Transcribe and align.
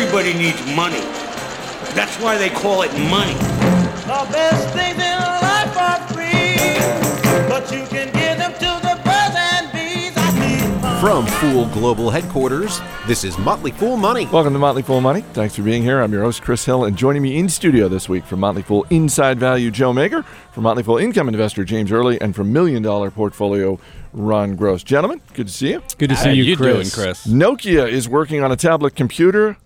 Everybody 0.00 0.32
needs 0.32 0.64
money. 0.76 1.00
That's 1.92 2.20
why 2.22 2.38
they 2.38 2.50
call 2.50 2.82
it 2.82 2.92
money. 3.10 3.34
The 3.34 4.28
best 4.30 4.72
things 4.72 4.94
in 4.94 5.18
life 5.18 5.76
are 5.76 5.98
free, 6.14 7.48
but 7.48 7.68
you 7.72 7.84
can 7.88 8.06
give 8.12 8.38
them 8.38 8.52
to 8.52 8.80
the 8.86 8.94
birds 9.04 9.34
and 9.36 9.72
bees. 9.72 10.12
I 10.16 10.30
need. 10.38 11.00
From 11.00 11.26
Fool 11.26 11.66
Global 11.74 12.10
Headquarters, 12.10 12.80
this 13.08 13.24
is 13.24 13.36
Motley 13.38 13.72
Fool 13.72 13.96
Money. 13.96 14.26
Welcome 14.26 14.52
to 14.52 14.60
Motley 14.60 14.82
Fool 14.82 15.00
Money. 15.00 15.22
Thanks 15.32 15.56
for 15.56 15.62
being 15.64 15.82
here. 15.82 16.00
I'm 16.00 16.12
your 16.12 16.22
host, 16.22 16.42
Chris 16.42 16.64
Hill, 16.64 16.84
and 16.84 16.96
joining 16.96 17.20
me 17.20 17.36
in 17.36 17.48
studio 17.48 17.88
this 17.88 18.08
week 18.08 18.24
from 18.24 18.38
Motley 18.38 18.62
Fool 18.62 18.86
Inside 18.90 19.40
Value, 19.40 19.72
Joe 19.72 19.92
Magyar, 19.92 20.22
from 20.52 20.62
Motley 20.62 20.84
Fool 20.84 20.98
Income 20.98 21.26
Investor, 21.26 21.64
James 21.64 21.90
Early, 21.90 22.20
and 22.20 22.36
from 22.36 22.52
Million 22.52 22.84
Dollar 22.84 23.10
Portfolio, 23.10 23.80
Ron 24.12 24.54
Gross. 24.54 24.84
Gentlemen, 24.84 25.20
good 25.34 25.48
to 25.48 25.52
see 25.52 25.70
you. 25.72 25.82
Good 25.98 26.10
to 26.10 26.16
see 26.16 26.28
How 26.28 26.30
you, 26.34 26.44
you 26.44 26.56
Chris. 26.56 26.94
doing, 26.94 27.04
Chris? 27.06 27.26
Nokia 27.26 27.90
is 27.90 28.08
working 28.08 28.44
on 28.44 28.52
a 28.52 28.56
tablet 28.56 28.94
computer. 28.94 29.56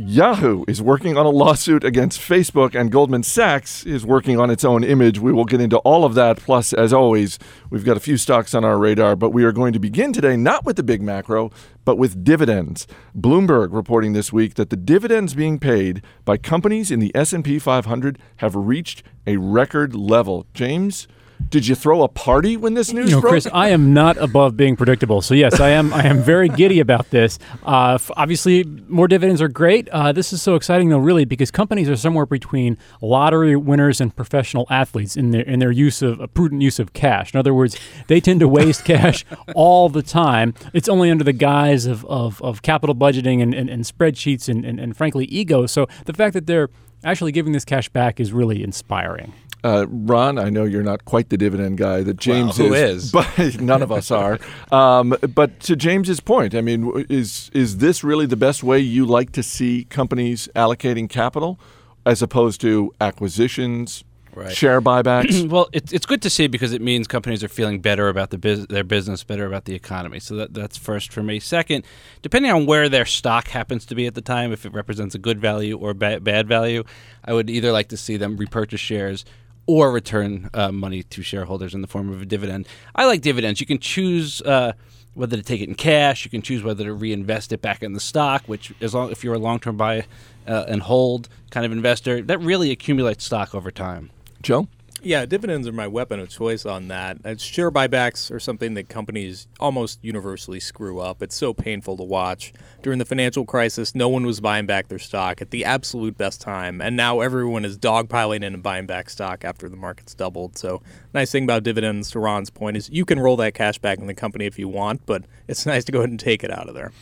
Yahoo 0.00 0.62
is 0.68 0.80
working 0.80 1.16
on 1.16 1.26
a 1.26 1.28
lawsuit 1.28 1.82
against 1.82 2.20
Facebook, 2.20 2.78
and 2.78 2.92
Goldman 2.92 3.24
Sachs 3.24 3.84
is 3.84 4.06
working 4.06 4.38
on 4.38 4.48
its 4.48 4.64
own 4.64 4.84
image. 4.84 5.18
We 5.18 5.32
will 5.32 5.44
get 5.44 5.60
into 5.60 5.78
all 5.78 6.04
of 6.04 6.14
that. 6.14 6.36
Plus, 6.36 6.72
as 6.72 6.92
always, 6.92 7.36
we've 7.68 7.84
got 7.84 7.96
a 7.96 8.00
few 8.00 8.16
stocks 8.16 8.54
on 8.54 8.64
our 8.64 8.78
radar, 8.78 9.16
but 9.16 9.30
we 9.30 9.42
are 9.42 9.50
going 9.50 9.72
to 9.72 9.80
begin 9.80 10.12
today 10.12 10.36
not 10.36 10.64
with 10.64 10.76
the 10.76 10.84
big 10.84 11.02
macro, 11.02 11.50
but 11.84 11.98
with 11.98 12.22
dividends. 12.22 12.86
Bloomberg 13.12 13.70
reporting 13.72 14.12
this 14.12 14.32
week 14.32 14.54
that 14.54 14.70
the 14.70 14.76
dividends 14.76 15.34
being 15.34 15.58
paid 15.58 16.00
by 16.24 16.36
companies 16.36 16.92
in 16.92 17.00
the 17.00 17.10
S&P 17.16 17.58
500 17.58 18.20
have 18.36 18.54
reached 18.54 19.02
a 19.26 19.36
record 19.36 19.96
level. 19.96 20.46
James, 20.54 21.08
did 21.50 21.66
you 21.66 21.74
throw 21.74 22.02
a 22.02 22.08
party 22.08 22.56
when 22.56 22.74
this 22.74 22.92
news 22.92 23.10
You 23.10 23.16
know, 23.16 23.20
broke? 23.20 23.32
Chris, 23.32 23.48
I 23.52 23.68
am 23.70 23.94
not 23.94 24.16
above 24.18 24.56
being 24.56 24.76
predictable. 24.76 25.22
So 25.22 25.34
yes, 25.34 25.60
I 25.60 25.70
am. 25.70 25.92
I 25.94 26.04
am 26.04 26.18
very 26.18 26.48
giddy 26.60 26.80
about 26.80 27.10
this. 27.10 27.38
Uh, 27.64 27.94
f- 27.94 28.10
obviously, 28.16 28.64
more 28.88 29.08
dividends 29.08 29.40
are 29.40 29.48
great. 29.48 29.88
Uh, 29.90 30.12
this 30.12 30.32
is 30.32 30.42
so 30.42 30.56
exciting, 30.56 30.88
though, 30.88 30.98
really, 30.98 31.24
because 31.24 31.50
companies 31.50 31.88
are 31.88 31.96
somewhere 31.96 32.26
between 32.26 32.76
lottery 33.00 33.56
winners 33.56 34.00
and 34.00 34.14
professional 34.14 34.66
athletes 34.68 35.16
in 35.16 35.30
their 35.30 35.42
in 35.42 35.58
their 35.58 35.70
use 35.72 36.02
of 36.02 36.20
a 36.20 36.28
prudent 36.28 36.60
use 36.62 36.78
of 36.78 36.92
cash. 36.92 37.32
In 37.32 37.38
other 37.38 37.54
words, 37.54 37.78
they 38.08 38.20
tend 38.20 38.40
to 38.40 38.48
waste 38.48 38.84
cash 38.84 39.24
all 39.54 39.88
the 39.88 40.02
time. 40.02 40.54
It's 40.74 40.88
only 40.88 41.10
under 41.10 41.24
the 41.24 41.32
guise 41.32 41.86
of 41.86 42.04
of, 42.06 42.42
of 42.42 42.62
capital 42.62 42.94
budgeting 42.94 43.42
and, 43.42 43.54
and, 43.54 43.70
and 43.70 43.84
spreadsheets 43.84 44.48
and, 44.48 44.64
and 44.64 44.78
and 44.78 44.96
frankly 44.96 45.24
ego. 45.26 45.66
So 45.66 45.86
the 46.04 46.12
fact 46.12 46.34
that 46.34 46.46
they're 46.46 46.68
actually 47.04 47.32
giving 47.32 47.52
this 47.52 47.64
cash 47.64 47.88
back 47.88 48.18
is 48.20 48.32
really 48.32 48.62
inspiring. 48.62 49.32
Uh, 49.64 49.86
Ron, 49.88 50.38
I 50.38 50.50
know 50.50 50.64
you're 50.64 50.84
not 50.84 51.04
quite 51.04 51.30
the 51.30 51.36
dividend 51.36 51.78
guy 51.78 52.02
that 52.04 52.16
James 52.16 52.56
who 52.58 52.72
is, 52.72 53.06
is? 53.06 53.12
but 53.18 53.60
none 53.60 53.82
of 53.82 53.90
us 53.90 54.10
are. 54.10 54.38
Um, 54.72 55.16
but 55.34 55.60
to 55.60 55.74
James's 55.76 56.20
point, 56.20 56.54
I 56.54 56.60
mean, 56.60 57.06
is 57.08 57.50
is 57.54 57.78
this 57.78 58.04
really 58.04 58.26
the 58.26 58.36
best 58.36 58.62
way 58.62 58.78
you 58.78 59.06
like 59.06 59.32
to 59.32 59.42
see 59.42 59.84
companies 59.84 60.48
allocating 60.54 61.08
capital, 61.08 61.58
as 62.04 62.20
opposed 62.22 62.60
to 62.60 62.92
acquisitions, 63.00 64.04
Right. 64.34 64.54
share 64.54 64.80
buybacks? 64.80 65.48
Well, 65.50 65.68
it's 65.72 65.92
it's 65.92 66.06
good 66.06 66.22
to 66.22 66.30
see 66.30 66.46
because 66.48 66.72
it 66.72 66.80
means 66.82 67.08
companies 67.08 67.42
are 67.42 67.48
feeling 67.48 67.80
better 67.80 68.08
about 68.08 68.28
the 68.30 68.38
bus- 68.38 68.66
their 68.68 68.84
business, 68.84 69.24
better 69.24 69.46
about 69.46 69.64
the 69.64 69.74
economy. 69.74 70.20
So 70.20 70.36
that 70.36 70.54
that's 70.54 70.76
first 70.76 71.12
for 71.12 71.22
me. 71.22 71.40
Second, 71.40 71.84
depending 72.22 72.52
on 72.52 72.66
where 72.66 72.88
their 72.88 73.06
stock 73.06 73.48
happens 73.48 73.84
to 73.86 73.94
be 73.96 74.06
at 74.06 74.14
the 74.14 74.20
time, 74.20 74.52
if 74.52 74.64
it 74.66 74.72
represents 74.72 75.14
a 75.14 75.18
good 75.18 75.40
value 75.40 75.76
or 75.78 75.94
ba- 75.94 76.20
bad 76.20 76.46
value, 76.46 76.84
I 77.24 77.32
would 77.32 77.48
either 77.50 77.72
like 77.72 77.88
to 77.88 77.96
see 77.96 78.16
them 78.16 78.36
repurchase 78.36 78.80
shares 78.80 79.24
or 79.68 79.92
return 79.92 80.50
uh, 80.54 80.72
money 80.72 81.04
to 81.04 81.22
shareholders 81.22 81.74
in 81.74 81.82
the 81.82 81.86
form 81.86 82.10
of 82.10 82.20
a 82.20 82.26
dividend. 82.26 82.66
I 82.96 83.04
like 83.04 83.20
dividends. 83.20 83.60
You 83.60 83.66
can 83.66 83.78
choose. 83.78 84.42
Uh, 84.42 84.72
whether 85.14 85.36
to 85.36 85.42
take 85.42 85.60
it 85.60 85.68
in 85.68 85.74
cash, 85.74 86.24
you 86.24 86.30
can 86.30 86.42
choose 86.42 86.62
whether 86.62 86.84
to 86.84 86.92
reinvest 86.92 87.52
it 87.52 87.60
back 87.60 87.82
in 87.82 87.92
the 87.92 87.98
stock. 87.98 88.44
Which, 88.46 88.72
as 88.80 88.94
long 88.94 89.10
if 89.10 89.24
you're 89.24 89.34
a 89.34 89.38
long-term 89.38 89.76
buy 89.76 90.06
uh, 90.46 90.66
and 90.68 90.80
hold 90.80 91.28
kind 91.50 91.66
of 91.66 91.72
investor, 91.72 92.22
that 92.22 92.38
really 92.38 92.70
accumulates 92.70 93.24
stock 93.24 93.52
over 93.52 93.72
time. 93.72 94.10
Joe, 94.42 94.68
Yeah, 95.02 95.26
dividends 95.26 95.68
are 95.68 95.72
my 95.72 95.86
weapon 95.86 96.18
of 96.18 96.28
choice 96.28 96.66
on 96.66 96.88
that. 96.88 97.40
Share 97.40 97.70
buybacks 97.70 98.30
are 98.32 98.40
something 98.40 98.74
that 98.74 98.88
companies 98.88 99.46
almost 99.60 100.00
universally 100.02 100.58
screw 100.58 100.98
up. 100.98 101.22
It's 101.22 101.36
so 101.36 101.54
painful 101.54 101.96
to 101.98 102.02
watch. 102.02 102.52
During 102.82 102.98
the 102.98 103.04
financial 103.04 103.44
crisis, 103.44 103.94
no 103.94 104.08
one 104.08 104.26
was 104.26 104.40
buying 104.40 104.66
back 104.66 104.88
their 104.88 104.98
stock 104.98 105.40
at 105.40 105.50
the 105.50 105.64
absolute 105.64 106.18
best 106.18 106.40
time, 106.40 106.80
and 106.80 106.96
now 106.96 107.20
everyone 107.20 107.64
is 107.64 107.78
dogpiling 107.78 108.42
in 108.42 108.54
and 108.54 108.62
buying 108.62 108.86
back 108.86 109.08
stock 109.08 109.44
after 109.44 109.68
the 109.68 109.76
market's 109.76 110.14
doubled. 110.14 110.58
So, 110.58 110.82
nice 111.14 111.30
thing 111.30 111.44
about 111.44 111.62
dividends, 111.62 112.10
to 112.10 112.18
Ron's 112.18 112.50
point, 112.50 112.76
is 112.76 112.90
you 112.90 113.04
can 113.04 113.20
roll 113.20 113.36
that 113.36 113.54
cash 113.54 113.78
back 113.78 113.98
in 113.98 114.06
the 114.06 114.14
company 114.14 114.46
if 114.46 114.58
you 114.58 114.68
want, 114.68 115.06
but 115.06 115.24
it's 115.46 115.64
nice 115.74 115.84
to 115.84 115.92
go 115.92 115.98
ahead 115.98 116.10
and 116.10 116.20
take 116.20 116.42
it 116.42 116.50
out 116.50 116.68
of 116.68 116.74
there. 116.74 116.92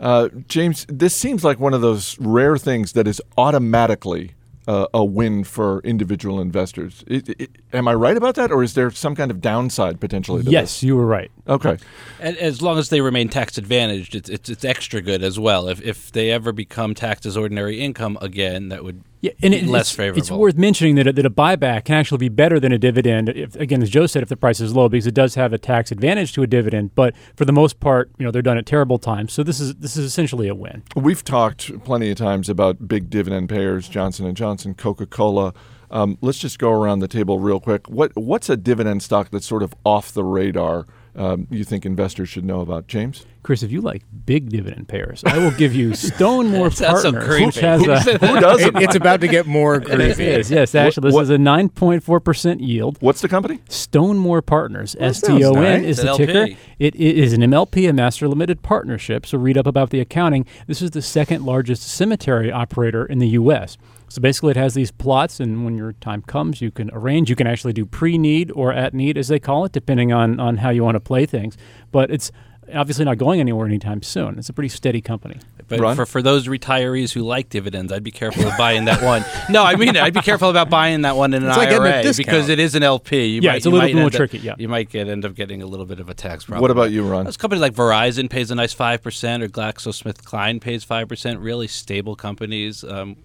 uh, 0.00 0.28
James, 0.48 0.86
this 0.88 1.14
seems 1.14 1.44
like 1.44 1.60
one 1.60 1.74
of 1.74 1.80
those 1.80 2.18
rare 2.18 2.58
things 2.58 2.92
that 2.92 3.06
is 3.06 3.22
automatically. 3.38 4.32
Uh, 4.66 4.86
a 4.94 5.04
win 5.04 5.44
for 5.44 5.80
individual 5.80 6.40
investors. 6.40 7.04
It, 7.06 7.28
it, 7.38 7.50
am 7.74 7.86
I 7.86 7.92
right 7.94 8.16
about 8.16 8.34
that, 8.36 8.50
or 8.50 8.62
is 8.62 8.72
there 8.72 8.90
some 8.90 9.14
kind 9.14 9.30
of 9.30 9.42
downside 9.42 10.00
potentially? 10.00 10.42
To 10.42 10.50
Yes, 10.50 10.82
you 10.82 10.96
were 10.96 11.04
right. 11.04 11.30
Okay. 11.46 11.76
And 12.18 12.36
as 12.38 12.62
long 12.62 12.78
as 12.78 12.88
they 12.88 13.02
remain 13.02 13.28
tax 13.28 13.58
advantaged, 13.58 14.14
it's, 14.14 14.30
it's 14.30 14.48
it's 14.48 14.64
extra 14.64 15.02
good 15.02 15.22
as 15.22 15.38
well. 15.38 15.68
If 15.68 15.82
if 15.82 16.10
they 16.10 16.30
ever 16.30 16.50
become 16.50 16.94
taxed 16.94 17.26
as 17.26 17.36
ordinary 17.36 17.78
income 17.78 18.16
again, 18.22 18.70
that 18.70 18.84
would 18.84 19.02
Yeah, 19.24 19.32
and 19.42 19.54
it, 19.54 19.64
less 19.64 19.88
it's, 19.88 19.96
favorable. 19.96 20.18
It's 20.18 20.30
worth 20.30 20.56
mentioning 20.58 20.96
that 20.96 21.06
a, 21.06 21.12
that 21.14 21.24
a 21.24 21.30
buyback 21.30 21.86
can 21.86 21.94
actually 21.94 22.18
be 22.18 22.28
better 22.28 22.60
than 22.60 22.72
a 22.72 22.78
dividend. 22.78 23.30
If, 23.30 23.56
again, 23.56 23.82
as 23.82 23.88
Joe 23.88 24.06
said, 24.06 24.22
if 24.22 24.28
the 24.28 24.36
price 24.36 24.60
is 24.60 24.76
low, 24.76 24.86
because 24.90 25.06
it 25.06 25.14
does 25.14 25.34
have 25.34 25.54
a 25.54 25.56
tax 25.56 25.90
advantage 25.90 26.34
to 26.34 26.42
a 26.42 26.46
dividend. 26.46 26.94
But 26.94 27.14
for 27.34 27.46
the 27.46 27.52
most 27.52 27.80
part, 27.80 28.10
you 28.18 28.26
know, 28.26 28.30
they're 28.30 28.42
done 28.42 28.58
at 28.58 28.66
terrible 28.66 28.98
times. 28.98 29.32
So 29.32 29.42
this 29.42 29.60
is 29.60 29.76
this 29.76 29.96
is 29.96 30.04
essentially 30.04 30.46
a 30.46 30.54
win. 30.54 30.82
We've 30.94 31.24
talked 31.24 31.82
plenty 31.84 32.10
of 32.10 32.18
times 32.18 32.50
about 32.50 32.86
big 32.86 33.08
dividend 33.08 33.48
payers, 33.48 33.88
Johnson 33.88 34.26
and 34.26 34.36
Johnson, 34.36 34.74
Coca-Cola. 34.74 35.54
Um, 35.90 36.18
let's 36.20 36.38
just 36.38 36.58
go 36.58 36.70
around 36.70 36.98
the 36.98 37.08
table 37.08 37.38
real 37.38 37.60
quick. 37.60 37.88
What 37.88 38.14
what's 38.16 38.50
a 38.50 38.58
dividend 38.58 39.02
stock 39.02 39.30
that's 39.30 39.46
sort 39.46 39.62
of 39.62 39.72
off 39.86 40.12
the 40.12 40.24
radar? 40.24 40.84
Um, 41.16 41.46
you 41.50 41.62
think 41.62 41.86
investors 41.86 42.28
should 42.28 42.44
know 42.44 42.60
about, 42.60 42.88
James? 42.88 43.24
Chris, 43.44 43.62
if 43.62 43.70
you 43.70 43.80
like 43.80 44.02
big 44.26 44.48
dividend 44.48 44.88
payers, 44.88 45.22
I 45.24 45.38
will 45.38 45.50
give 45.52 45.74
you 45.74 45.90
StoneMor 45.90 46.76
That's 46.78 47.02
so 47.02 47.12
Partners, 47.12 47.24
creepy. 47.28 47.46
which 47.46 47.54
has 47.60 47.86
a 47.86 48.00
Who 48.26 48.40
doesn't? 48.40 48.76
it's 48.78 48.94
about 48.96 49.20
to 49.20 49.28
get 49.28 49.46
more 49.46 49.76
It 49.76 49.84
creepy. 49.84 50.24
is, 50.24 50.50
yes, 50.50 50.74
actually, 50.74 51.08
this 51.08 51.14
what- 51.14 51.22
is 51.24 51.30
a 51.30 51.36
9.4% 51.36 52.66
yield. 52.66 52.96
What's 53.00 53.20
the 53.20 53.28
company? 53.28 53.58
StoneMor 53.68 54.44
Partners, 54.44 54.96
Well, 54.98 55.08
S 55.10 55.20
that 55.20 55.26
sounds 55.26 55.38
T 55.40 55.44
O 55.44 55.52
N 55.54 55.82
nice. 55.82 55.84
is 55.84 55.96
the 55.98 56.10
an 56.12 56.16
ticker. 56.16 56.46
It, 56.78 56.94
it 56.94 57.18
is 57.18 57.32
an 57.32 57.42
MLP, 57.42 57.88
a 57.88 57.92
master 57.92 58.26
limited 58.28 58.62
partnership. 58.62 59.26
So 59.26 59.38
read 59.38 59.56
up 59.58 59.66
about 59.66 59.90
the 59.90 60.00
accounting. 60.00 60.46
This 60.66 60.82
is 60.82 60.90
the 60.92 61.02
second 61.02 61.44
largest 61.44 61.82
cemetery 61.84 62.50
operator 62.50 63.04
in 63.04 63.18
the 63.18 63.28
U.S. 63.28 63.76
So 64.14 64.20
basically, 64.20 64.52
it 64.52 64.56
has 64.56 64.74
these 64.74 64.92
plots, 64.92 65.40
and 65.40 65.64
when 65.64 65.76
your 65.76 65.94
time 65.94 66.22
comes, 66.22 66.60
you 66.60 66.70
can 66.70 66.88
arrange. 66.92 67.28
You 67.28 67.34
can 67.34 67.48
actually 67.48 67.72
do 67.72 67.84
pre-need 67.84 68.52
or 68.54 68.72
at 68.72 68.94
need, 68.94 69.18
as 69.18 69.26
they 69.26 69.40
call 69.40 69.64
it, 69.64 69.72
depending 69.72 70.12
on 70.12 70.38
on 70.38 70.58
how 70.58 70.70
you 70.70 70.84
want 70.84 70.94
to 70.94 71.00
play 71.00 71.26
things. 71.26 71.56
But 71.90 72.12
it's 72.12 72.30
obviously 72.72 73.04
not 73.04 73.18
going 73.18 73.40
anywhere 73.40 73.66
anytime 73.66 74.02
soon. 74.02 74.38
It's 74.38 74.48
a 74.48 74.52
pretty 74.52 74.68
steady 74.68 75.00
company. 75.00 75.38
But 75.66 75.80
Ron? 75.80 75.96
for, 75.96 76.04
for 76.04 76.20
those 76.20 76.46
retirees 76.46 77.12
who 77.12 77.22
like 77.22 77.48
dividends, 77.48 77.90
I'd 77.90 78.04
be 78.04 78.10
careful 78.10 78.46
of 78.46 78.56
buying 78.58 78.84
that 78.84 79.02
one. 79.02 79.24
No, 79.48 79.64
I 79.64 79.76
mean 79.76 79.90
it. 79.90 79.96
I'd 79.96 80.12
be 80.12 80.20
careful 80.20 80.50
about 80.50 80.68
buying 80.68 81.02
that 81.02 81.16
one 81.16 81.32
in 81.32 81.42
an 81.42 81.48
It's 81.48 81.56
like 81.56 81.70
getting 81.70 81.86
a 81.86 81.90
IRA 82.02 82.12
because 82.14 82.48
it 82.50 82.58
is 82.58 82.74
an 82.74 82.82
LP. 82.82 83.26
You 83.26 83.40
Yeah, 83.40 83.50
might, 83.52 83.56
it's 83.56 83.66
a 83.66 83.68
you 83.70 83.72
little 83.72 83.86
might 83.86 83.92
bit 83.92 83.96
more 83.96 84.04
end 84.04 84.14
up- 84.14 84.18
tricky, 84.18 84.38
yeah. 84.38 84.54
you 84.58 84.68
might 84.68 84.90
get 84.90 85.08
end 85.08 85.24
up 85.24 85.34
getting 85.34 85.62
a 85.62 85.66
little 85.66 85.86
bit 85.86 86.00
of 86.00 86.08
a 86.10 86.14
tax 86.14 86.44
problem. 86.44 86.60
What 86.60 86.70
about 86.70 86.90
you, 86.90 87.06
Ron? 87.08 87.24
Those 87.24 87.38
companies 87.38 87.62
like 87.62 87.72
Verizon 87.74 88.28
pays 88.28 88.50
a 88.50 88.54
nice 88.54 88.74
five 88.74 89.02
percent, 89.02 89.42
or 89.42 89.48
GlaxoSmithKline 89.48 90.60
pays 90.60 90.84
five 90.84 91.08
percent. 91.08 91.40
Really 91.40 91.66
stable 91.68 92.14
companies 92.16 92.84
um, 92.84 93.16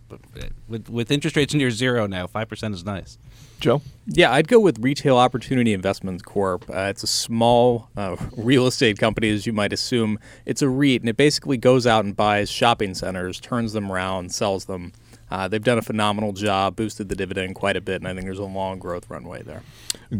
with 0.68 0.90
with 0.90 1.12
interest 1.12 1.36
rates 1.36 1.54
near 1.54 1.72
zero 1.72 2.08
now. 2.08 2.26
Five 2.28 2.48
percent 2.48 2.74
is 2.74 2.86
nice. 2.86 3.18
Joe? 3.59 3.81
Yeah, 4.08 4.31
I'd 4.31 4.47
go 4.47 4.59
with 4.59 4.80
Retail 4.80 5.18
Opportunity 5.18 5.74
Investments 5.74 6.24
Corp. 6.24 6.68
Uh, 6.70 6.88
it's 6.90 7.03
a 7.03 7.08
small 7.08 7.90
uh, 7.96 8.16
real 8.38 8.66
estate 8.66 8.97
company, 8.97 9.30
as 9.30 9.46
you 9.46 9.53
might 9.53 9.72
assume. 9.72 10.18
It's 10.45 10.62
a 10.62 10.69
REIT, 10.69 11.01
and 11.01 11.10
it 11.10 11.18
basically 11.18 11.57
goes 11.57 11.86
out 11.86 12.06
and 12.06 12.16
buys 12.16 12.50
shopping 12.50 12.95
centers, 12.95 13.39
turns 13.39 13.74
them 13.74 13.92
around, 13.92 14.34
sells 14.34 14.66
them. 14.66 14.94
Uh, 15.31 15.48
they've 15.48 15.64
done 15.64 15.78
a 15.78 15.81
phenomenal 15.81 16.34
job, 16.34 16.76
boosted 16.76 17.10
the 17.10 17.16
dividend 17.16 17.56
quite 17.56 17.76
a 17.76 17.81
bit, 17.81 18.02
and 18.02 18.08
I 18.08 18.14
think 18.14 18.26
there's 18.26 18.40
a 18.40 18.44
long 18.44 18.80
growth 18.80 19.10
runway 19.10 19.44
there. 19.44 19.62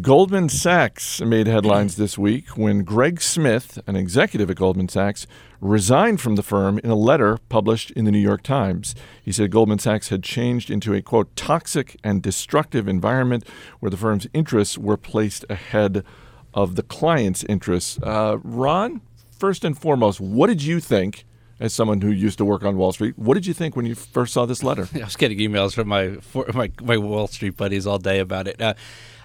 Goldman 0.00 0.48
Sachs 0.48 1.20
made 1.20 1.46
headlines 1.48 1.96
this 1.96 2.16
week 2.16 2.56
when 2.56 2.84
Greg 2.84 3.20
Smith, 3.20 3.78
an 3.86 3.96
executive 3.96 4.50
at 4.50 4.56
Goldman 4.56 4.88
Sachs, 4.88 5.26
resigned 5.60 6.20
from 6.20 6.36
the 6.36 6.42
firm 6.42 6.78
in 6.78 6.90
a 6.90 6.94
letter 6.94 7.38
published 7.48 7.90
in 7.92 8.04
the 8.04 8.12
New 8.12 8.18
York 8.18 8.42
Times. 8.42 8.94
He 9.22 9.32
said 9.32 9.50
Goldman 9.50 9.80
Sachs 9.80 10.08
had 10.08 10.22
changed 10.22 10.70
into 10.70 10.94
a, 10.94 11.02
quote, 11.02 11.34
toxic 11.34 11.96
and 12.04 12.22
destructive 12.22 12.86
environment 12.86 13.44
where 13.80 13.90
the 13.90 13.96
firm's 13.96 14.28
interests 14.32 14.78
were 14.78 14.96
placed 14.96 15.44
ahead 15.50 16.04
of 16.54 16.76
the 16.76 16.82
client's 16.82 17.44
interests. 17.44 17.98
Uh, 18.02 18.38
Ron, 18.42 19.00
first 19.36 19.64
and 19.64 19.76
foremost, 19.76 20.20
what 20.20 20.46
did 20.46 20.62
you 20.62 20.80
think? 20.80 21.24
As 21.60 21.74
someone 21.74 22.00
who 22.00 22.10
used 22.10 22.38
to 22.38 22.44
work 22.46 22.64
on 22.64 22.78
Wall 22.78 22.90
Street, 22.90 23.18
what 23.18 23.34
did 23.34 23.46
you 23.46 23.52
think 23.52 23.76
when 23.76 23.84
you 23.84 23.94
first 23.94 24.32
saw 24.32 24.46
this 24.46 24.62
letter? 24.62 24.88
I 24.94 25.04
was 25.04 25.16
getting 25.16 25.38
emails 25.38 25.74
from 25.74 25.88
my 25.88 26.16
my 26.54 26.70
my 26.82 26.96
Wall 26.96 27.26
Street 27.26 27.56
buddies 27.56 27.86
all 27.86 27.98
day 27.98 28.18
about 28.18 28.48
it. 28.48 28.60
Uh, 28.60 28.74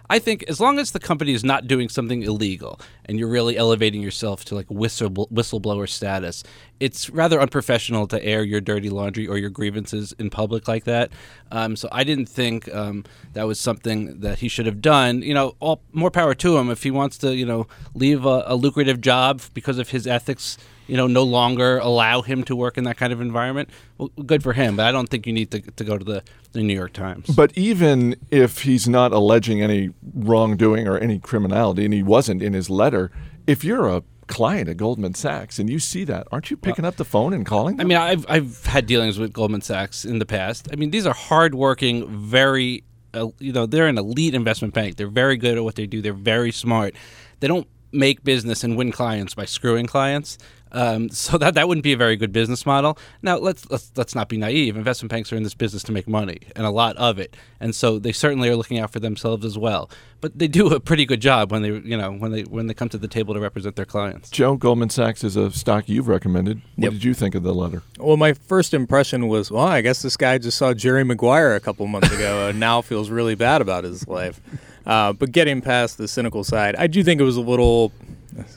I 0.10 0.20
think 0.20 0.44
as 0.48 0.60
long 0.60 0.78
as 0.78 0.92
the 0.92 1.00
company 1.00 1.34
is 1.34 1.44
not 1.44 1.68
doing 1.68 1.90
something 1.90 2.22
illegal 2.22 2.80
and 3.06 3.18
you're 3.18 3.30
really 3.30 3.58
elevating 3.58 4.02
yourself 4.02 4.46
to 4.46 4.56
like 4.56 4.70
whistle 4.70 5.10
whistleblower 5.10 5.90
status, 5.90 6.44
it's 6.80 7.10
rather 7.10 7.42
unprofessional 7.42 8.06
to 8.08 8.24
air 8.24 8.44
your 8.44 8.62
dirty 8.62 8.90
laundry 8.90 9.28
or 9.28 9.38
your 9.38 9.50
grievances 9.50 10.14
in 10.20 10.30
public 10.30 10.68
like 10.68 10.84
that. 10.84 11.12
Um, 11.52 11.76
so 11.76 11.90
I 11.92 12.04
didn't 12.04 12.28
think 12.28 12.74
um, 12.74 13.06
that 13.34 13.48
was 13.48 13.60
something 13.60 14.20
that 14.20 14.40
he 14.40 14.48
should 14.48 14.68
have 14.68 14.82
done. 14.82 15.22
You 15.22 15.34
know, 15.34 15.56
all 15.60 15.82
more 15.92 16.12
power 16.12 16.36
to 16.36 16.58
him 16.58 16.70
if 16.70 16.84
he 16.84 16.92
wants 16.92 17.18
to. 17.20 17.36
You 17.36 17.46
know, 17.46 17.68
leave 17.94 18.26
a, 18.26 18.44
a 18.46 18.56
lucrative 18.56 19.02
job 19.02 19.42
because 19.54 19.80
of 19.80 19.90
his 19.90 20.06
ethics. 20.06 20.58
You 20.88 20.98
know, 20.98 21.08
no 21.08 21.24
longer 21.24 21.80
allow 21.80 22.22
him 22.22 22.44
to 22.44 22.56
work 22.56 22.78
in 22.78 22.84
that 22.84 22.98
kind 22.98 23.12
of 23.12 23.22
environment. 23.22 23.70
Well, 23.98 24.10
good 24.26 24.44
for 24.44 24.54
him, 24.54 24.76
but 24.76 24.86
I 24.86 24.92
don't 24.92 25.10
think 25.10 25.26
you 25.26 25.34
need 25.34 25.52
to, 25.52 25.60
to 25.60 25.84
go 25.84 25.98
to 25.98 26.06
the, 26.06 26.24
the 26.52 26.62
New 26.62 26.76
York 26.76 26.94
Times. 26.94 27.28
But 27.28 27.58
even 27.58 28.16
if 28.30 28.62
he's 28.62 28.88
not 28.88 29.12
alleging 29.12 29.62
any 29.62 29.92
wrongdoing 30.14 30.88
or 30.88 30.98
any 30.98 31.20
criminality, 31.20 31.86
and 31.86 31.94
he 31.94 32.04
wasn't 32.04 32.44
in 32.44 32.54
his 32.54 32.70
letter, 32.70 33.12
if 33.48 33.64
you're 33.64 33.88
a 33.88 34.04
client 34.28 34.70
at 34.70 34.78
Goldman 34.78 35.14
Sachs 35.14 35.60
and 35.60 35.70
you 35.70 35.80
see 35.80 36.04
that, 36.06 36.28
aren't 36.32 36.50
you 36.50 36.58
picking 36.58 36.86
up 36.86 36.96
the 36.96 37.06
phone 37.06 37.34
and 37.34 37.46
calling 37.46 37.80
I 37.80 37.84
mean, 37.84 37.98
I've 37.98 38.26
I've 38.30 38.66
had 38.66 38.86
dealings 38.86 39.20
with 39.20 39.34
Goldman 39.34 39.62
Sachs 39.62 40.06
in 40.06 40.20
the 40.20 40.26
past. 40.26 40.68
I 40.72 40.76
mean, 40.76 40.92
these 40.92 41.06
are 41.06 41.14
hardworking, 41.14 42.08
very, 42.08 42.84
uh, 43.14 43.28
you 43.40 43.54
know, 43.54 43.66
they're 43.66 43.88
an 43.88 43.98
elite 43.98 44.34
investment 44.34 44.74
bank. 44.74 44.98
They're 44.98 45.08
very 45.08 45.38
good 45.38 45.58
at 45.58 45.64
what 45.64 45.76
they 45.76 45.86
do. 45.86 46.02
They're 46.02 46.14
very 46.14 46.52
smart. 46.52 46.96
They 47.40 47.48
don't 47.48 47.68
make 47.92 48.24
business 48.24 48.64
and 48.64 48.76
win 48.76 48.92
clients 48.92 49.34
by 49.34 49.46
screwing 49.46 49.86
clients. 49.86 50.38
Um, 50.72 51.10
so 51.12 51.38
that 51.38 51.54
that 51.54 51.68
wouldn't 51.68 51.84
be 51.84 51.94
a 51.94 51.98
very 51.98 52.16
good 52.16 52.32
business 52.32 52.66
model. 52.66 52.98
Now 53.22 53.38
let's, 53.38 53.70
let's 53.70 53.92
let's 53.96 54.16
not 54.16 54.30
be 54.30 54.38
naive. 54.38 54.76
Investment 54.76 55.10
banks 55.12 55.32
are 55.32 55.38
in 55.38 55.44
this 55.44 55.54
business 55.54 55.84
to 55.84 55.92
make 55.92 56.08
money 56.08 56.40
and 56.56 56.66
a 56.66 56.70
lot 56.72 56.96
of 56.98 57.20
it, 57.20 57.36
and 57.60 57.74
so 57.76 58.00
they 58.00 58.12
certainly 58.12 58.50
are 58.50 58.56
looking 58.56 58.80
out 58.80 58.92
for 58.92 59.00
themselves 59.00 59.46
as 59.46 59.58
well. 59.58 59.90
But 60.22 60.40
they 60.40 60.48
do 60.48 60.74
a 60.74 60.80
pretty 60.80 61.06
good 61.06 61.22
job 61.22 61.52
when 61.52 61.62
they 61.62 61.70
you 61.70 61.98
know 61.98 62.12
when 62.12 62.32
they 62.32 62.42
when 62.44 62.68
they 62.68 62.74
come 62.74 62.90
to 62.90 62.98
the 62.98 63.08
table 63.08 63.34
to 63.34 63.40
represent 63.40 63.76
their 63.76 63.86
clients. 63.86 64.30
Joe, 64.32 64.56
Goldman 64.58 64.90
Sachs 64.90 65.24
is 65.24 65.36
a 65.36 65.52
stock 65.52 65.88
you've 65.88 66.08
recommended. 66.08 66.62
What 66.76 66.84
Yep. 66.86 66.92
did 66.94 67.04
you 67.04 67.14
think 67.14 67.36
of 67.36 67.44
the 67.44 67.54
letter? 67.54 67.84
Well, 68.00 68.18
my 68.18 68.34
first 68.34 68.74
impression 68.74 69.28
was, 69.28 69.52
well, 69.52 69.66
I 69.68 69.82
guess 69.82 70.02
this 70.02 70.18
guy 70.18 70.38
just 70.40 70.58
saw 70.58 70.74
Jerry 70.74 71.04
Maguire 71.04 71.54
a 71.56 71.60
couple 71.60 71.86
months 71.88 72.12
ago 72.12 72.48
and 72.50 72.60
now 72.60 72.82
feels 72.82 73.10
really 73.10 73.36
bad 73.36 73.62
about 73.62 73.84
his 73.84 74.08
life. 74.08 74.42
Uh, 74.86 75.14
but 75.14 75.32
getting 75.32 75.62
past 75.62 75.98
the 75.98 76.08
cynical 76.08 76.44
side, 76.44 76.76
I 76.76 76.88
do 76.88 77.04
think 77.04 77.20
it 77.22 77.24
was 77.24 77.38
a 77.38 77.42
little, 77.42 77.92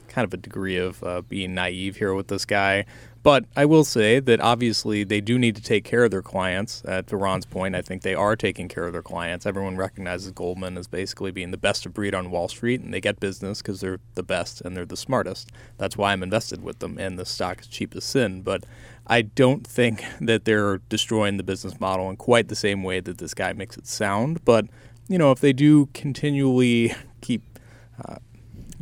kind 0.08 0.24
of 0.24 0.34
a 0.34 0.36
degree 0.36 0.76
of 0.76 1.02
uh, 1.02 1.22
being 1.22 1.54
naive 1.54 1.96
here 1.96 2.14
with 2.14 2.28
this 2.28 2.44
guy. 2.44 2.84
But 3.22 3.44
I 3.56 3.64
will 3.64 3.84
say 3.84 4.20
that 4.20 4.40
obviously 4.40 5.04
they 5.04 5.20
do 5.20 5.38
need 5.38 5.56
to 5.56 5.62
take 5.62 5.84
care 5.84 6.04
of 6.04 6.10
their 6.10 6.22
clients. 6.22 6.82
Uh, 6.84 7.02
to 7.02 7.16
Ron's 7.16 7.44
point, 7.44 7.74
I 7.74 7.82
think 7.82 8.02
they 8.02 8.14
are 8.14 8.36
taking 8.36 8.68
care 8.68 8.84
of 8.84 8.92
their 8.92 9.02
clients. 9.02 9.44
Everyone 9.44 9.76
recognizes 9.76 10.30
Goldman 10.32 10.78
as 10.78 10.86
basically 10.86 11.30
being 11.30 11.50
the 11.50 11.58
best 11.58 11.84
of 11.84 11.92
breed 11.92 12.14
on 12.14 12.30
Wall 12.30 12.48
Street, 12.48 12.80
and 12.80 12.94
they 12.94 13.00
get 13.00 13.20
business 13.20 13.60
because 13.60 13.80
they're 13.80 14.00
the 14.14 14.22
best 14.22 14.60
and 14.60 14.76
they're 14.76 14.86
the 14.86 14.96
smartest. 14.96 15.50
That's 15.78 15.96
why 15.96 16.12
I'm 16.12 16.22
invested 16.22 16.62
with 16.62 16.78
them, 16.78 16.96
and 16.98 17.18
the 17.18 17.26
stock 17.26 17.60
is 17.60 17.66
cheap 17.66 17.94
as 17.96 18.04
sin. 18.04 18.42
But 18.42 18.64
I 19.06 19.22
don't 19.22 19.66
think 19.66 20.04
that 20.20 20.44
they're 20.44 20.78
destroying 20.88 21.36
the 21.36 21.42
business 21.42 21.78
model 21.80 22.08
in 22.08 22.16
quite 22.16 22.48
the 22.48 22.56
same 22.56 22.82
way 22.82 23.00
that 23.00 23.18
this 23.18 23.34
guy 23.34 23.52
makes 23.52 23.76
it 23.76 23.86
sound. 23.86 24.44
But 24.44 24.66
you 25.08 25.18
know, 25.18 25.32
if 25.32 25.40
they 25.40 25.52
do 25.52 25.86
continually 25.92 26.94
keep 27.20 27.42
uh, 28.04 28.16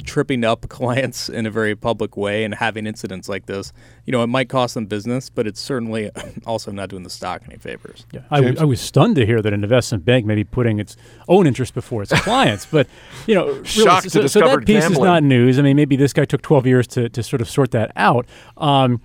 tripping 0.04 0.44
up 0.44 0.69
clients 0.69 1.28
in 1.28 1.46
a 1.46 1.50
very 1.50 1.75
public 1.75 2.16
way 2.16 2.44
and 2.44 2.54
having 2.54 2.87
incidents 2.87 3.28
like 3.28 3.46
this, 3.46 3.72
you 4.04 4.12
know, 4.12 4.22
it 4.22 4.26
might 4.28 4.48
cost 4.48 4.75
them 4.75 4.87
business, 4.87 5.31
but 5.31 5.46
it's 5.46 5.60
certainly 5.60 6.10
also 6.46 6.70
not 6.70 6.88
doing 6.88 7.02
the 7.02 7.10
stock 7.10 7.43
any 7.46 7.56
favors. 7.56 8.06
Yeah, 8.12 8.20
I, 8.31 8.40
w- 8.40 8.56
I 8.58 8.64
was 8.64 8.81
stunned 8.81 9.16
to 9.16 9.26
hear 9.26 9.43
that 9.43 9.52
an 9.52 9.64
investment 9.64 10.04
bank 10.04 10.26
may 10.26 10.34
be 10.34 10.44
putting 10.44 10.78
its 10.78 10.96
own 11.28 11.46
interest 11.46 11.75
before 11.75 12.02
its 12.02 12.12
clients. 12.22 12.66
But 12.66 12.87
you 13.26 13.34
know, 13.34 13.46
really, 13.46 13.64
Shocked 13.64 14.04
to 14.04 14.10
so, 14.10 14.19
so 14.20 14.22
discover 14.22 14.60
that 14.60 14.66
piece 14.66 14.88
is 14.88 14.98
not 14.98 15.22
news. 15.22 15.58
I 15.58 15.62
mean, 15.62 15.76
maybe 15.76 15.96
this 15.96 16.12
guy 16.12 16.25
took 16.25 16.42
12 16.42 16.66
years 16.66 16.87
to, 16.88 17.08
to 17.08 17.22
sort 17.22 17.40
of 17.40 17.49
sort 17.49 17.70
that 17.72 17.92
out. 17.96 18.26
Um, 18.56 19.00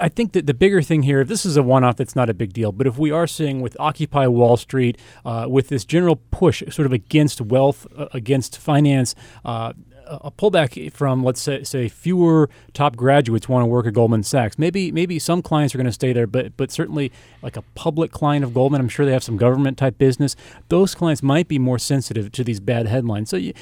I 0.00 0.08
think 0.08 0.32
that 0.32 0.46
the 0.46 0.54
bigger 0.54 0.80
thing 0.82 1.02
here, 1.02 1.20
if 1.20 1.28
this 1.28 1.44
is 1.44 1.56
a 1.56 1.62
one-off, 1.62 1.96
that's 1.96 2.16
not 2.16 2.30
a 2.30 2.34
big 2.34 2.52
deal. 2.52 2.72
But 2.72 2.86
if 2.86 2.98
we 2.98 3.10
are 3.10 3.26
seeing 3.26 3.60
with 3.60 3.76
Occupy 3.78 4.26
Wall 4.28 4.56
Street, 4.56 4.98
uh, 5.24 5.46
with 5.48 5.68
this 5.68 5.84
general 5.84 6.16
push 6.16 6.62
sort 6.70 6.86
of 6.86 6.92
against 6.92 7.40
wealth, 7.40 7.86
uh, 7.96 8.06
against 8.12 8.58
finance, 8.58 9.14
uh, 9.44 9.74
a 10.10 10.20
a 10.24 10.30
pullback 10.30 10.92
from 10.92 11.24
let's 11.24 11.40
say, 11.40 11.62
say 11.64 11.88
fewer 11.88 12.50
top 12.72 12.96
graduates 12.96 13.48
want 13.48 13.62
to 13.62 13.66
work 13.66 13.86
at 13.86 13.94
Goldman 13.94 14.22
Sachs. 14.22 14.58
Maybe 14.58 14.92
maybe 14.92 15.18
some 15.18 15.42
clients 15.42 15.74
are 15.74 15.78
going 15.78 15.86
to 15.86 15.92
stay 15.92 16.12
there, 16.12 16.26
but 16.26 16.56
but 16.56 16.70
certainly 16.70 17.12
like 17.42 17.56
a 17.56 17.62
public 17.74 18.10
client 18.10 18.44
of 18.44 18.52
Goldman, 18.52 18.80
I'm 18.80 18.88
sure 18.88 19.06
they 19.06 19.12
have 19.12 19.24
some 19.24 19.36
government 19.36 19.78
type 19.78 19.98
business. 19.98 20.36
Those 20.68 20.94
clients 20.94 21.22
might 21.22 21.48
be 21.48 21.58
more 21.58 21.78
sensitive 21.78 22.32
to 22.32 22.44
these 22.44 22.60
bad 22.60 22.86
headlines. 22.86 23.30
So 23.30 23.36
you, 23.36 23.52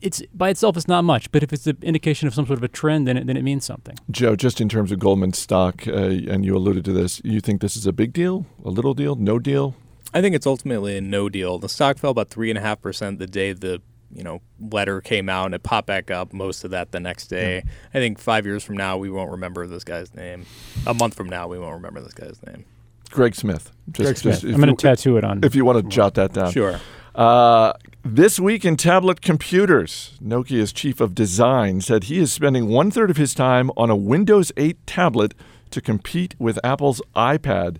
it's 0.00 0.22
by 0.34 0.48
itself 0.48 0.76
it's 0.76 0.88
not 0.88 1.04
much, 1.04 1.30
but 1.30 1.42
if 1.42 1.52
it's 1.52 1.66
an 1.66 1.78
indication 1.82 2.26
of 2.26 2.34
some 2.34 2.46
sort 2.46 2.58
of 2.58 2.62
a 2.64 2.68
trend, 2.68 3.06
then 3.06 3.16
it, 3.16 3.26
then 3.26 3.36
it 3.36 3.42
means 3.42 3.64
something. 3.64 3.96
Joe, 4.10 4.34
just 4.36 4.60
in 4.60 4.68
terms 4.68 4.92
of 4.92 4.98
Goldman 4.98 5.32
stock, 5.34 5.86
uh, 5.86 5.92
and 5.92 6.44
you 6.44 6.56
alluded 6.56 6.84
to 6.86 6.92
this, 6.92 7.20
you 7.24 7.40
think 7.40 7.60
this 7.60 7.76
is 7.76 7.86
a 7.86 7.92
big 7.92 8.12
deal, 8.12 8.46
a 8.64 8.70
little 8.70 8.94
deal, 8.94 9.14
no 9.14 9.38
deal? 9.38 9.74
I 10.12 10.20
think 10.20 10.34
it's 10.34 10.46
ultimately 10.46 10.96
a 10.96 11.00
no 11.00 11.28
deal. 11.28 11.58
The 11.58 11.68
stock 11.68 11.98
fell 11.98 12.10
about 12.10 12.30
three 12.30 12.50
and 12.50 12.58
a 12.58 12.62
half 12.62 12.80
percent 12.80 13.18
the 13.18 13.26
day 13.26 13.52
the 13.52 13.80
you 14.12 14.22
know 14.22 14.40
letter 14.60 15.00
came 15.00 15.28
out, 15.28 15.46
and 15.46 15.54
it 15.54 15.62
popped 15.62 15.86
back 15.86 16.10
up 16.10 16.32
most 16.32 16.64
of 16.64 16.70
that 16.70 16.92
the 16.92 17.00
next 17.00 17.28
day. 17.28 17.64
I 17.94 17.98
think 17.98 18.18
five 18.18 18.46
years 18.46 18.64
from 18.64 18.76
now 18.76 18.96
we 18.96 19.10
won't 19.10 19.30
remember 19.30 19.66
this 19.66 19.84
guy's 19.84 20.14
name. 20.14 20.46
A 20.86 20.94
month 20.94 21.14
from 21.14 21.28
now 21.28 21.48
we 21.48 21.58
won't 21.58 21.74
remember 21.74 22.00
this 22.00 22.14
guy's 22.14 22.40
name. 22.46 22.64
Greg 23.10 23.34
Smith. 23.34 23.72
Just, 23.90 24.06
Greg 24.06 24.16
Smith. 24.16 24.40
just 24.40 24.44
I'm 24.54 24.60
going 24.60 24.74
to 24.74 24.80
tattoo 24.80 25.16
it 25.16 25.24
on. 25.24 25.42
If 25.42 25.54
you 25.54 25.64
want 25.64 25.82
to 25.82 25.88
jot 25.88 26.14
that 26.14 26.32
down. 26.32 26.52
Sure. 26.52 26.80
Uh, 27.14 27.72
this 28.04 28.38
week 28.38 28.64
in 28.64 28.76
tablet 28.76 29.20
computers, 29.20 30.16
Nokia's 30.22 30.72
chief 30.72 31.00
of 31.00 31.14
design 31.14 31.80
said 31.80 32.04
he 32.04 32.18
is 32.18 32.32
spending 32.32 32.68
one 32.68 32.90
third 32.90 33.10
of 33.10 33.16
his 33.16 33.34
time 33.34 33.70
on 33.76 33.90
a 33.90 33.96
Windows 33.96 34.52
8 34.56 34.86
tablet 34.86 35.34
to 35.70 35.80
compete 35.80 36.34
with 36.38 36.58
Apple's 36.64 37.02
iPad. 37.16 37.78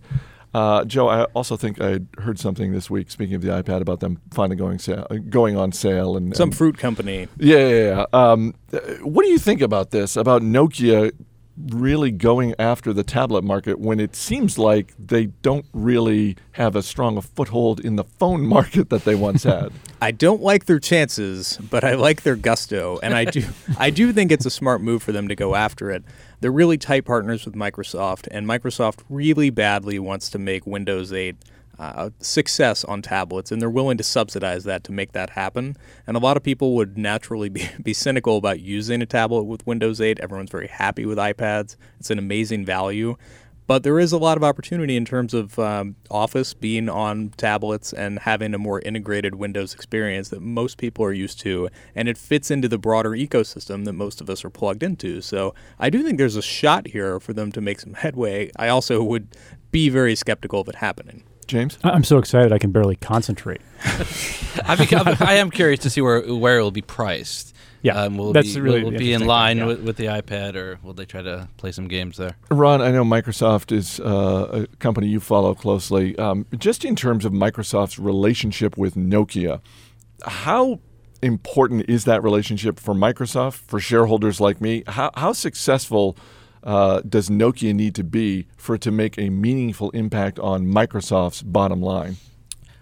Uh, 0.52 0.84
Joe, 0.84 1.08
I 1.08 1.24
also 1.34 1.56
think 1.56 1.80
I 1.80 2.00
heard 2.18 2.38
something 2.38 2.72
this 2.72 2.90
week. 2.90 3.10
Speaking 3.10 3.36
of 3.36 3.42
the 3.42 3.48
iPad, 3.48 3.80
about 3.80 4.00
them 4.00 4.20
finally 4.32 4.56
going 4.56 4.78
sale, 4.80 5.06
going 5.28 5.56
on 5.56 5.70
sale, 5.72 6.16
and 6.16 6.34
Some 6.36 6.48
and- 6.48 6.56
fruit 6.56 6.76
company. 6.76 7.28
yeah, 7.38 7.68
yeah, 7.68 7.84
yeah. 7.94 8.04
Um, 8.12 8.54
what 9.02 9.22
do 9.24 9.30
you 9.30 9.38
think 9.38 9.60
about 9.60 9.90
this? 9.92 10.16
About 10.16 10.42
Nokia 10.42 11.12
really 11.68 12.10
going 12.10 12.54
after 12.58 12.92
the 12.92 13.04
tablet 13.04 13.44
market 13.44 13.78
when 13.78 14.00
it 14.00 14.16
seems 14.16 14.58
like 14.58 14.94
they 14.98 15.26
don't 15.26 15.66
really 15.72 16.36
have 16.52 16.76
as 16.76 16.86
strong 16.86 17.16
a 17.16 17.22
foothold 17.22 17.80
in 17.80 17.96
the 17.96 18.04
phone 18.04 18.46
market 18.46 18.90
that 18.90 19.04
they 19.04 19.14
once 19.14 19.44
had. 19.44 19.72
I 20.02 20.12
don't 20.12 20.40
like 20.40 20.64
their 20.64 20.78
chances, 20.78 21.58
but 21.58 21.84
I 21.84 21.94
like 21.94 22.22
their 22.22 22.36
gusto, 22.36 22.98
and 23.02 23.14
I 23.14 23.24
do 23.26 23.44
I 23.78 23.90
do 23.90 24.12
think 24.14 24.32
it's 24.32 24.46
a 24.46 24.50
smart 24.50 24.80
move 24.80 25.02
for 25.02 25.12
them 25.12 25.28
to 25.28 25.36
go 25.36 25.54
after 25.54 25.90
it. 25.90 26.04
They're 26.40 26.50
really 26.50 26.78
tight 26.78 27.04
partners 27.04 27.44
with 27.44 27.54
Microsoft, 27.54 28.26
and 28.30 28.46
Microsoft 28.46 29.00
really 29.10 29.50
badly 29.50 29.98
wants 29.98 30.30
to 30.30 30.38
make 30.38 30.66
Windows 30.66 31.12
8 31.12 31.36
uh, 31.80 32.10
success 32.20 32.84
on 32.84 33.00
tablets, 33.00 33.50
and 33.50 33.60
they're 33.60 33.70
willing 33.70 33.96
to 33.96 34.04
subsidize 34.04 34.64
that 34.64 34.84
to 34.84 34.92
make 34.92 35.12
that 35.12 35.30
happen. 35.30 35.76
And 36.06 36.14
a 36.14 36.20
lot 36.20 36.36
of 36.36 36.42
people 36.42 36.74
would 36.76 36.98
naturally 36.98 37.48
be, 37.48 37.68
be 37.82 37.94
cynical 37.94 38.36
about 38.36 38.60
using 38.60 39.00
a 39.00 39.06
tablet 39.06 39.44
with 39.44 39.66
Windows 39.66 40.00
8. 40.00 40.20
Everyone's 40.20 40.50
very 40.50 40.68
happy 40.68 41.06
with 41.06 41.16
iPads. 41.16 41.76
It's 41.98 42.10
an 42.10 42.18
amazing 42.18 42.66
value. 42.66 43.16
But 43.66 43.84
there 43.84 44.00
is 44.00 44.10
a 44.10 44.18
lot 44.18 44.36
of 44.36 44.42
opportunity 44.42 44.96
in 44.96 45.04
terms 45.04 45.32
of 45.32 45.56
um, 45.58 45.94
Office 46.10 46.54
being 46.54 46.88
on 46.88 47.30
tablets 47.36 47.92
and 47.92 48.18
having 48.18 48.52
a 48.52 48.58
more 48.58 48.80
integrated 48.80 49.36
Windows 49.36 49.72
experience 49.72 50.28
that 50.30 50.42
most 50.42 50.76
people 50.76 51.04
are 51.04 51.12
used 51.12 51.38
to, 51.40 51.68
and 51.94 52.08
it 52.08 52.18
fits 52.18 52.50
into 52.50 52.66
the 52.66 52.78
broader 52.78 53.10
ecosystem 53.10 53.84
that 53.84 53.92
most 53.92 54.20
of 54.20 54.28
us 54.28 54.44
are 54.44 54.50
plugged 54.50 54.82
into. 54.82 55.20
So 55.20 55.54
I 55.78 55.88
do 55.88 56.02
think 56.02 56.18
there's 56.18 56.34
a 56.34 56.42
shot 56.42 56.88
here 56.88 57.20
for 57.20 57.32
them 57.32 57.52
to 57.52 57.60
make 57.60 57.78
some 57.78 57.94
headway. 57.94 58.50
I 58.56 58.68
also 58.68 59.04
would 59.04 59.28
be 59.70 59.88
very 59.88 60.16
skeptical 60.16 60.60
of 60.62 60.68
it 60.68 60.74
happening. 60.74 61.22
James? 61.50 61.78
I- 61.84 61.90
I'm 61.90 62.04
so 62.04 62.18
excited 62.18 62.52
I 62.52 62.58
can 62.58 62.70
barely 62.70 62.96
concentrate. 62.96 63.60
I, 64.64 64.76
become, 64.76 65.08
I 65.20 65.34
am 65.34 65.50
curious 65.50 65.80
to 65.80 65.90
see 65.90 66.00
where 66.00 66.20
where 66.22 66.58
it 66.58 66.62
will 66.62 66.70
be 66.70 66.82
priced. 66.82 67.54
Yeah, 67.82 68.02
um, 68.02 68.18
will 68.18 68.32
that's 68.32 68.54
be, 68.54 68.60
really 68.60 68.84
will 68.84 68.90
the 68.90 68.98
be 68.98 69.12
in 69.14 69.24
line 69.24 69.56
yeah. 69.56 69.66
with, 69.66 69.80
with 69.80 69.96
the 69.96 70.06
iPad, 70.06 70.54
or 70.54 70.78
will 70.82 70.92
they 70.92 71.06
try 71.06 71.22
to 71.22 71.48
play 71.56 71.72
some 71.72 71.88
games 71.88 72.18
there? 72.18 72.36
Ron, 72.50 72.82
I 72.82 72.90
know 72.90 73.04
Microsoft 73.04 73.72
is 73.72 74.00
uh, 74.00 74.64
a 74.64 74.76
company 74.76 75.06
you 75.06 75.18
follow 75.18 75.54
closely. 75.54 76.16
Um, 76.18 76.46
just 76.58 76.84
in 76.84 76.94
terms 76.94 77.24
of 77.24 77.32
Microsoft's 77.32 77.98
relationship 77.98 78.76
with 78.76 78.96
Nokia, 78.96 79.60
how 80.26 80.80
important 81.22 81.88
is 81.88 82.04
that 82.04 82.22
relationship 82.22 82.78
for 82.78 82.94
Microsoft, 82.94 83.54
for 83.54 83.80
shareholders 83.80 84.40
like 84.40 84.60
me? 84.60 84.84
How, 84.86 85.10
how 85.14 85.32
successful 85.32 86.18
uh, 86.62 87.00
does 87.08 87.28
Nokia 87.28 87.74
need 87.74 87.94
to 87.94 88.04
be 88.04 88.46
for 88.56 88.74
it 88.74 88.80
to 88.82 88.90
make 88.90 89.18
a 89.18 89.30
meaningful 89.30 89.90
impact 89.90 90.38
on 90.38 90.66
Microsoft's 90.66 91.42
bottom 91.42 91.80
line? 91.80 92.16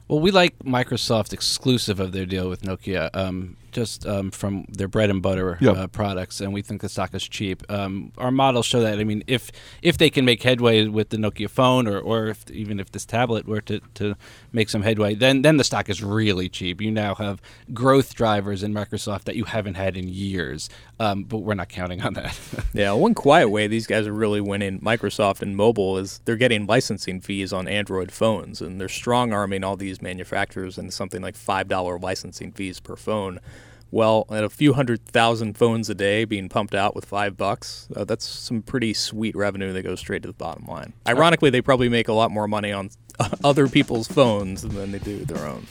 Well, 0.08 0.20
we 0.20 0.30
like 0.30 0.58
Microsoft 0.60 1.32
exclusive 1.32 2.00
of 2.00 2.12
their 2.12 2.26
deal 2.26 2.48
with 2.48 2.62
Nokia. 2.62 3.10
Um, 3.14 3.56
just 3.70 4.06
um, 4.06 4.30
from 4.30 4.64
their 4.68 4.88
bread 4.88 5.10
and 5.10 5.20
butter 5.22 5.58
Yep. 5.60 5.76
uh, 5.76 5.86
products, 5.88 6.40
and 6.40 6.52
we 6.52 6.62
think 6.62 6.80
the 6.80 6.88
stock 6.88 7.14
is 7.14 7.28
cheap. 7.28 7.62
Um, 7.70 8.12
our 8.18 8.30
models 8.30 8.66
show 8.66 8.80
that. 8.80 8.98
I 8.98 9.04
mean, 9.04 9.22
if 9.26 9.50
if 9.82 9.98
they 9.98 10.10
can 10.10 10.24
make 10.24 10.42
headway 10.42 10.86
with 10.86 11.10
the 11.10 11.16
Nokia 11.16 11.48
phone, 11.50 11.86
or, 11.86 11.98
or 11.98 12.28
if, 12.28 12.50
even 12.50 12.80
if 12.80 12.90
this 12.92 13.04
tablet 13.04 13.46
were 13.46 13.60
to, 13.62 13.80
to 13.94 14.14
make 14.52 14.68
some 14.68 14.82
headway, 14.82 15.14
then 15.14 15.42
then 15.42 15.58
the 15.58 15.64
stock 15.64 15.88
is 15.88 16.02
really 16.02 16.48
cheap. 16.48 16.80
You 16.80 16.90
now 16.90 17.14
have 17.16 17.40
growth 17.72 18.14
drivers 18.14 18.62
in 18.62 18.72
Microsoft 18.72 19.24
that 19.24 19.36
you 19.36 19.44
haven't 19.44 19.74
had 19.74 19.96
in 19.96 20.08
years, 20.08 20.70
um, 20.98 21.24
but 21.24 21.38
we're 21.38 21.54
not 21.54 21.68
counting 21.68 22.02
on 22.02 22.14
that. 22.14 22.38
Yeah, 22.74 22.92
one 22.92 23.14
quiet 23.14 23.48
way 23.48 23.66
these 23.66 23.86
guys 23.86 24.06
are 24.06 24.12
really 24.12 24.40
winning 24.40 24.78
Microsoft 24.80 25.42
and 25.42 25.56
mobile 25.56 25.98
is 25.98 26.20
they're 26.24 26.36
getting 26.36 26.66
licensing 26.66 27.20
fees 27.20 27.52
on 27.52 27.66
Android 27.66 28.12
phones, 28.12 28.60
and 28.60 28.80
they're 28.80 28.88
strong 28.88 29.32
arming 29.32 29.64
all 29.64 29.76
these 29.76 29.97
manufacturers 30.02 30.78
and 30.78 30.92
something 30.92 31.22
like 31.22 31.36
five 31.36 31.68
dollar 31.68 31.98
licensing 31.98 32.52
fees 32.52 32.80
per 32.80 32.96
phone. 32.96 33.40
Well, 33.90 34.26
at 34.30 34.44
a 34.44 34.50
few 34.50 34.74
hundred 34.74 35.04
thousand 35.06 35.56
phones 35.56 35.88
a 35.88 35.94
day 35.94 36.24
being 36.24 36.48
pumped 36.48 36.74
out 36.74 36.94
with 36.94 37.06
five 37.06 37.36
bucks, 37.36 37.88
uh, 37.96 38.04
that's 38.04 38.26
some 38.26 38.60
pretty 38.60 38.92
sweet 38.92 39.34
revenue 39.34 39.72
that 39.72 39.82
goes 39.82 40.00
straight 40.00 40.22
to 40.22 40.28
the 40.28 40.34
bottom 40.34 40.66
line. 40.66 40.92
Ironically, 41.06 41.48
they 41.50 41.62
probably 41.62 41.88
make 41.88 42.08
a 42.08 42.12
lot 42.12 42.30
more 42.30 42.46
money 42.46 42.70
on 42.70 42.90
other 43.44 43.66
people's 43.66 44.06
phones 44.06 44.62
than 44.62 44.92
they 44.92 44.98
do 44.98 45.24
their 45.24 45.46
own. 45.46 45.66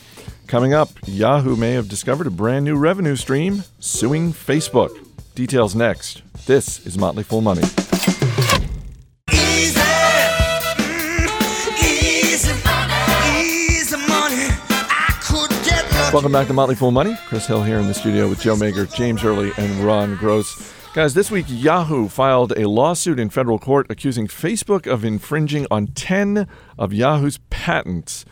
Coming 0.48 0.74
up, 0.74 0.90
Yahoo 1.06 1.56
may 1.56 1.74
have 1.74 1.90
discovered 1.90 2.26
a 2.26 2.32
brand 2.32 2.66
new 2.66 2.76
revenue 2.78 3.16
stream 3.16 3.64
suing 3.80 4.32
Facebook. 4.32 4.98
Details 5.36 5.76
next. 5.76 6.24
This 6.48 6.86
is 6.88 6.98
Motley 6.98 7.24
Fool 7.24 7.42
Money. 7.42 7.64
Welcome 16.14 16.32
back 16.32 16.48
to 16.48 16.54
Motley 16.54 16.76
Fool 16.76 16.92
Money. 16.92 17.18
Chris 17.28 17.48
Hill 17.48 17.64
here 17.64 17.80
in 17.80 17.88
the 17.88 17.94
studio 17.94 18.30
with 18.30 18.40
Joe 18.40 18.56
Magyar, 18.56 18.86
James 18.86 19.26
Early, 19.26 19.52
and 19.58 19.80
Ron 19.82 20.16
Gross. 20.16 20.74
Guys, 20.94 21.14
this 21.14 21.30
week 21.30 21.46
Yahoo 21.50 22.08
filed 22.08 22.54
a 22.58 22.70
lawsuit 22.70 23.20
in 23.20 23.30
federal 23.30 23.60
court 23.60 23.86
accusing 23.90 24.26
Facebook 24.26 24.90
of 24.92 25.04
infringing 25.04 25.68
on 25.70 25.88
10 25.88 26.48
of 26.78 26.94
Yahoo's 26.94 27.40
patents. 27.50 28.24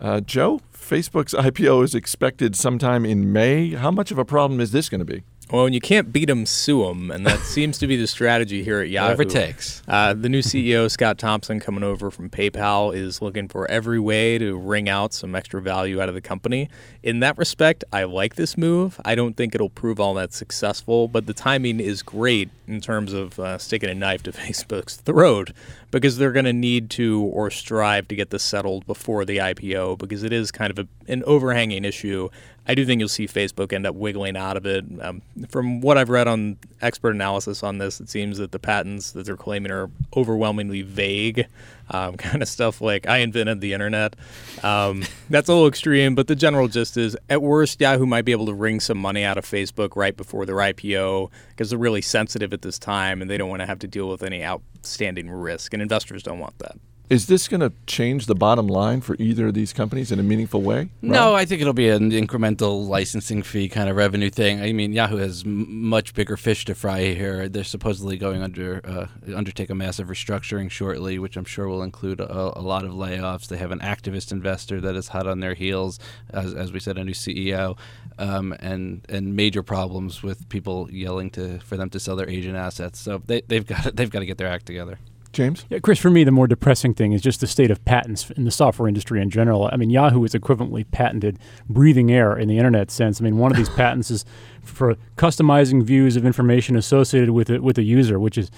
Uh, 0.00 0.20
Joe, 0.20 0.60
Facebook's 0.72 1.34
IPO 1.34 1.82
is 1.82 1.96
expected 1.96 2.54
sometime 2.54 3.04
in 3.04 3.32
May. 3.32 3.70
How 3.74 3.90
much 3.90 4.12
of 4.12 4.18
a 4.18 4.24
problem 4.24 4.60
is 4.60 4.70
this 4.70 4.88
going 4.88 5.00
to 5.00 5.04
be? 5.04 5.24
Well, 5.50 5.64
when 5.64 5.72
you 5.72 5.80
can't 5.80 6.12
beat 6.12 6.26
them, 6.26 6.46
sue 6.46 6.84
them, 6.86 7.10
and 7.10 7.26
that 7.26 7.40
seems 7.44 7.78
to 7.78 7.86
be 7.86 7.96
the 7.96 8.06
strategy 8.06 8.62
here 8.62 8.80
at 8.80 8.88
Yahoo. 8.88 9.06
Whatever 9.06 9.22
it 9.22 9.30
takes. 9.30 9.82
Uh, 9.88 10.14
the 10.14 10.28
new 10.28 10.40
CEO, 10.40 10.90
Scott 10.90 11.18
Thompson, 11.18 11.58
coming 11.58 11.82
over 11.82 12.10
from 12.10 12.30
PayPal, 12.30 12.94
is 12.94 13.20
looking 13.20 13.48
for 13.48 13.68
every 13.70 13.98
way 13.98 14.38
to 14.38 14.56
wring 14.56 14.88
out 14.88 15.12
some 15.12 15.34
extra 15.34 15.60
value 15.60 16.00
out 16.00 16.08
of 16.08 16.14
the 16.14 16.20
company. 16.20 16.68
In 17.02 17.20
that 17.20 17.36
respect, 17.36 17.82
I 17.92 18.04
like 18.04 18.36
this 18.36 18.56
move. 18.56 19.00
I 19.04 19.14
don't 19.14 19.36
think 19.36 19.54
it'll 19.54 19.70
prove 19.70 19.98
all 19.98 20.14
that 20.14 20.32
successful, 20.32 21.08
but 21.08 21.26
the 21.26 21.34
timing 21.34 21.80
is 21.80 22.02
great 22.02 22.50
in 22.68 22.80
terms 22.80 23.12
of 23.12 23.38
uh, 23.40 23.58
sticking 23.58 23.90
a 23.90 23.94
knife 23.94 24.22
to 24.22 24.32
Facebook's 24.32 24.96
throat 24.96 25.50
because 25.90 26.18
they're 26.18 26.32
going 26.32 26.44
to 26.44 26.52
need 26.52 26.88
to 26.90 27.22
or 27.22 27.50
strive 27.50 28.06
to 28.08 28.14
get 28.14 28.30
this 28.30 28.44
settled 28.44 28.86
before 28.86 29.24
the 29.24 29.38
IPO 29.38 29.98
because 29.98 30.22
it 30.22 30.32
is 30.32 30.52
kind 30.52 30.70
of 30.70 30.78
a, 30.78 30.88
an 31.10 31.24
overhanging 31.24 31.84
issue. 31.84 32.28
I 32.66 32.74
do 32.74 32.84
think 32.84 33.00
you'll 33.00 33.08
see 33.08 33.26
Facebook 33.26 33.72
end 33.72 33.86
up 33.86 33.94
wiggling 33.94 34.36
out 34.36 34.56
of 34.56 34.66
it. 34.66 34.84
Um, 35.00 35.22
from 35.48 35.80
what 35.80 35.98
I've 35.98 36.10
read 36.10 36.28
on 36.28 36.56
expert 36.82 37.14
analysis 37.14 37.62
on 37.62 37.78
this, 37.78 38.00
it 38.00 38.08
seems 38.08 38.38
that 38.38 38.52
the 38.52 38.58
patents 38.58 39.12
that 39.12 39.26
they're 39.26 39.36
claiming 39.36 39.72
are 39.72 39.90
overwhelmingly 40.14 40.82
vague, 40.82 41.46
um, 41.90 42.16
kind 42.18 42.42
of 42.42 42.48
stuff 42.48 42.80
like 42.80 43.08
"I 43.08 43.18
invented 43.18 43.60
the 43.60 43.72
internet." 43.72 44.14
Um, 44.62 45.04
that's 45.30 45.48
a 45.48 45.52
little 45.52 45.68
extreme, 45.68 46.14
but 46.14 46.26
the 46.26 46.36
general 46.36 46.68
gist 46.68 46.96
is, 46.96 47.16
at 47.28 47.42
worst, 47.42 47.80
Yahoo 47.80 48.06
might 48.06 48.24
be 48.24 48.32
able 48.32 48.46
to 48.46 48.54
wring 48.54 48.78
some 48.78 48.98
money 48.98 49.24
out 49.24 49.38
of 49.38 49.44
Facebook 49.44 49.96
right 49.96 50.16
before 50.16 50.46
their 50.46 50.56
IPO 50.56 51.30
because 51.50 51.70
they're 51.70 51.78
really 51.78 52.02
sensitive 52.02 52.52
at 52.52 52.62
this 52.62 52.78
time 52.78 53.22
and 53.22 53.30
they 53.30 53.38
don't 53.38 53.48
want 53.48 53.60
to 53.60 53.66
have 53.66 53.78
to 53.80 53.88
deal 53.88 54.08
with 54.08 54.22
any 54.22 54.44
outstanding 54.44 55.30
risk, 55.30 55.72
and 55.72 55.82
investors 55.82 56.22
don't 56.22 56.38
want 56.38 56.58
that. 56.58 56.76
Is 57.10 57.26
this 57.26 57.48
going 57.48 57.60
to 57.60 57.72
change 57.88 58.26
the 58.26 58.36
bottom 58.36 58.68
line 58.68 59.00
for 59.00 59.16
either 59.18 59.48
of 59.48 59.54
these 59.54 59.72
companies 59.72 60.12
in 60.12 60.20
a 60.20 60.22
meaningful 60.22 60.62
way? 60.62 60.90
No, 61.02 61.34
I 61.34 61.44
think 61.44 61.60
it'll 61.60 61.72
be 61.72 61.88
an 61.88 62.12
incremental 62.12 62.86
licensing 62.86 63.42
fee 63.42 63.68
kind 63.68 63.90
of 63.90 63.96
revenue 63.96 64.30
thing. 64.30 64.62
I 64.62 64.72
mean, 64.72 64.92
Yahoo 64.92 65.16
has 65.16 65.42
m- 65.42 65.88
much 65.88 66.14
bigger 66.14 66.36
fish 66.36 66.64
to 66.66 66.74
fry 66.76 67.06
here. 67.14 67.48
They're 67.48 67.64
supposedly 67.64 68.16
going 68.16 68.42
under 68.42 68.80
uh, 68.84 69.34
undertake 69.34 69.70
a 69.70 69.74
massive 69.74 70.06
restructuring 70.06 70.70
shortly, 70.70 71.18
which 71.18 71.36
I'm 71.36 71.44
sure 71.44 71.66
will 71.66 71.82
include 71.82 72.20
a, 72.20 72.56
a 72.56 72.62
lot 72.62 72.84
of 72.84 72.92
layoffs. 72.92 73.48
They 73.48 73.58
have 73.58 73.72
an 73.72 73.80
activist 73.80 74.30
investor 74.30 74.80
that 74.80 74.94
is 74.94 75.08
hot 75.08 75.26
on 75.26 75.40
their 75.40 75.54
heels, 75.54 75.98
as, 76.32 76.54
as 76.54 76.70
we 76.70 76.78
said, 76.78 76.96
a 76.96 77.02
new 77.02 77.10
CEO, 77.10 77.76
um, 78.18 78.54
and 78.60 79.04
and 79.08 79.34
major 79.34 79.64
problems 79.64 80.22
with 80.22 80.48
people 80.48 80.88
yelling 80.92 81.30
to 81.30 81.58
for 81.58 81.76
them 81.76 81.90
to 81.90 81.98
sell 81.98 82.14
their 82.14 82.30
Asian 82.30 82.54
assets. 82.54 83.00
So 83.00 83.20
they, 83.26 83.40
they've 83.40 83.66
got 83.66 83.96
they've 83.96 84.10
got 84.10 84.20
to 84.20 84.26
get 84.26 84.38
their 84.38 84.46
act 84.46 84.66
together. 84.66 85.00
James? 85.32 85.64
Yeah, 85.68 85.78
Chris, 85.78 85.98
for 85.98 86.10
me, 86.10 86.24
the 86.24 86.32
more 86.32 86.46
depressing 86.46 86.92
thing 86.94 87.12
is 87.12 87.22
just 87.22 87.40
the 87.40 87.46
state 87.46 87.70
of 87.70 87.84
patents 87.84 88.30
in 88.30 88.44
the 88.44 88.50
software 88.50 88.88
industry 88.88 89.20
in 89.22 89.30
general. 89.30 89.68
I 89.72 89.76
mean, 89.76 89.90
Yahoo 89.90 90.24
is 90.24 90.32
equivalently 90.32 90.84
patented 90.90 91.38
breathing 91.68 92.10
air 92.10 92.36
in 92.36 92.48
the 92.48 92.58
internet 92.58 92.90
sense. 92.90 93.20
I 93.20 93.24
mean, 93.24 93.38
one 93.38 93.52
of 93.52 93.56
these 93.56 93.68
patents 93.76 94.10
is 94.10 94.24
for 94.62 94.96
customizing 95.16 95.82
views 95.84 96.16
of 96.16 96.26
information 96.26 96.76
associated 96.76 97.30
with 97.30 97.48
it 97.48 97.62
with 97.62 97.78
a 97.78 97.82
user, 97.82 98.18
which 98.18 98.36
is 98.36 98.50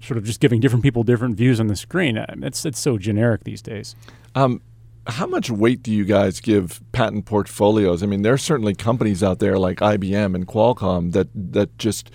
sort 0.00 0.18
of 0.18 0.24
just 0.24 0.40
giving 0.40 0.60
different 0.60 0.82
people 0.82 1.02
different 1.02 1.36
views 1.36 1.60
on 1.60 1.66
the 1.66 1.76
screen. 1.76 2.18
I 2.18 2.26
mean, 2.34 2.44
It's 2.44 2.64
it's 2.64 2.78
so 2.78 2.98
generic 2.98 3.44
these 3.44 3.62
days. 3.62 3.96
Um, 4.34 4.60
how 5.06 5.26
much 5.26 5.50
weight 5.50 5.82
do 5.82 5.90
you 5.90 6.04
guys 6.04 6.40
give 6.40 6.80
patent 6.92 7.24
portfolios? 7.24 8.02
I 8.02 8.06
mean, 8.06 8.22
there 8.22 8.34
are 8.34 8.38
certainly 8.38 8.74
companies 8.74 9.22
out 9.22 9.38
there 9.38 9.58
like 9.58 9.78
IBM 9.78 10.34
and 10.34 10.46
Qualcomm 10.46 11.12
that 11.12 11.28
that 11.34 11.76
just 11.78 12.10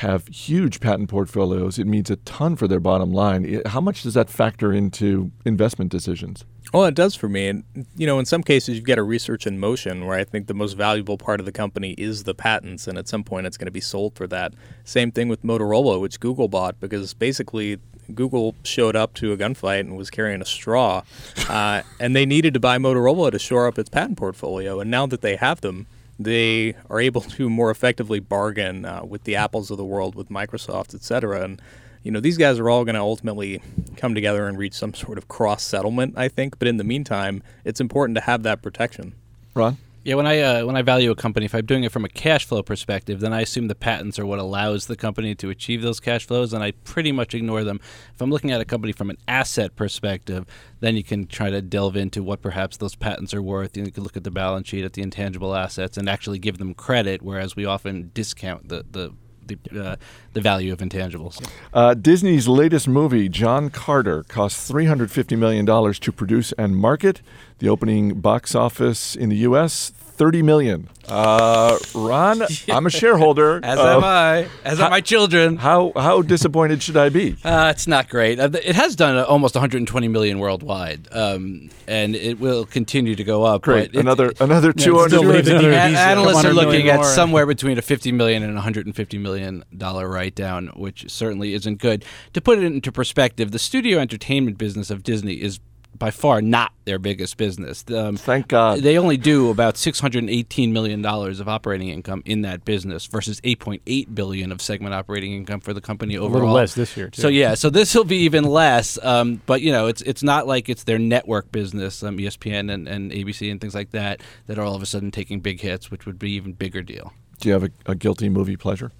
have 0.00 0.26
huge 0.28 0.80
patent 0.80 1.08
portfolios. 1.08 1.78
It 1.78 1.86
means 1.86 2.10
a 2.10 2.16
ton 2.16 2.56
for 2.56 2.66
their 2.66 2.80
bottom 2.80 3.12
line. 3.12 3.62
How 3.66 3.80
much 3.80 4.02
does 4.02 4.14
that 4.14 4.30
factor 4.30 4.72
into 4.72 5.30
investment 5.44 5.90
decisions? 5.90 6.44
Well, 6.72 6.84
it 6.84 6.94
does 6.94 7.14
for 7.14 7.28
me. 7.28 7.48
And, 7.48 7.64
you 7.96 8.06
know, 8.06 8.18
in 8.18 8.26
some 8.26 8.42
cases, 8.42 8.76
you've 8.76 8.84
got 8.84 8.98
a 8.98 9.02
research 9.02 9.46
in 9.46 9.58
motion 9.58 10.06
where 10.06 10.16
I 10.16 10.24
think 10.24 10.46
the 10.46 10.54
most 10.54 10.74
valuable 10.74 11.18
part 11.18 11.40
of 11.40 11.46
the 11.46 11.52
company 11.52 11.94
is 11.98 12.24
the 12.24 12.34
patents. 12.34 12.86
And 12.86 12.96
at 12.96 13.08
some 13.08 13.24
point, 13.24 13.46
it's 13.46 13.56
going 13.56 13.66
to 13.66 13.72
be 13.72 13.80
sold 13.80 14.14
for 14.14 14.26
that. 14.28 14.54
Same 14.84 15.10
thing 15.10 15.28
with 15.28 15.42
Motorola, 15.42 16.00
which 16.00 16.20
Google 16.20 16.48
bought, 16.48 16.80
because 16.80 17.12
basically, 17.12 17.78
Google 18.14 18.54
showed 18.64 18.96
up 18.96 19.14
to 19.14 19.32
a 19.32 19.36
gunfight 19.36 19.80
and 19.80 19.96
was 19.96 20.10
carrying 20.10 20.40
a 20.40 20.46
straw. 20.46 21.02
Uh, 21.48 21.82
and 21.98 22.16
they 22.16 22.24
needed 22.24 22.54
to 22.54 22.60
buy 22.60 22.78
Motorola 22.78 23.30
to 23.32 23.38
shore 23.38 23.66
up 23.66 23.78
its 23.78 23.90
patent 23.90 24.16
portfolio. 24.16 24.80
And 24.80 24.90
now 24.90 25.06
that 25.06 25.20
they 25.20 25.36
have 25.36 25.60
them, 25.60 25.86
they 26.20 26.74
are 26.90 27.00
able 27.00 27.22
to 27.22 27.48
more 27.48 27.70
effectively 27.70 28.20
bargain 28.20 28.84
uh, 28.84 29.02
with 29.04 29.24
the 29.24 29.34
Apples 29.36 29.70
of 29.70 29.78
the 29.78 29.84
world, 29.84 30.14
with 30.14 30.28
Microsoft, 30.28 30.94
et 30.94 31.02
cetera. 31.02 31.42
And 31.42 31.60
you 32.02 32.10
know, 32.10 32.20
these 32.20 32.36
guys 32.36 32.58
are 32.58 32.70
all 32.70 32.84
going 32.84 32.94
to 32.94 33.00
ultimately 33.00 33.60
come 33.96 34.14
together 34.14 34.46
and 34.46 34.56
reach 34.58 34.74
some 34.74 34.94
sort 34.94 35.18
of 35.18 35.28
cross 35.28 35.62
settlement, 35.62 36.14
I 36.16 36.28
think. 36.28 36.58
But 36.58 36.68
in 36.68 36.76
the 36.76 36.84
meantime, 36.84 37.42
it's 37.64 37.80
important 37.80 38.16
to 38.16 38.22
have 38.22 38.42
that 38.42 38.62
protection. 38.62 39.14
Ron? 39.54 39.78
Yeah, 40.02 40.14
when 40.14 40.26
I 40.26 40.40
uh, 40.40 40.64
when 40.64 40.76
I 40.76 40.82
value 40.82 41.10
a 41.10 41.14
company, 41.14 41.44
if 41.44 41.54
I'm 41.54 41.66
doing 41.66 41.84
it 41.84 41.92
from 41.92 42.06
a 42.06 42.08
cash 42.08 42.46
flow 42.46 42.62
perspective, 42.62 43.20
then 43.20 43.34
I 43.34 43.42
assume 43.42 43.68
the 43.68 43.74
patents 43.74 44.18
are 44.18 44.24
what 44.24 44.38
allows 44.38 44.86
the 44.86 44.96
company 44.96 45.34
to 45.34 45.50
achieve 45.50 45.82
those 45.82 46.00
cash 46.00 46.26
flows, 46.26 46.54
and 46.54 46.64
I 46.64 46.70
pretty 46.70 47.12
much 47.12 47.34
ignore 47.34 47.64
them. 47.64 47.80
If 48.14 48.22
I'm 48.22 48.30
looking 48.30 48.50
at 48.50 48.62
a 48.62 48.64
company 48.64 48.94
from 48.94 49.10
an 49.10 49.18
asset 49.28 49.76
perspective, 49.76 50.46
then 50.80 50.96
you 50.96 51.04
can 51.04 51.26
try 51.26 51.50
to 51.50 51.60
delve 51.60 51.96
into 51.96 52.22
what 52.22 52.40
perhaps 52.40 52.78
those 52.78 52.94
patents 52.94 53.34
are 53.34 53.42
worth. 53.42 53.76
You 53.76 53.92
can 53.92 54.02
look 54.02 54.16
at 54.16 54.24
the 54.24 54.30
balance 54.30 54.68
sheet, 54.68 54.86
at 54.86 54.94
the 54.94 55.02
intangible 55.02 55.54
assets, 55.54 55.98
and 55.98 56.08
actually 56.08 56.38
give 56.38 56.56
them 56.56 56.72
credit, 56.72 57.20
whereas 57.20 57.54
we 57.54 57.66
often 57.66 58.10
discount 58.14 58.70
the 58.70 58.86
the 58.90 59.12
the, 59.56 59.84
uh, 59.84 59.96
the 60.32 60.40
value 60.40 60.72
of 60.72 60.78
intangibles. 60.78 61.44
Uh, 61.72 61.94
Disney's 61.94 62.48
latest 62.48 62.88
movie, 62.88 63.28
John 63.28 63.70
Carter, 63.70 64.22
cost 64.24 64.70
$350 64.70 65.38
million 65.38 65.66
to 65.66 66.12
produce 66.12 66.52
and 66.52 66.76
market. 66.76 67.22
The 67.58 67.68
opening 67.68 68.20
box 68.20 68.54
office 68.54 69.14
in 69.14 69.28
the 69.28 69.36
U.S., 69.36 69.92
30 70.20 70.42
million. 70.42 70.86
Uh, 71.08 71.78
Ron, 71.94 72.42
I'm 72.68 72.84
a 72.84 72.90
shareholder. 72.90 73.58
As 73.64 73.78
Uh, 73.78 73.96
am 73.96 74.04
I. 74.04 74.48
As 74.66 74.78
are 74.78 74.90
my 74.90 75.00
children. 75.00 75.56
How, 75.56 75.92
how 75.96 76.20
disappointed 76.20 76.82
should 76.82 76.98
I 76.98 77.08
be? 77.08 77.36
Uh, 77.42 77.72
it's 77.74 77.86
not 77.86 78.10
great. 78.10 78.38
Uh, 78.38 78.50
it 78.52 78.76
has 78.76 78.94
done 78.96 79.16
uh, 79.16 79.22
almost 79.24 79.54
120 79.54 80.08
million 80.08 80.38
worldwide, 80.38 81.08
um, 81.10 81.70
and 81.88 82.14
it 82.14 82.38
will 82.38 82.66
continue 82.66 83.14
to 83.14 83.24
go 83.24 83.44
up. 83.44 83.62
Great. 83.62 83.92
but 83.92 83.96
it- 83.96 84.00
another 84.00 84.26
it- 84.28 84.40
another 84.42 84.74
Yeah, 84.76 84.82
it 84.82 84.84
200 84.84 85.20
leaves 85.20 85.48
another 85.48 85.70
A- 85.70 85.74
analysts 85.76 86.44
are 86.44 86.52
looking 86.52 86.90
at 86.90 87.02
somewhere 87.06 87.46
between 87.46 87.78
a 87.78 87.82
50 87.82 88.12
million 88.12 88.42
and 88.42 88.52
150 88.56 89.16
million 89.16 89.64
dollar 89.74 90.06
write 90.06 90.34
down, 90.34 90.66
which 90.76 91.10
certainly 91.10 91.54
isn't 91.54 91.78
good. 91.78 92.04
To 92.34 92.42
put 92.42 92.58
it 92.58 92.64
into 92.64 92.92
perspective, 92.92 93.52
the 93.52 93.58
studio 93.58 93.98
entertainment 93.98 94.58
business 94.58 94.90
of 94.90 95.02
Disney 95.02 95.36
is 95.40 95.60
by 95.98 96.10
far 96.10 96.40
not 96.40 96.72
their 96.84 96.98
biggest 96.98 97.36
business. 97.36 97.84
Um, 97.90 98.16
Thank 98.16 98.48
God. 98.48 98.80
They 98.80 98.96
only 98.98 99.16
do 99.16 99.50
about 99.50 99.76
six 99.76 100.00
hundred 100.00 100.20
and 100.20 100.30
eighteen 100.30 100.72
million 100.72 101.02
dollars 101.02 101.40
of 101.40 101.48
operating 101.48 101.88
income 101.88 102.22
in 102.24 102.42
that 102.42 102.64
business 102.64 103.06
versus 103.06 103.40
eight 103.44 103.58
point 103.58 103.82
eight 103.86 104.14
billion 104.14 104.50
of 104.50 104.62
segment 104.62 104.94
operating 104.94 105.32
income 105.32 105.60
for 105.60 105.74
the 105.74 105.80
company 105.80 106.16
overall. 106.16 106.24
A 106.24 106.30
overall. 106.30 106.42
little 106.48 106.56
less 106.56 106.74
this 106.74 106.96
year, 106.96 107.10
too. 107.10 107.22
So 107.22 107.28
yeah, 107.28 107.54
so 107.54 107.70
this 107.70 107.94
will 107.94 108.04
be 108.04 108.18
even 108.18 108.44
less. 108.44 108.98
Um, 109.02 109.42
but 109.46 109.60
you 109.60 109.72
know, 109.72 109.86
it's 109.86 110.02
it's 110.02 110.22
not 110.22 110.46
like 110.46 110.68
it's 110.68 110.84
their 110.84 110.98
network 110.98 111.52
business, 111.52 112.02
um, 112.02 112.18
ESPN 112.18 112.72
and, 112.72 112.88
and 112.88 113.12
ABC 113.12 113.50
and 113.50 113.60
things 113.60 113.74
like 113.74 113.90
that, 113.90 114.20
that 114.46 114.58
are 114.58 114.62
all 114.62 114.74
of 114.74 114.82
a 114.82 114.86
sudden 114.86 115.10
taking 115.10 115.40
big 115.40 115.60
hits, 115.60 115.90
which 115.90 116.06
would 116.06 116.18
be 116.18 116.30
even 116.32 116.52
bigger 116.52 116.82
deal. 116.82 117.12
Do 117.40 117.48
you 117.48 117.52
have 117.54 117.64
a, 117.64 117.70
a 117.86 117.94
guilty 117.94 118.28
movie 118.28 118.56
pleasure? 118.56 118.92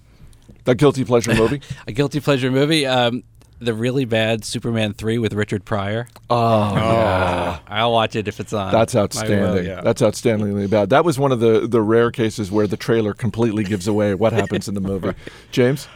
A 0.65 0.75
guilty 0.75 1.03
pleasure 1.03 1.33
movie? 1.33 1.61
A 1.87 1.91
guilty 1.91 2.19
pleasure 2.19 2.51
movie. 2.51 2.85
Um, 2.85 3.23
the 3.61 3.73
really 3.73 4.05
bad 4.05 4.43
Superman 4.43 4.93
three 4.93 5.17
with 5.17 5.33
Richard 5.33 5.63
Pryor. 5.65 6.07
Oh, 6.29 6.75
yeah. 6.75 7.59
I'll 7.67 7.91
watch 7.91 8.15
it 8.15 8.27
if 8.27 8.39
it's 8.39 8.53
on. 8.53 8.71
That's 8.71 8.95
I 8.95 8.99
will, 8.99 9.03
outstanding. 9.03 9.65
yeah. 9.65 9.81
That's 9.81 10.01
outstandingly 10.01 10.69
bad. 10.69 10.89
That 10.89 11.05
was 11.05 11.19
one 11.19 11.31
of 11.31 11.39
the, 11.39 11.67
the 11.67 11.81
rare 11.81 12.11
cases 12.11 12.51
where 12.51 12.67
the 12.67 12.77
trailer 12.77 13.13
completely 13.13 13.63
gives 13.63 13.87
away 13.87 14.15
what 14.15 14.33
happens 14.33 14.67
in 14.67 14.73
the 14.73 14.81
movie. 14.81 15.13
James? 15.51 15.87